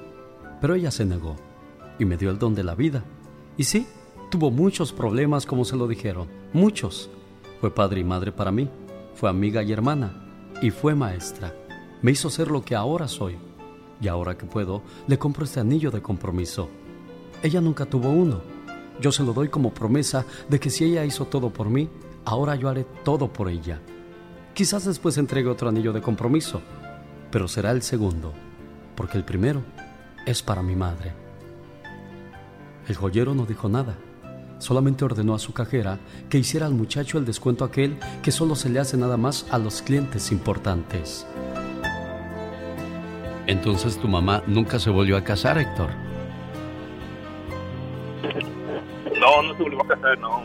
[0.61, 1.35] Pero ella se negó
[1.99, 3.03] y me dio el don de la vida.
[3.57, 3.89] Y sí,
[4.31, 7.11] tuvo muchos problemas como se lo dijeron, muchos.
[7.61, 8.69] Fue padre y madre para mí,
[9.17, 11.53] fue amiga y hermana, y fue maestra.
[12.01, 13.37] Me hizo ser lo que ahora soy.
[14.01, 16.69] Y ahora que puedo, le compro este anillo de compromiso.
[17.43, 18.58] Ella nunca tuvo uno.
[19.01, 21.89] Yo se lo doy como promesa de que si ella hizo todo por mí,
[22.25, 23.81] ahora yo haré todo por ella.
[24.55, 26.61] Quizás después entregue otro anillo de compromiso,
[27.31, 28.33] pero será el segundo,
[28.97, 29.63] porque el primero
[30.27, 31.13] es para mi madre.
[32.89, 33.97] El joyero no dijo nada,
[34.59, 35.99] solamente ordenó a su cajera
[36.29, 39.59] que hiciera al muchacho el descuento aquel que solo se le hace nada más a
[39.59, 41.27] los clientes importantes.
[43.47, 45.91] Entonces tu mamá nunca se volvió a casar, Héctor.
[49.21, 50.43] No, no se volvió a casar, no.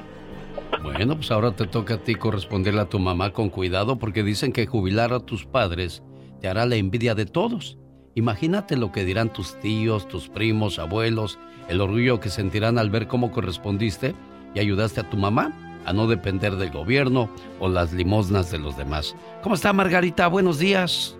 [0.81, 4.51] Bueno, pues ahora te toca a ti corresponderle a tu mamá con cuidado porque dicen
[4.51, 6.03] que jubilar a tus padres
[6.41, 7.77] te hará la envidia de todos.
[8.15, 13.07] Imagínate lo que dirán tus tíos, tus primos, abuelos, el orgullo que sentirán al ver
[13.07, 14.13] cómo correspondiste
[14.53, 15.51] y ayudaste a tu mamá
[15.85, 17.29] a no depender del gobierno
[17.59, 19.15] o las limosnas de los demás.
[19.41, 20.27] ¿Cómo está Margarita?
[20.27, 21.17] Buenos días.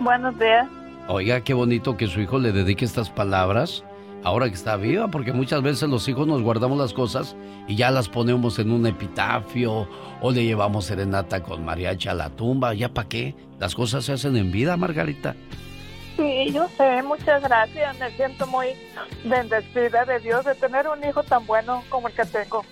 [0.00, 0.68] Buenos días.
[1.08, 3.84] Oiga, qué bonito que su hijo le dedique estas palabras
[4.24, 7.36] ahora que está viva, porque muchas veces los hijos nos guardamos las cosas
[7.68, 9.88] y ya las ponemos en un epitafio
[10.20, 13.34] o le llevamos serenata con mariachi a la tumba, ¿ya para qué?
[13.58, 15.34] Las cosas se hacen en vida, Margarita.
[16.16, 18.68] Sí, yo sé, muchas gracias, me siento muy
[19.24, 22.64] bendecida de Dios de tener un hijo tan bueno como el que tengo.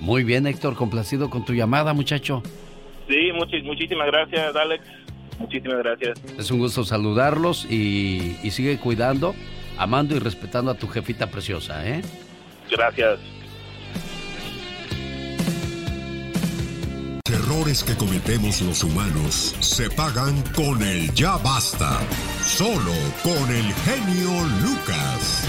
[0.00, 2.42] Muy bien, Héctor, complacido con tu llamada, muchacho.
[3.08, 4.84] Sí, muchísimas gracias, Alex.
[5.38, 6.20] Muchísimas gracias.
[6.38, 9.34] Es un gusto saludarlos y, y sigue cuidando
[9.78, 12.02] amando y respetando a tu jefita preciosa, ¿eh?
[12.70, 13.20] Gracias.
[17.32, 21.98] Errores que cometemos los humanos se pagan con el ya basta.
[22.40, 22.92] Solo
[23.22, 24.30] con el genio
[24.62, 25.48] Lucas.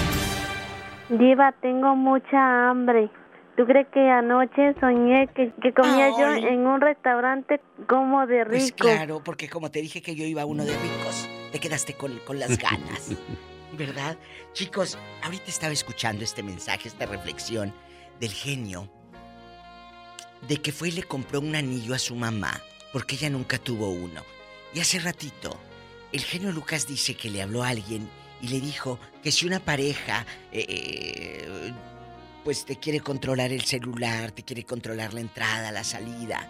[1.10, 3.10] Diva, tengo mucha hambre.
[3.56, 8.76] ¿Tú crees que anoche soñé que, que comía yo en un restaurante como de rico?
[8.78, 11.94] Pues claro, porque como te dije que yo iba a uno de ricos, te quedaste
[11.94, 13.12] con, con las ganas.
[13.76, 14.18] ¿Verdad?
[14.54, 17.74] Chicos, ahorita estaba escuchando este mensaje, esta reflexión
[18.20, 18.90] del genio,
[20.48, 22.62] de que fue y le compró un anillo a su mamá,
[22.94, 24.24] porque ella nunca tuvo uno.
[24.74, 25.60] Y hace ratito,
[26.12, 28.10] el genio Lucas dice que le habló a alguien
[28.42, 31.74] y le dijo que si una pareja, eh, eh,
[32.44, 36.50] pues te quiere controlar el celular, te quiere controlar la entrada, la salida,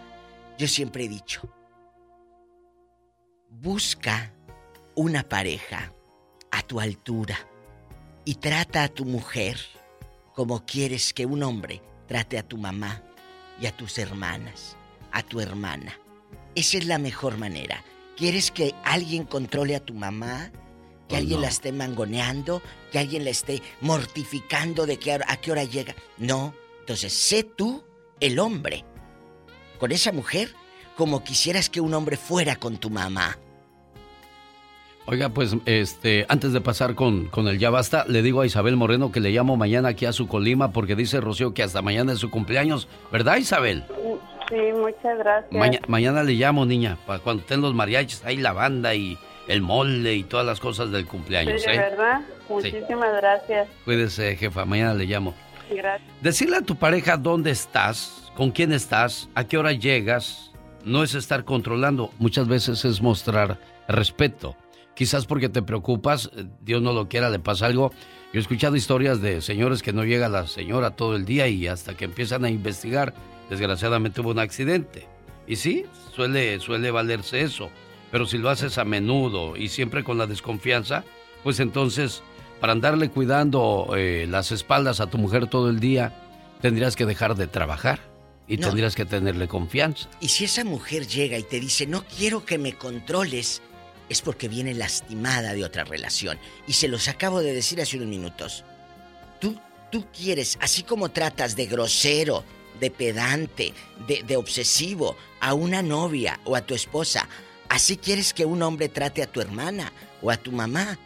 [0.58, 1.42] yo siempre he dicho,
[3.48, 4.32] busca
[4.94, 5.92] una pareja
[6.50, 7.38] a tu altura
[8.24, 9.58] y trata a tu mujer
[10.34, 13.02] como quieres que un hombre trate a tu mamá
[13.60, 14.76] y a tus hermanas,
[15.12, 15.98] a tu hermana.
[16.54, 17.82] Esa es la mejor manera.
[18.16, 20.50] ¿Quieres que alguien controle a tu mamá?
[21.08, 21.42] ¿Que Oh, alguien no.
[21.42, 22.62] la esté mangoneando?
[22.90, 25.94] ¿Que alguien la esté mortificando de que a qué hora llega?
[26.18, 26.54] No.
[26.80, 27.84] Entonces, sé tú
[28.20, 28.84] el hombre.
[29.78, 30.54] Con esa mujer
[30.96, 33.38] como quisieras que un hombre fuera con tu mamá.
[35.08, 38.76] Oiga, pues, este, antes de pasar con, con el ya basta, le digo a Isabel
[38.76, 42.12] Moreno que le llamo mañana aquí a su colima porque dice Rocío que hasta mañana
[42.12, 43.84] es su cumpleaños, ¿verdad, Isabel?
[44.48, 45.52] Sí, muchas gracias.
[45.52, 49.16] Maña- mañana le llamo, niña, para cuando estén los mariachis, ahí la banda y
[49.46, 51.78] el mole y todas las cosas del cumpleaños, Sí, de ¿eh?
[51.78, 52.20] verdad.
[52.48, 53.68] Muchísimas gracias.
[53.84, 55.34] Cuídese, jefa, mañana le llamo.
[55.70, 56.10] Gracias.
[56.20, 60.50] Decirle a tu pareja dónde estás, con quién estás, a qué hora llegas,
[60.84, 63.58] no es estar controlando, muchas veces es mostrar
[63.88, 64.56] respeto.
[64.96, 67.92] Quizás porque te preocupas, eh, Dios no lo quiera, le pasa algo.
[68.32, 71.68] Yo he escuchado historias de señores que no llega la señora todo el día y
[71.68, 73.14] hasta que empiezan a investigar,
[73.50, 75.06] desgraciadamente hubo un accidente.
[75.46, 77.70] Y sí, suele, suele valerse eso.
[78.10, 81.04] Pero si lo haces a menudo y siempre con la desconfianza,
[81.44, 82.22] pues entonces,
[82.60, 86.12] para andarle cuidando eh, las espaldas a tu mujer todo el día,
[86.62, 88.00] tendrías que dejar de trabajar
[88.48, 88.68] y No.
[88.68, 90.08] tendrías que tenerle confianza.
[90.20, 93.60] Y si esa mujer llega y te dice, no quiero que me controles,
[94.08, 96.38] es porque viene lastimada de otra relación.
[96.66, 98.64] Y se los acabo de decir hace unos minutos.
[99.40, 99.58] Tú,
[99.90, 102.44] tú quieres, así como tratas de grosero,
[102.80, 103.72] de pedante,
[104.06, 107.28] de, de obsesivo a una novia o a tu esposa,
[107.68, 109.92] así quieres que un hombre trate a tu hermana
[110.22, 110.98] o a tu mamá.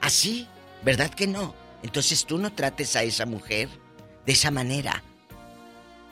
[0.00, 0.46] Así,
[0.84, 1.54] ¿verdad que no?
[1.82, 3.68] Entonces tú no trates a esa mujer
[4.24, 5.02] de esa manera.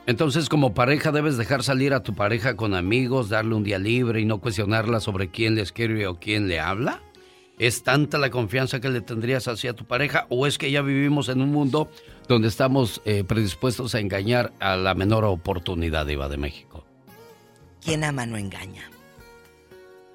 [0.06, 4.20] Entonces, como pareja, debes dejar salir a tu pareja con amigos, darle un día libre
[4.20, 7.00] y no cuestionarla sobre quién le escribe o quién le habla.
[7.58, 11.28] ¿Es tanta la confianza que le tendrías hacia tu pareja o es que ya vivimos
[11.28, 11.88] en un mundo
[12.26, 16.84] donde estamos eh, predispuestos a engañar a la menor oportunidad, Iba de México?
[17.80, 18.91] Quien ama no engaña.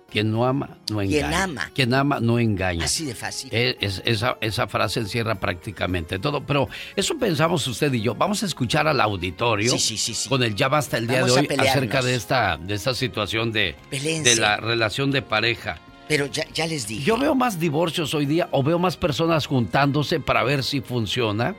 [0.09, 1.43] Quien no ama, no Quien engaña.
[1.43, 1.71] ama.
[1.75, 2.85] Quien ama, no engaña.
[2.85, 3.49] Así de fácil.
[3.51, 6.41] Eh, es- esa, esa frase encierra prácticamente todo.
[6.45, 8.15] Pero eso pensamos usted y yo.
[8.15, 9.71] Vamos a escuchar al auditorio.
[9.71, 10.29] Sí, sí, sí, sí.
[10.29, 13.51] Con el ya basta el día Vamos de hoy acerca de esta, de esta situación
[13.51, 15.79] de, de la relación de pareja.
[16.07, 17.03] Pero ya, ya les dije.
[17.03, 21.53] Yo veo más divorcios hoy día o veo más personas juntándose para ver si funciona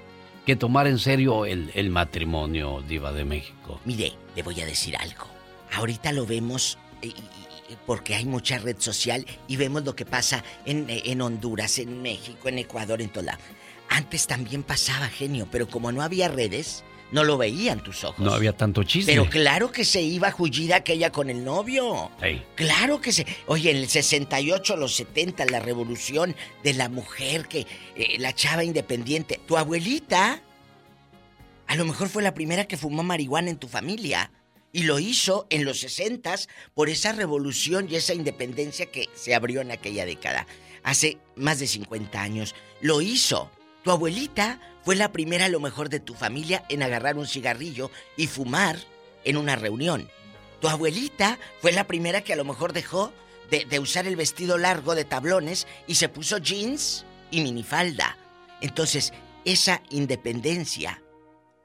[0.47, 3.79] que tomar en serio el, el matrimonio, Diva de México.
[3.85, 5.27] Mire, le voy a decir algo.
[5.75, 7.48] Ahorita lo vemos eh, y- y- y-
[7.87, 12.49] porque hay mucha red social y vemos lo que pasa en, en Honduras, en México,
[12.49, 13.39] en Ecuador, en todo lado.
[13.89, 18.19] Antes también pasaba, genio, pero como no había redes, no lo veían tus ojos.
[18.19, 19.13] No había tanto chisme.
[19.13, 22.11] Pero claro que se iba jullida aquella con el novio.
[22.55, 23.27] Claro que se.
[23.47, 27.67] Oye, en el 68, los 70, la revolución de la mujer, que
[27.97, 29.41] eh, la chava independiente.
[29.47, 30.43] Tu abuelita,
[31.67, 34.31] a lo mejor fue la primera que fumó marihuana en tu familia.
[34.79, 36.37] Y lo hizo en los 60
[36.73, 40.47] por esa revolución y esa independencia que se abrió en aquella década.
[40.85, 42.55] Hace más de 50 años.
[42.81, 43.51] Lo hizo.
[43.83, 47.91] Tu abuelita fue la primera a lo mejor de tu familia en agarrar un cigarrillo
[48.17, 48.79] y fumar
[49.25, 50.09] en una reunión.
[50.61, 53.13] Tu abuelita fue la primera que a lo mejor dejó
[53.51, 58.17] de, de usar el vestido largo de tablones y se puso jeans y minifalda.
[58.61, 59.13] Entonces,
[59.45, 61.03] esa independencia,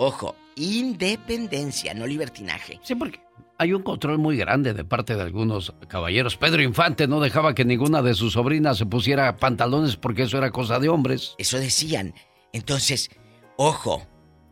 [0.05, 2.79] ojo, independencia, no libertinaje.
[2.83, 3.19] Sí, porque
[3.57, 6.37] hay un control muy grande de parte de algunos caballeros.
[6.37, 10.51] Pedro Infante no dejaba que ninguna de sus sobrinas se pusiera pantalones porque eso era
[10.51, 11.35] cosa de hombres.
[11.37, 12.13] Eso decían.
[12.51, 13.09] Entonces,
[13.57, 14.05] ojo,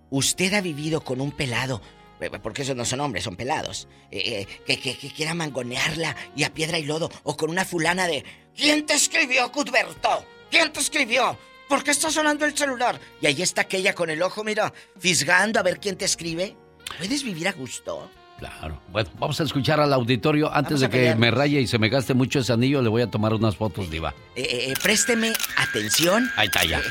[0.09, 1.81] usted ha vivido con un pelado,
[2.19, 6.15] eh, porque esos no son hombres, son pelados, eh, eh, que, que- que quiera mangonearla
[6.35, 8.23] y a piedra y lodo, o con una fulana de
[8.55, 10.25] ¿Quién te escribió, Cuthberto?
[10.49, 11.37] ¿Quién te escribió?
[11.71, 12.99] ¿Por qué está sonando el celular?
[13.21, 16.57] Y ahí está aquella con el ojo, mira, fisgando a ver quién te escribe.
[16.97, 18.11] ¿Puedes vivir a gusto?
[18.39, 18.81] Claro.
[18.89, 20.53] Bueno, vamos a escuchar al auditorio.
[20.53, 23.07] Antes de que me raye y se me gaste mucho ese anillo, le voy a
[23.07, 24.13] tomar unas fotos, Diva.
[24.35, 26.29] Eh, eh, présteme atención.
[26.35, 26.81] Ahí está, ya.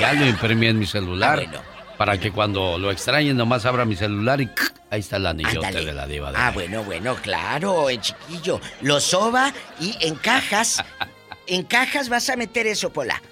[0.00, 1.38] Ya lo imprimí en mi celular.
[1.38, 1.62] Ah, bueno.
[1.96, 4.50] Para que cuando lo extrañen, nomás abra mi celular y
[4.90, 5.84] ahí está el anillote Ándale.
[5.86, 6.32] de la Diva.
[6.32, 8.60] de Ah, bueno, bueno, claro, en chiquillo.
[8.80, 10.82] Lo soba y en cajas.
[11.46, 13.22] en cajas vas a meter eso, Pola.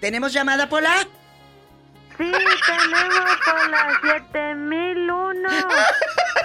[0.00, 1.06] ¿Tenemos llamada, Pola?
[2.18, 5.48] Sí, tenemos por la 7001.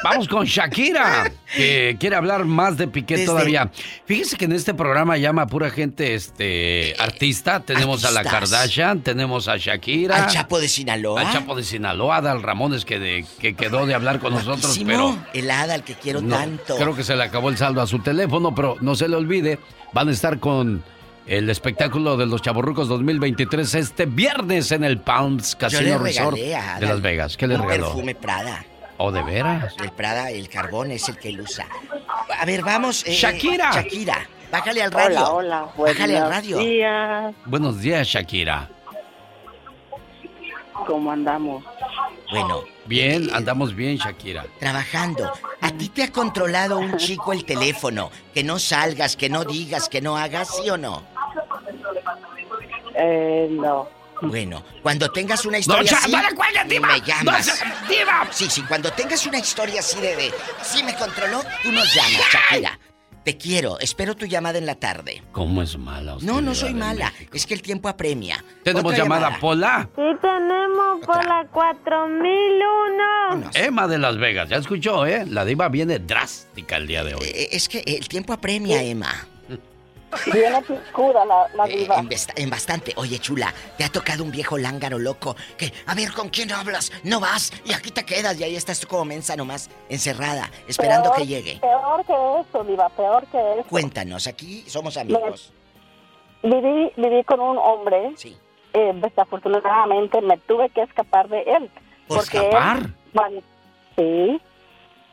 [0.03, 3.71] Vamos con Shakira, que quiere hablar más de Piqué Desde- todavía.
[4.05, 7.61] Fíjese que en este programa llama pura gente este artista.
[7.61, 8.23] Tenemos a la.
[8.23, 10.25] Kardashian, tenemos a Shakira.
[10.25, 11.21] Al Chapo de Sinaloa.
[11.21, 14.87] Al Chapo de Sinaloa, Adal Ramones, que, de- que quedó de hablar con nosotros, Guapísimo,
[14.89, 16.75] pero El hada al que quiero no, tanto.
[16.77, 19.59] creo que se le acabó el saldo a su teléfono, pero no se le olvide,
[19.93, 20.83] van a estar con
[21.27, 26.85] el espectáculo de los Chaborrucos 2023 este viernes en el Palms Casino Resort a de
[26.85, 27.37] Las Vegas.
[27.37, 27.85] ¿Qué le regaló?
[27.87, 28.65] perfume Prada.
[28.97, 29.73] ¿O de veras?
[29.81, 31.65] El Prada, el carbón es el que él usa.
[32.39, 33.05] A ver, vamos.
[33.07, 33.71] eh, Shakira.
[33.71, 35.33] Shakira, bájale al radio.
[35.33, 35.91] Hola, hola.
[35.93, 36.57] Bájale al buenos radio.
[36.59, 37.35] días.
[37.45, 38.69] Buenos días, Shakira.
[40.87, 41.63] ¿Cómo andamos?
[42.31, 44.45] Bueno, Bien, andamos bien, Shakira.
[44.59, 45.31] trabajando.
[45.61, 48.09] ¿A ti te ha controlado un chico el teléfono?
[48.33, 51.03] Que no salgas, que no digas, que no hagas, ¿sí o no?
[52.95, 53.87] Eh, no.
[54.23, 56.87] Bueno, cuando tengas una historia ya, así, no le cuelgues, diva.
[56.87, 57.63] me llamas.
[57.65, 58.27] No diva.
[58.31, 62.21] Sí, sí, cuando tengas una historia así de, de sí me controló, tú nos llamas,
[62.31, 62.79] Shakira.
[63.23, 65.21] Te quiero, espero tu llamada en la tarde.
[65.31, 67.37] ¿Cómo es mala usted, No, no soy mala, México?
[67.37, 68.43] es que el tiempo apremia.
[68.63, 69.87] Tenemos Otra llamada, Pola.
[69.95, 73.51] Sí, tenemos por la 4001.
[73.53, 75.23] Emma de Las Vegas, ya escuchó, ¿eh?
[75.27, 77.25] La diva viene drástica el día de hoy.
[77.25, 79.27] Eh, Es que el tiempo apremia, Emma.
[80.31, 81.95] Viene picuda la, la Eh, diva.
[81.99, 82.93] en, bast- en bastante.
[82.97, 86.91] Oye, chula, te ha tocado un viejo lángaro loco que, a ver, ¿con quién hablas?
[87.03, 91.09] No vas y aquí te quedas y ahí estás tú como mensa nomás, encerrada, esperando
[91.11, 91.59] Peor- que llegue.
[91.59, 93.69] Peor que eso, diva, peor que eso.
[93.69, 95.53] Cuéntanos, aquí somos amigos.
[96.43, 98.11] Viví, viví con un hombre.
[98.17, 98.37] Sí.
[98.73, 101.69] Eh, desafortunadamente me tuve que escapar de él.
[102.07, 102.89] ¿Por porque él- escapar?
[103.13, 103.41] Bueno,
[103.97, 104.41] sí.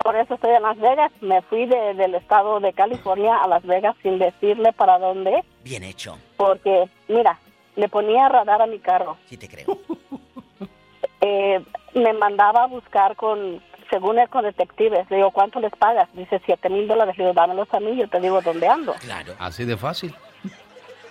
[0.02, 1.12] Por eso estoy en Las Vegas.
[1.20, 5.42] Me fui de- del estado de California a Las Vegas sin decirle para dónde.
[5.64, 6.18] Bien hecho.
[6.36, 7.38] Porque, mira,
[7.76, 9.16] le ponía radar a mi carro.
[9.26, 9.66] Sí te creo.
[11.20, 11.60] Eh,
[11.94, 13.60] me mandaba a buscar con,
[13.90, 15.10] según él, con detectives.
[15.10, 16.08] Le digo, ¿cuánto les pagas?
[16.12, 17.18] Dice, siete mil dólares.
[17.18, 18.94] Le digo, dámelos a mí, yo te digo dónde ando.
[19.00, 19.34] Claro.
[19.40, 20.14] Así de fácil.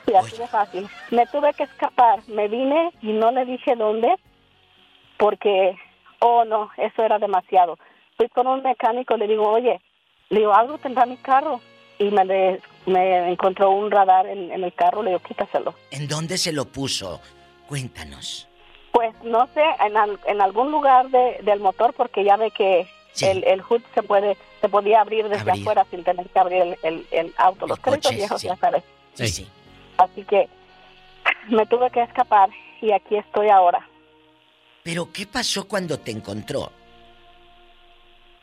[0.05, 0.87] Sí, así de fácil.
[1.11, 2.19] Me tuve que escapar.
[2.27, 4.15] Me vine y no le dije dónde
[5.17, 5.77] porque,
[6.19, 7.77] oh no, eso era demasiado.
[8.17, 9.79] Fui con un mecánico, le digo, oye,
[10.29, 11.61] le digo, algo tendrá mi carro.
[11.99, 15.73] Y me, le- me encontró un radar en, en el carro, le digo, quítaselo.
[15.91, 17.19] ¿En dónde se lo puso?
[17.67, 18.47] Cuéntanos.
[18.91, 22.87] Pues no sé, en, al- en algún lugar de- del motor, porque ya ve que
[23.21, 25.61] el, el hood se puede se podía abrir desde Abrir.
[25.63, 27.65] afuera sin tener que abrir el, el- el auto.
[27.67, 28.47] Los carritos coche, viejos, sí.
[28.47, 28.83] ya sabes.
[29.15, 29.47] Sí, sí.
[29.97, 30.47] Así que
[31.49, 32.49] me tuve que escapar
[32.81, 33.87] y aquí estoy ahora.
[34.83, 36.71] Pero, ¿qué pasó cuando te encontró?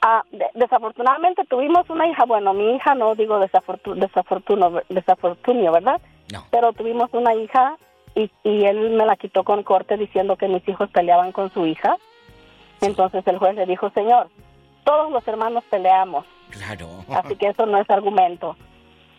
[0.07, 5.99] Ah, de- desafortunadamente tuvimos una hija, bueno, mi hija no digo desafortu desafortuno, desafortunio, ¿verdad?
[6.31, 6.45] No.
[6.51, 7.79] Pero tuvimos una hija
[8.15, 11.65] y, y él me la quitó con corte diciendo que mis hijos peleaban con su
[11.67, 11.97] hija.
[12.83, 14.29] Entonces el juez le dijo, señor,
[14.85, 16.87] todos los hermanos peleamos, Claro.
[17.15, 18.57] así que eso no es argumento.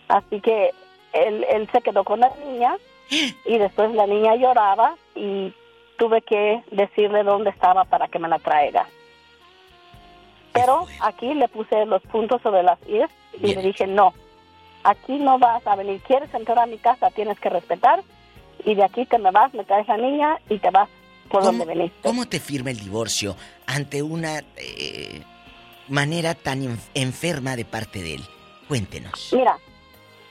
[0.08, 0.70] Así que
[1.14, 2.76] él, él se quedó con la niña
[3.46, 5.52] y después la niña lloraba y
[5.98, 8.86] tuve que decirle dónde estaba para que me la traiga.
[10.56, 13.10] Pero aquí le puse los puntos sobre las IES
[13.42, 14.14] y le dije, no,
[14.84, 16.02] aquí no vas a venir.
[16.08, 17.12] ¿Quieres entrar a mi casa?
[17.12, 18.02] Tienes que respetar.
[18.64, 20.90] Y de aquí te me vas, me traes la niña y te vas
[21.30, 21.98] por donde veniste.
[22.04, 23.36] ¿Cómo te firma el divorcio
[23.68, 25.22] ante una eh,
[25.90, 28.22] manera tan enf- enferma de parte de él?
[28.68, 29.32] Cuéntenos.
[29.34, 29.58] Mira,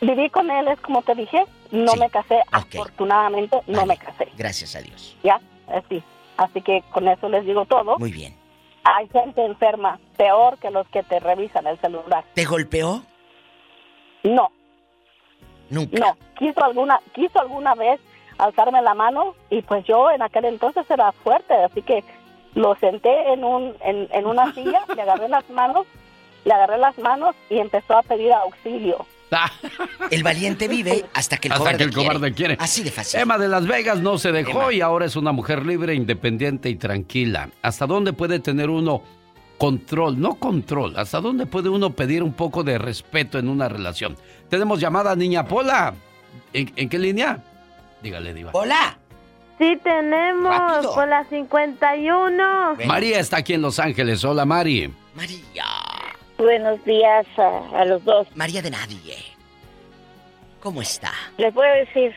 [0.01, 1.99] viví con él, es como te dije, no Sí.
[2.01, 2.41] me casé.
[2.51, 4.29] Afortunadamente, no me casé.
[4.37, 5.17] Gracias a Dios.
[5.23, 5.41] ¿Ya?
[5.69, 6.03] Así.
[6.37, 7.99] Así que con eso les digo todo.
[7.99, 8.35] Muy bien.
[8.85, 12.25] Hay gente enferma, peor que los que te revisan el celular.
[12.35, 13.03] ¿Te golpeó?
[14.23, 14.51] No.
[15.71, 15.99] Nunca.
[15.99, 16.17] No.
[16.39, 18.01] Quiso alguna, quiso alguna vez
[18.39, 22.05] alzarme la mano y pues yo en aquel entonces era fuerte, así que
[22.55, 25.87] lo senté en un, en, en una silla, le agarré las manos,
[26.45, 29.07] le agarré las manos y empezó a pedir auxilio.
[30.11, 32.09] El valiente vive hasta que el Hasta cobarde que el quiere.
[32.09, 32.57] cobarde quiere.
[32.61, 33.21] Así de fácil.
[33.21, 34.73] Emma de Las Vegas no se dejó Emma.
[34.73, 37.49] y ahora es una mujer libre, independiente y tranquila.
[37.63, 39.03] ¿Hasta dónde puede tener uno
[39.59, 40.21] control?
[40.21, 40.95] No control.
[40.97, 44.17] ¿Hasta dónde puede uno pedir un poco de respeto en una relación?
[44.49, 45.95] Tenemos llamada Niña Pola.
[46.53, 47.43] ¿En, en qué línea?
[48.03, 48.51] Dígale, Diva.
[48.55, 48.99] Hola.
[49.59, 50.87] Sí, tenemos.
[50.95, 52.77] Por la 51.
[52.87, 54.25] María está aquí en Los Ángeles.
[54.25, 54.93] Hola, Mari.
[55.15, 55.65] María.
[56.45, 58.27] Buenos días a, a los dos.
[58.35, 59.17] María de nadie.
[60.61, 61.11] ¿Cómo está?
[61.39, 62.13] Les voy a decir,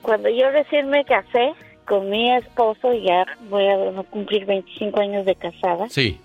[0.00, 1.52] cuando yo recién me casé
[1.86, 5.86] con mi esposo, ya voy a cumplir 25 años de casada.
[5.90, 6.18] Sí.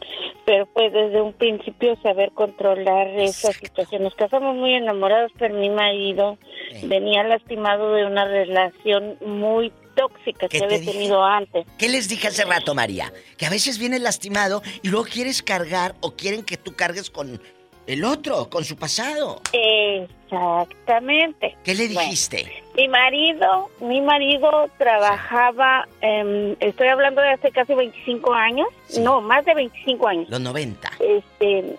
[0.45, 4.03] pero pues desde un principio saber controlar esa situación.
[4.03, 6.38] Nos casamos muy enamorados, pero mi marido
[6.83, 11.65] venía lastimado de una relación muy tóxica que ¿Qué te había tenido antes.
[11.77, 13.11] ¿Qué les dije hace rato, María?
[13.38, 17.41] Que a veces vienes lastimado y luego quieres cargar o quieren que tú cargues con
[17.85, 19.41] el otro, con su pasado.
[19.51, 21.55] Exactamente.
[21.63, 22.63] ¿Qué le Bueno, dijiste?
[22.75, 28.67] mi marido, mi marido trabajaba, em, estoy hablando de hace casi 25 años,
[28.99, 30.30] no, más de 25 años.
[30.30, 30.91] Los 90.
[30.99, 31.75] Este,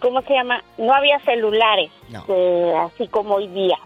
[0.00, 0.62] ¿cómo se llama?
[0.78, 2.24] No había celulares, No.
[2.28, 3.76] eh, así como hoy día.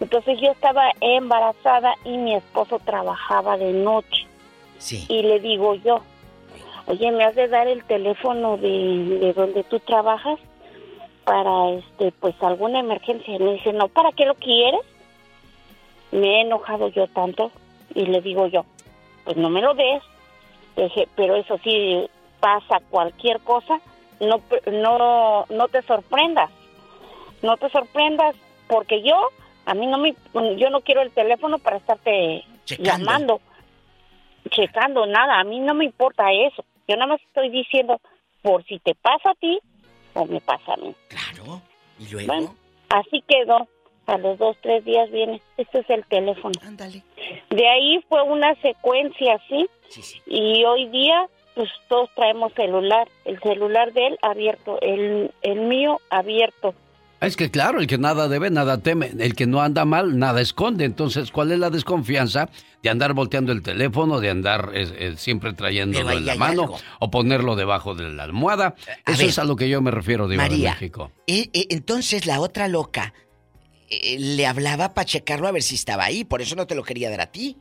[0.00, 4.26] Entonces yo estaba embarazada y mi esposo trabajaba de noche.
[4.78, 5.04] Sí.
[5.08, 6.00] Y le digo yo,
[6.86, 10.38] oye, ¿me has de dar el teléfono de, de donde tú trabajas
[11.24, 13.34] para, este, pues, alguna emergencia?
[13.34, 14.80] Y me dice, no, ¿para qué lo quieres?
[16.12, 17.52] Me he enojado yo tanto
[17.94, 18.64] y le digo yo,
[19.24, 20.02] pues no me lo des.
[20.76, 22.08] Le dije, pero eso sí,
[22.40, 23.80] pasa cualquier cosa,
[24.18, 24.40] no,
[24.72, 26.50] no, no te sorprendas.
[27.42, 28.34] No te sorprendas
[28.66, 29.30] porque yo,
[29.66, 30.14] a mí no me,
[30.56, 32.90] yo no quiero el teléfono para estarte Checando.
[32.90, 33.40] llamando,
[34.50, 35.40] checando nada.
[35.40, 36.64] A mí no me importa eso.
[36.88, 38.00] Yo nada más estoy diciendo
[38.42, 39.58] por si te pasa a ti
[40.14, 40.94] o me pasa a mí.
[41.08, 41.60] Claro.
[41.98, 42.26] ¿Y luego?
[42.32, 42.54] Bueno,
[42.88, 43.68] así quedó.
[44.06, 45.40] A los dos, tres días viene.
[45.56, 46.54] Este es el teléfono.
[46.66, 47.04] Ándale.
[47.50, 49.68] De ahí fue una secuencia así.
[50.26, 53.06] Y hoy día, pues todos traemos celular.
[53.24, 56.74] El celular de él abierto, el, el mío abierto.
[57.20, 59.10] Es que claro, el que nada debe, nada teme.
[59.18, 60.84] El que no anda mal, nada esconde.
[60.84, 62.48] Entonces, ¿cuál es la desconfianza
[62.82, 66.78] de andar volteando el teléfono, de andar eh, eh, siempre trayéndolo en la mano algo.
[66.98, 68.74] o ponerlo debajo de la almohada?
[69.06, 69.28] Eso ver.
[69.28, 70.70] es a lo que yo me refiero, Diva de María.
[70.72, 71.12] México.
[71.26, 73.12] Eh, entonces la otra loca
[73.90, 76.84] eh, le hablaba para checarlo a ver si estaba ahí, por eso no te lo
[76.84, 77.56] quería dar a ti.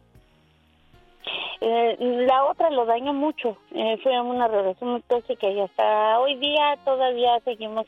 [1.62, 3.58] Eh, la otra lo dañó mucho.
[3.72, 7.88] Eh, fue una relación muy tóxica y hasta hoy día todavía seguimos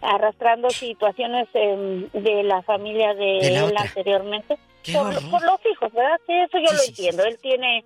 [0.00, 3.82] arrastrando situaciones em, de la familia de, De la él otra.
[3.82, 4.58] anteriormente.
[4.82, 6.20] Qué Por, los hijos, ¿verdad?
[6.26, 7.24] Sí, eso yo Sí, lo sí, entiendo.
[7.24, 7.84] Él tiene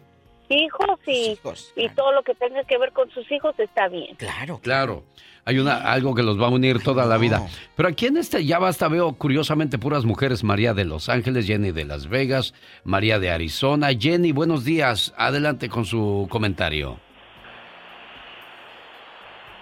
[0.49, 1.39] hijos y,
[1.77, 4.15] y todo lo que tenga que ver con sus hijos está bien.
[4.17, 4.59] Claro.
[4.63, 5.05] Claro.
[5.45, 7.45] Hay una, algo que los va a unir toda la vida.
[7.75, 10.45] Pero aquí en este ya basta, veo curiosamente puras mujeres.
[10.45, 13.89] María de Los Ángeles, Jenny de Las Vegas, María de Arizona.
[13.99, 15.13] Jenny, buenos días.
[15.17, 17.01] Adelante con su comentario.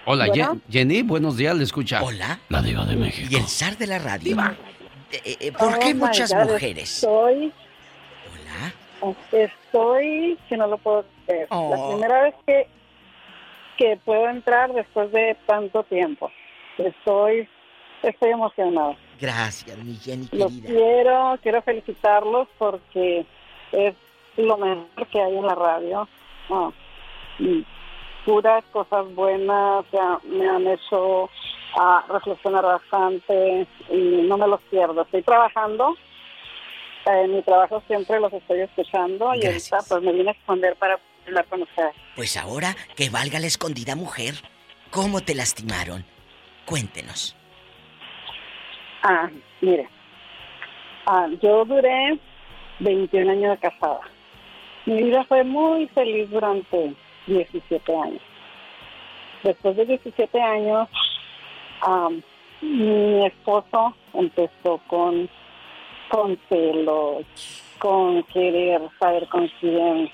[0.05, 0.55] Hola, Bueno.
[0.67, 2.01] Ye- Jenny, buenos días, le escucha.
[2.03, 2.39] Hola.
[2.49, 3.27] La diva de México.
[3.31, 4.37] Y el zar de la radio.
[5.11, 6.95] Eh, eh, ¿Por qué Oh, my muchas God, mujeres?
[7.03, 7.51] Estoy.
[9.31, 11.47] Estoy que no lo puedo creer.
[11.49, 11.91] La Oh.
[11.91, 12.67] primera vez que,
[13.77, 16.31] que puedo entrar después de tanto tiempo.
[16.77, 17.47] Estoy,
[18.03, 18.95] estoy emocionada.
[19.19, 20.67] Gracias, mi Jenny Los querida.
[20.69, 23.25] quiero, quiero felicitarlos porque
[23.71, 23.95] es
[24.37, 26.07] lo mejor que hay en la radio.
[27.39, 27.65] Y
[28.25, 31.29] puras cosas buenas, sea, me han hecho
[31.79, 35.01] ah, reflexionar bastante y no me los pierdo.
[35.01, 35.95] Estoy trabajando,
[37.05, 40.75] eh, en mi trabajo siempre los estoy escuchando y ahorita pues me vine a esconder
[40.75, 41.93] para hablar con ustedes.
[42.15, 44.35] Pues ahora que valga la escondida mujer,
[44.91, 46.05] ¿cómo te lastimaron?
[46.65, 47.35] Cuéntenos.
[49.03, 49.29] Ah,
[49.61, 49.89] mire,
[51.07, 52.19] ah, yo duré
[52.79, 54.01] 21 años de casada.
[54.85, 56.95] Mi vida fue muy feliz durante
[57.27, 58.21] 17 años.
[59.43, 60.87] Después de 17 años,
[62.61, 65.29] mi esposo empezó con,
[66.09, 67.25] con celos,
[67.79, 70.09] con querer saber con quién.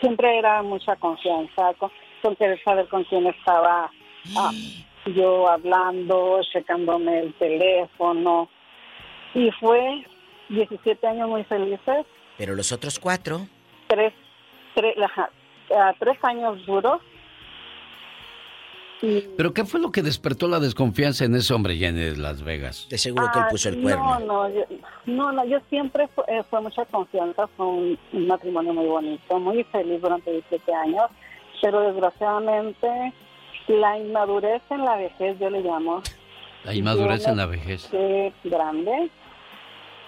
[0.00, 1.90] Siempre era mucha confianza, con,
[2.22, 3.90] con querer saber con quién estaba
[4.36, 4.52] ah,
[5.06, 8.48] yo hablando, checándome el teléfono.
[9.34, 10.04] Y fue
[10.48, 12.06] 17 años muy felices,
[12.38, 13.48] Pero los otros cuatro,
[13.88, 14.12] tres,
[14.74, 15.30] tres, ajá,
[15.76, 17.00] ah, tres años duros.
[19.36, 22.86] ¿Pero qué fue lo que despertó la desconfianza en ese hombre, Jenny de Las Vegas?
[22.88, 23.48] De Ah,
[23.98, 24.62] No, no, yo,
[25.04, 29.38] no, no, yo siempre fue, eh, fue mucha confianza, fue un, un matrimonio muy bonito,
[29.38, 31.10] muy feliz durante 17 años,
[31.60, 33.12] pero desgraciadamente
[33.68, 36.02] la inmadurez en la vejez, yo le llamo,
[36.64, 37.86] La inmadurez en la vejez.
[37.90, 39.10] que grande,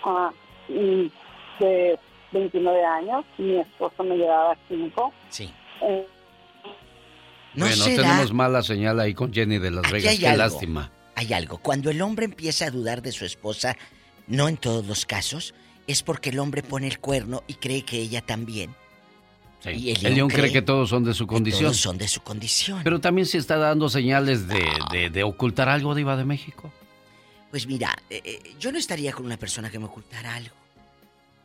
[0.04, 0.30] ah,
[0.70, 1.12] y
[1.60, 1.98] de
[2.38, 5.12] 29 años, mi esposo me llevaba 5.
[5.30, 5.50] Sí.
[5.82, 6.06] Eh,
[7.54, 8.02] ¿No bueno, será?
[8.02, 10.12] tenemos mala señal ahí con Jenny de Las Vegas.
[10.12, 10.38] hay Qué algo.
[10.44, 10.90] lástima.
[11.14, 11.58] Hay algo.
[11.58, 13.76] Cuando el hombre empieza a dudar de su esposa,
[14.26, 15.54] no en todos los casos,
[15.86, 18.74] es porque el hombre pone el cuerno y cree que ella también.
[19.60, 19.70] Sí.
[19.70, 21.64] Y el león, cree, que todos son de su condición.
[21.64, 22.82] Todos son de su condición.
[22.84, 26.70] Pero también se está dando señales de, de, de ocultar algo, Diva de México.
[27.50, 30.54] Pues mira, eh, eh, yo no estaría con una persona que me ocultara algo.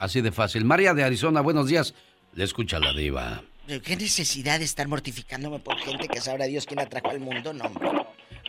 [0.01, 0.65] Así de fácil.
[0.65, 1.93] María de Arizona, buenos días.
[2.33, 3.43] Le escucha la diva.
[3.67, 7.53] ¿Qué necesidad de estar mortificándome por gente que sabrá Dios quién atrajo al mundo?
[7.53, 7.91] No, hombre.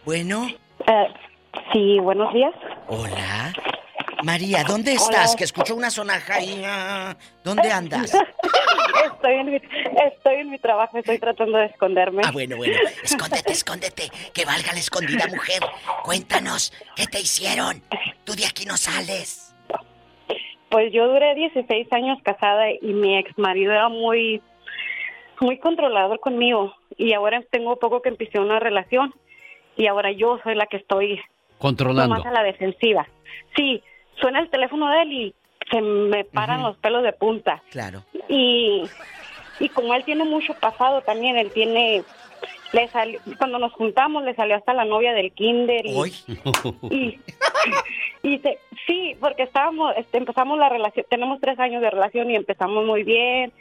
[0.07, 0.49] Bueno.
[0.49, 1.07] Eh,
[1.71, 2.55] sí, buenos días.
[2.89, 3.53] Hola.
[4.23, 5.29] María, ¿dónde estás?
[5.29, 5.37] Hola.
[5.37, 6.63] Que escucho una sonaja ahí.
[6.65, 7.15] ah,
[7.45, 8.15] ¿Dónde andas?
[9.15, 12.23] Estoy en, mi, estoy en mi trabajo, estoy tratando de esconderme.
[12.25, 12.77] Ah, bueno, bueno.
[13.03, 14.11] Escóndete, escóndete.
[14.33, 15.61] Que valga la escondida mujer.
[16.03, 17.83] Cuéntanos, ¿qué te hicieron?
[18.25, 19.42] Tú de aquí no sales.
[20.73, 24.41] Pues yo duré 16 años casada y mi ex marido era muy,
[25.39, 26.75] muy controlador conmigo.
[26.97, 29.15] Y ahora tengo poco que empecé una relación.
[29.77, 31.21] Y ahora yo soy la que estoy
[31.59, 32.15] Controlando.
[32.17, 33.07] más a la defensiva.
[33.55, 33.83] Sí,
[34.19, 35.35] suena el teléfono de él y
[35.71, 37.63] se me paran los pelos de punta.
[37.71, 38.03] Claro.
[38.29, 38.85] Y,
[39.61, 42.03] y como él tiene mucho pasado también, él tiene...
[42.73, 45.91] Le salió, cuando nos juntamos le salió hasta la novia del kinder y,
[46.91, 47.21] y,
[48.23, 52.37] y se- sí, porque estábamos, este, empezamos la relación, tenemos tres años de relación y
[52.37, 53.53] empezamos muy bien,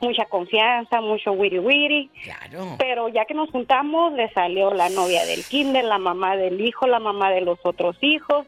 [0.00, 2.10] mucha confianza, mucho wiri wiri.
[2.24, 2.74] Claro.
[2.78, 6.86] Pero ya que nos juntamos, le salió la novia del kinder, la mamá del hijo,
[6.86, 8.46] la mamá de los otros hijos,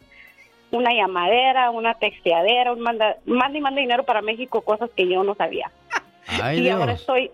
[0.71, 5.23] una llamadera, una texteadera, un manda, manda y manda dinero para México, cosas que yo
[5.23, 5.71] no sabía.
[6.43, 7.31] Ay, y ahora estoy,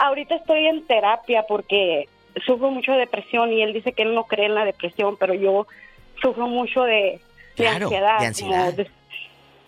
[0.00, 2.08] ahorita estoy en terapia porque
[2.46, 5.34] sufro mucho de depresión y él dice que él no cree en la depresión, pero
[5.34, 5.66] yo
[6.22, 7.20] sufro mucho de,
[7.58, 8.20] ansiedad.
[8.20, 8.64] de ansiedad.
[8.66, 8.90] como de-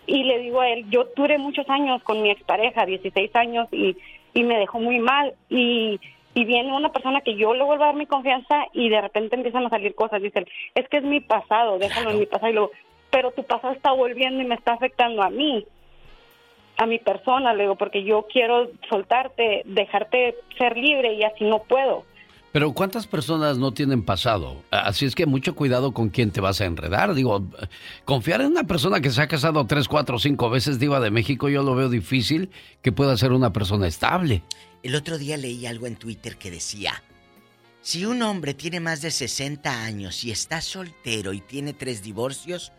[0.05, 3.95] y le digo a él, yo duré muchos años con mi expareja, 16 años, y,
[4.33, 5.33] y me dejó muy mal.
[5.49, 5.99] Y,
[6.33, 9.35] y viene una persona que yo le vuelvo a dar mi confianza y de repente
[9.37, 10.21] empiezan a salir cosas.
[10.21, 10.45] Dicen,
[10.75, 12.49] es que es mi pasado, déjalo en mi pasado.
[12.49, 12.71] Y luego,
[13.11, 15.65] pero tu pasado está volviendo y me está afectando a mí,
[16.77, 21.63] a mi persona, le digo, porque yo quiero soltarte, dejarte ser libre y así no
[21.63, 22.05] puedo.
[22.53, 24.61] Pero ¿cuántas personas no tienen pasado?
[24.69, 27.15] Así es que mucho cuidado con quién te vas a enredar.
[27.15, 27.43] Digo,
[28.05, 31.49] confiar en una persona que se ha casado tres, cuatro, cinco veces diva de México,
[31.49, 32.51] yo lo veo difícil
[32.83, 34.43] que pueda ser una persona estable.
[34.83, 37.01] El otro día leí algo en Twitter que decía,
[37.81, 42.71] si un hombre tiene más de 60 años y está soltero y tiene tres divorcios,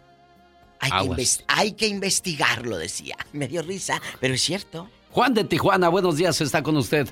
[0.81, 3.17] hay, que, hay que investigarlo, decía.
[3.33, 4.89] Me dio risa, pero es cierto.
[5.11, 7.09] Juan de Tijuana, buenos días, está con usted.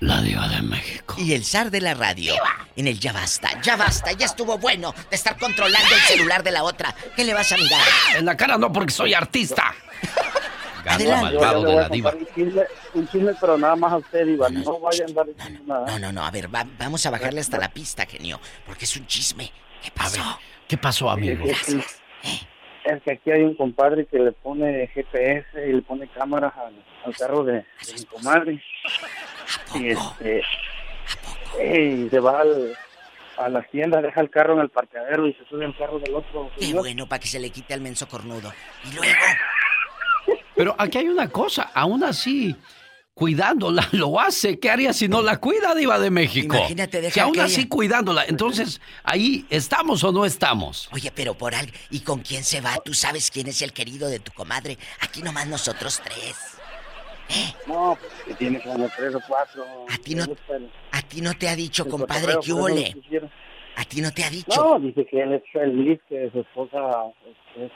[0.00, 1.14] La diva de México.
[1.18, 2.34] Y el zar de la radio.
[2.76, 6.50] En el ya basta, ya basta, ya estuvo bueno de estar controlando el celular de
[6.50, 6.94] la otra.
[7.16, 7.80] ¿Qué le vas a mirar?
[8.16, 9.74] En la cara no, porque soy artista.
[10.84, 11.24] Gato Adelante.
[11.38, 12.10] malvado Yo de la diva.
[12.12, 12.62] Un chisme,
[12.94, 14.62] un chisme, pero nada más a usted, Iván.
[14.62, 15.86] No vaya a andar diciendo nada.
[15.86, 18.94] No, no, no, a ver, va- vamos a bajarle hasta la pista, genio, porque es
[18.96, 19.50] un chisme.
[19.82, 20.38] ¿Qué pasó?
[20.68, 21.46] ¿Qué pasó, amigo?
[21.46, 22.46] Es, es-
[22.84, 26.74] es que aquí hay un compadre que le pone GPS y le pone cámaras al,
[27.04, 28.62] al carro de, de mi comadre.
[29.74, 30.42] Y este.
[31.62, 32.76] Y se va al-
[33.36, 36.14] a la tienda, deja el carro en el parqueadero y se sube al carro del
[36.14, 36.50] otro.
[36.58, 36.82] Qué señor.
[36.82, 38.52] bueno para que se le quite al menso cornudo.
[38.84, 39.12] Y luego,
[40.54, 42.54] Pero aquí hay una cosa, aún así,
[43.14, 44.58] cuidándola, lo hace.
[44.58, 46.56] ¿Qué haría si no la cuida, Diva de México?
[46.56, 50.88] Imagínate, deja Si aún que así ella- cuidándola, entonces, ahí estamos o no estamos.
[50.92, 51.72] oye, pero por algo.
[51.90, 52.76] ¿Y con quién se va?
[52.84, 54.78] ¿Tú sabes quién es el querido de tu comadre?
[55.00, 56.36] Aquí nomás nosotros tres.
[57.66, 59.64] No, pues que tiene como tres o cuatro.
[59.88, 60.24] A ti no,
[60.92, 63.30] a ti no te ha dicho, compadre, lo quisiera.
[63.76, 64.54] A ti no te ha dicho.
[64.62, 66.78] No, dice que él es feliz, que su esposa
[67.56, 67.72] es, es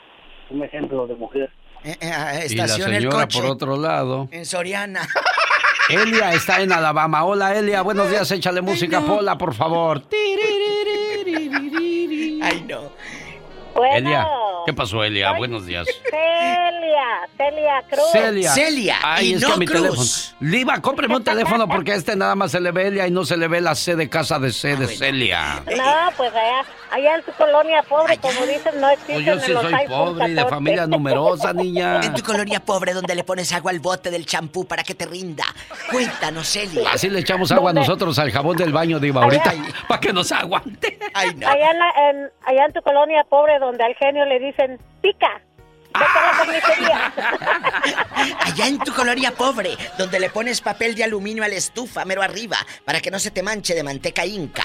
[0.51, 1.51] un ejemplo de mujer.
[1.83, 4.27] Eh, eh, ah, Y la señora, por otro lado.
[4.31, 5.07] en Soriana.
[5.89, 7.23] Elia está en Alabama.
[7.23, 7.81] Hola, Elia.
[7.81, 8.29] Buenos días.
[8.31, 10.03] Échale música, Pola, por favor.
[12.41, 12.91] Ay, no.
[13.93, 14.27] Elia.
[14.65, 15.31] ¿Qué pasó, Elia?
[15.33, 15.87] Buenos días.
[16.09, 18.11] Celia, Celia Cruz.
[18.11, 18.51] Celia.
[18.51, 19.81] Celia, Ay, y es no que mi Cruz.
[19.81, 20.07] teléfono.
[20.51, 23.25] Liva, cómpreme un teléfono porque a este nada más se le ve Elia y no
[23.25, 25.63] se le ve la C de casa de C de Celia.
[25.75, 29.51] No, pues allá, allá en tu colonia pobre, como dicen, no existen Pues yo sí
[29.53, 30.49] los soy pobre y de 14.
[30.55, 32.01] familia numerosa, niña.
[32.03, 35.05] En tu colonia pobre donde le pones agua al bote del champú para que te
[35.05, 35.45] rinda.
[35.91, 36.89] Cuéntanos, Celia.
[36.93, 37.81] Así le echamos agua ¿Dónde?
[37.81, 39.53] nosotros al jabón del baño, Diva, ahorita
[39.87, 40.99] para que nos aguante.
[41.13, 41.47] Ay, no.
[41.47, 45.41] Allá en, la- en- allá en tu colonia pobre, donde al genio le dicen, pica.
[45.91, 47.13] Vete a la carnicería.
[48.45, 52.21] Allá en tu colonia pobre, donde le pones papel de aluminio a la estufa, mero
[52.21, 54.63] arriba, para que no se te manche de manteca inca.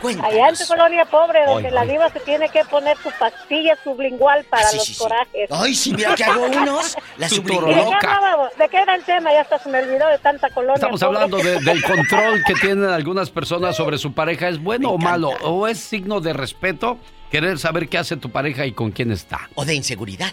[0.00, 0.32] Cuéntanos.
[0.32, 1.88] Allá en tu colonia pobre, donde Ay, la ay.
[1.88, 4.98] diva se tiene que poner su pastilla sublingual para Ah, sí, los sí, sí.
[5.00, 5.50] corajes.
[5.50, 6.96] Ay, sí, mira que hago unos.
[7.16, 7.66] La Tu ¿Y sublime.
[7.68, 8.14] de qué, loca.
[8.14, 8.56] hablábamos?
[8.58, 9.32] ¿De qué era el tema?
[9.32, 11.16] Ya hasta se me olvidó de tanta colonia Estamos pobre.
[11.16, 14.48] hablando de- del control que tienen algunas personas sobre su pareja.
[14.48, 15.30] ¿Es bueno o malo?
[15.42, 16.98] ¿O es signo de respeto
[17.34, 19.48] querer saber qué hace tu pareja y con quién está?
[19.56, 20.32] O de inseguridad.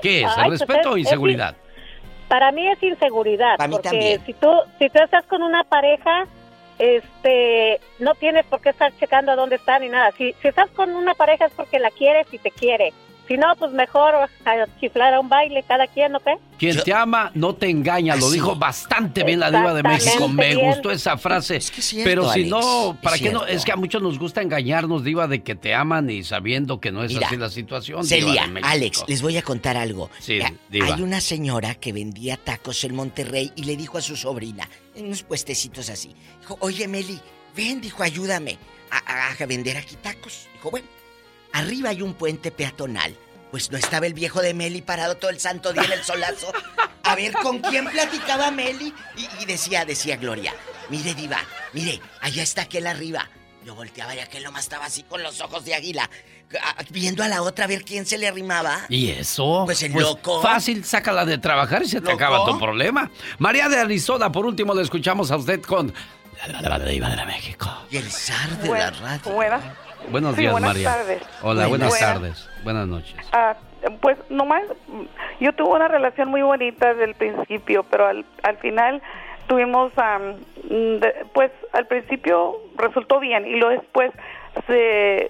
[0.00, 0.26] ¿Qué es?
[0.26, 1.54] Ay, ¿El pues respeto o es inseguridad?
[2.28, 4.24] Para mí es inseguridad, Para mí porque también.
[4.24, 6.26] si tú si tú estás con una pareja,
[6.78, 10.12] este, no tienes por qué estar checando a dónde está ni nada.
[10.16, 12.94] Si si estás con una pareja es porque la quieres y te quiere.
[13.26, 14.28] Si no, pues mejor a
[14.78, 16.34] chiflar a un baile cada quien, ¿no qué?
[16.58, 20.28] Quien te ama no te engaña, lo dijo bastante bien la diva de México.
[20.28, 20.66] Me bien.
[20.68, 21.56] gustó esa frase.
[21.56, 23.46] Es que es cierto, Pero si Alex, no, ¿para qué no?
[23.46, 26.92] Es que a muchos nos gusta engañarnos, diva, de que te aman y sabiendo que
[26.92, 28.02] no es Mira, así la situación.
[28.06, 28.68] diva Celia, de México.
[28.70, 30.10] Alex, les voy a contar algo.
[30.18, 30.38] Sí,
[30.68, 30.94] diva.
[30.94, 35.06] Hay una señora que vendía tacos en Monterrey y le dijo a su sobrina, en
[35.06, 37.18] unos puestecitos así, dijo, oye Meli,
[37.56, 38.58] ven, dijo, ayúdame
[38.90, 38.98] a,
[39.30, 40.46] a- a vender aquí tacos.
[40.52, 40.86] Dijo, bueno,
[41.54, 43.16] arriba hay un puente peatonal.
[43.50, 46.52] Pues no estaba el viejo de Meli parado todo el santo día en el solazo.
[47.04, 48.92] A ver con quién platicaba Meli.
[49.16, 50.52] Y, y decía, decía Gloria,
[50.90, 51.38] mire diva,
[51.72, 53.28] mire, allá está aquel arriba.
[53.64, 56.10] Yo volteaba y aquel nomás estaba así con los ojos de águila,
[56.90, 58.80] viendo a la otra a ver quién se le arrimaba.
[58.90, 59.62] ¿Y eso?
[59.64, 60.42] Pues el loco.
[60.42, 63.10] Fácil, sácala de trabajar y se te acaba tu problema.
[63.38, 65.94] María de Arizona, por último, le escuchamos a usted con
[66.60, 67.70] la diva de México.
[67.90, 69.32] Y el zar de la radio.
[69.32, 69.64] buenas.
[70.10, 70.90] Buenos Sí, días, buenas María.
[70.90, 71.22] tardes.
[71.42, 72.00] Hola, buenas Buenas.
[72.14, 72.50] tardes.
[72.62, 73.16] Buenas noches.
[73.32, 73.54] Ah,
[74.00, 74.62] pues nomás,
[75.40, 79.02] yo tuve una relación muy bonita desde el principio, pero al, al final
[79.46, 79.92] tuvimos,
[80.64, 84.10] de- pues al principio resultó bien y luego después
[84.66, 85.28] se,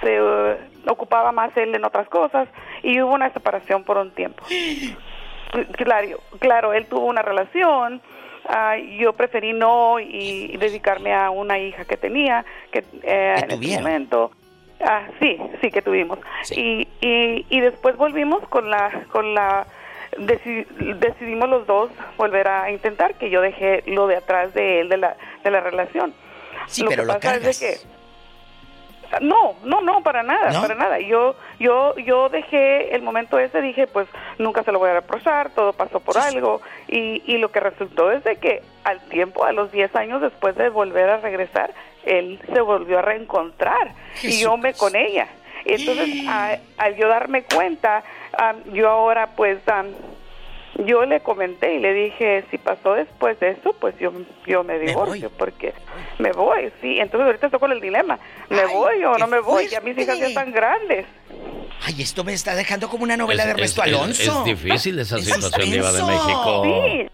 [0.00, 0.56] se eh,
[0.88, 2.48] ocupaba más él en otras cosas
[2.82, 4.44] y hubo una separación por un tiempo.
[5.72, 8.02] Claro, claro, él tuvo una relación,
[8.48, 13.50] ah, yo preferí no y, y dedicarme a una hija que tenía, que eh, en
[13.62, 14.30] ese momento.
[14.80, 16.18] Ah, sí, sí que tuvimos.
[16.50, 19.66] Y, y, y después volvimos con la, con la,
[20.18, 20.66] deci-
[20.98, 24.98] decidimos los dos volver a intentar, que yo dejé lo de atrás de él, de
[24.98, 26.12] la, de la relación.
[26.66, 27.60] Sí, lo pero que lo pasa es cargas.
[27.60, 27.95] de que
[29.20, 30.60] no, no, no, para nada, ¿No?
[30.62, 30.98] para nada.
[31.00, 34.06] Yo, yo, yo dejé el momento ese, dije, pues
[34.38, 36.60] nunca se lo voy a reprochar, todo pasó por algo.
[36.88, 40.54] Y, y lo que resultó es de que al tiempo, a los 10 años después
[40.56, 41.72] de volver a regresar,
[42.04, 45.26] él se volvió a reencontrar y yo me con ella.
[45.64, 48.02] Entonces, a- al yo darme cuenta,
[48.38, 49.58] am, yo ahora pues...
[49.68, 49.88] am,
[50.84, 54.12] yo le comenté y le dije, si pasó después de eso, pues yo,
[54.46, 55.72] yo me divorcio, porque
[56.18, 56.98] me voy, sí.
[56.98, 58.18] Entonces ahorita estoy con el dilema,
[58.50, 59.68] ¿me voy o no me voy?
[59.68, 61.06] Ya mis hijas ya están grandes.
[61.82, 64.38] Ay, esto me está dejando como una novela Es- de es- Ernesto es- Alonso.
[64.40, 66.02] Es, difícil esa Es situación, diva de.
[66.02, 66.62] México.
[66.64, 67.08] Sí,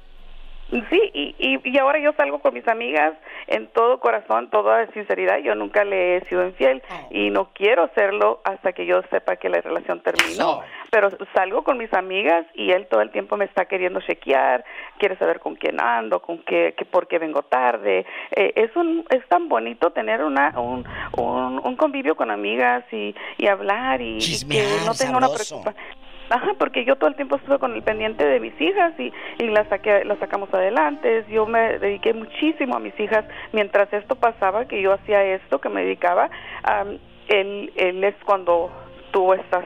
[0.80, 3.14] sí, y, y, y ahora yo salgo con mis amigas
[3.46, 5.38] en todo corazón, toda sinceridad.
[5.38, 9.48] Yo nunca le he sido infiel y no quiero serlo hasta que yo sepa que
[9.48, 10.62] la relación terminó.
[10.90, 14.64] Pero salgo con mis amigas y él todo el tiempo me está queriendo chequear,
[14.98, 18.06] quiere saber con quién ando, con qué, que por qué vengo tarde.
[18.30, 20.86] Eh, es un es tan bonito tener una un,
[21.16, 26.01] un, un convivio con amigas y, y hablar y, y que no tenga una preocupación.
[26.32, 29.48] Ajá, porque yo todo el tiempo estuve con el pendiente de mis hijas y, y
[29.48, 31.26] las, saqué, las sacamos adelante.
[31.28, 35.68] Yo me dediqué muchísimo a mis hijas mientras esto pasaba, que yo hacía esto, que
[35.68, 36.30] me dedicaba.
[36.62, 36.96] am,
[37.28, 38.70] él, él es cuando
[39.10, 39.64] tuvo estas,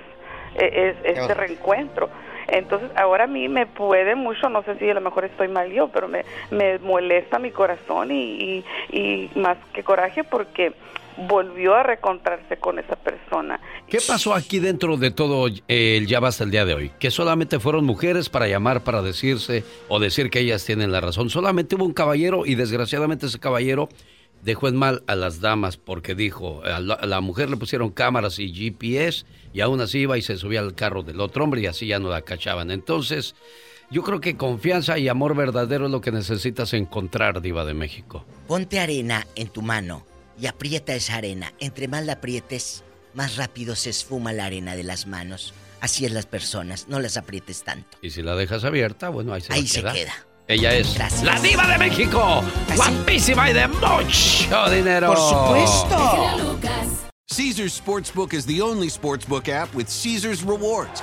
[0.56, 2.10] eh, es- este reencuentro.
[2.48, 5.70] Entonces, ahora a mí me puede mucho, no sé si a lo mejor estoy mal
[5.72, 10.72] yo, pero me, me molesta mi corazón y, y, y más que coraje porque
[11.16, 13.60] volvió a reencontrarse con esa persona.
[13.88, 16.92] ¿Qué pasó aquí dentro de todo eh, el ya basta el día de hoy?
[16.98, 21.30] Que solamente fueron mujeres para llamar, para decirse o decir que ellas tienen la razón.
[21.30, 23.88] Solamente hubo un caballero y desgraciadamente ese caballero
[24.42, 27.90] dejó en mal a las damas porque dijo, a la, a la mujer le pusieron
[27.90, 31.62] cámaras y GPS y aún así iba y se subía al carro del otro hombre
[31.62, 32.70] y así ya no la cachaban.
[32.70, 33.34] Entonces,
[33.90, 38.24] yo creo que confianza y amor verdadero es lo que necesitas encontrar, diva de México.
[38.46, 40.04] Ponte arena en tu mano
[40.40, 41.52] y aprieta esa arena.
[41.58, 42.84] Entre más la aprietes,
[43.14, 45.54] más rápido se esfuma la arena de las manos.
[45.80, 47.98] Así es las personas, no las aprietes tanto.
[48.02, 50.12] Y si la dejas abierta, bueno, ahí se Ahí se queda.
[50.48, 51.24] Ella es Gracias.
[51.24, 52.42] la diva de México,
[52.76, 55.08] guapísima y de mucho dinero.
[55.08, 56.58] Por supuesto.
[57.28, 61.02] Caesar's Sportsbook is the only sportsbook app with Caesar's rewards.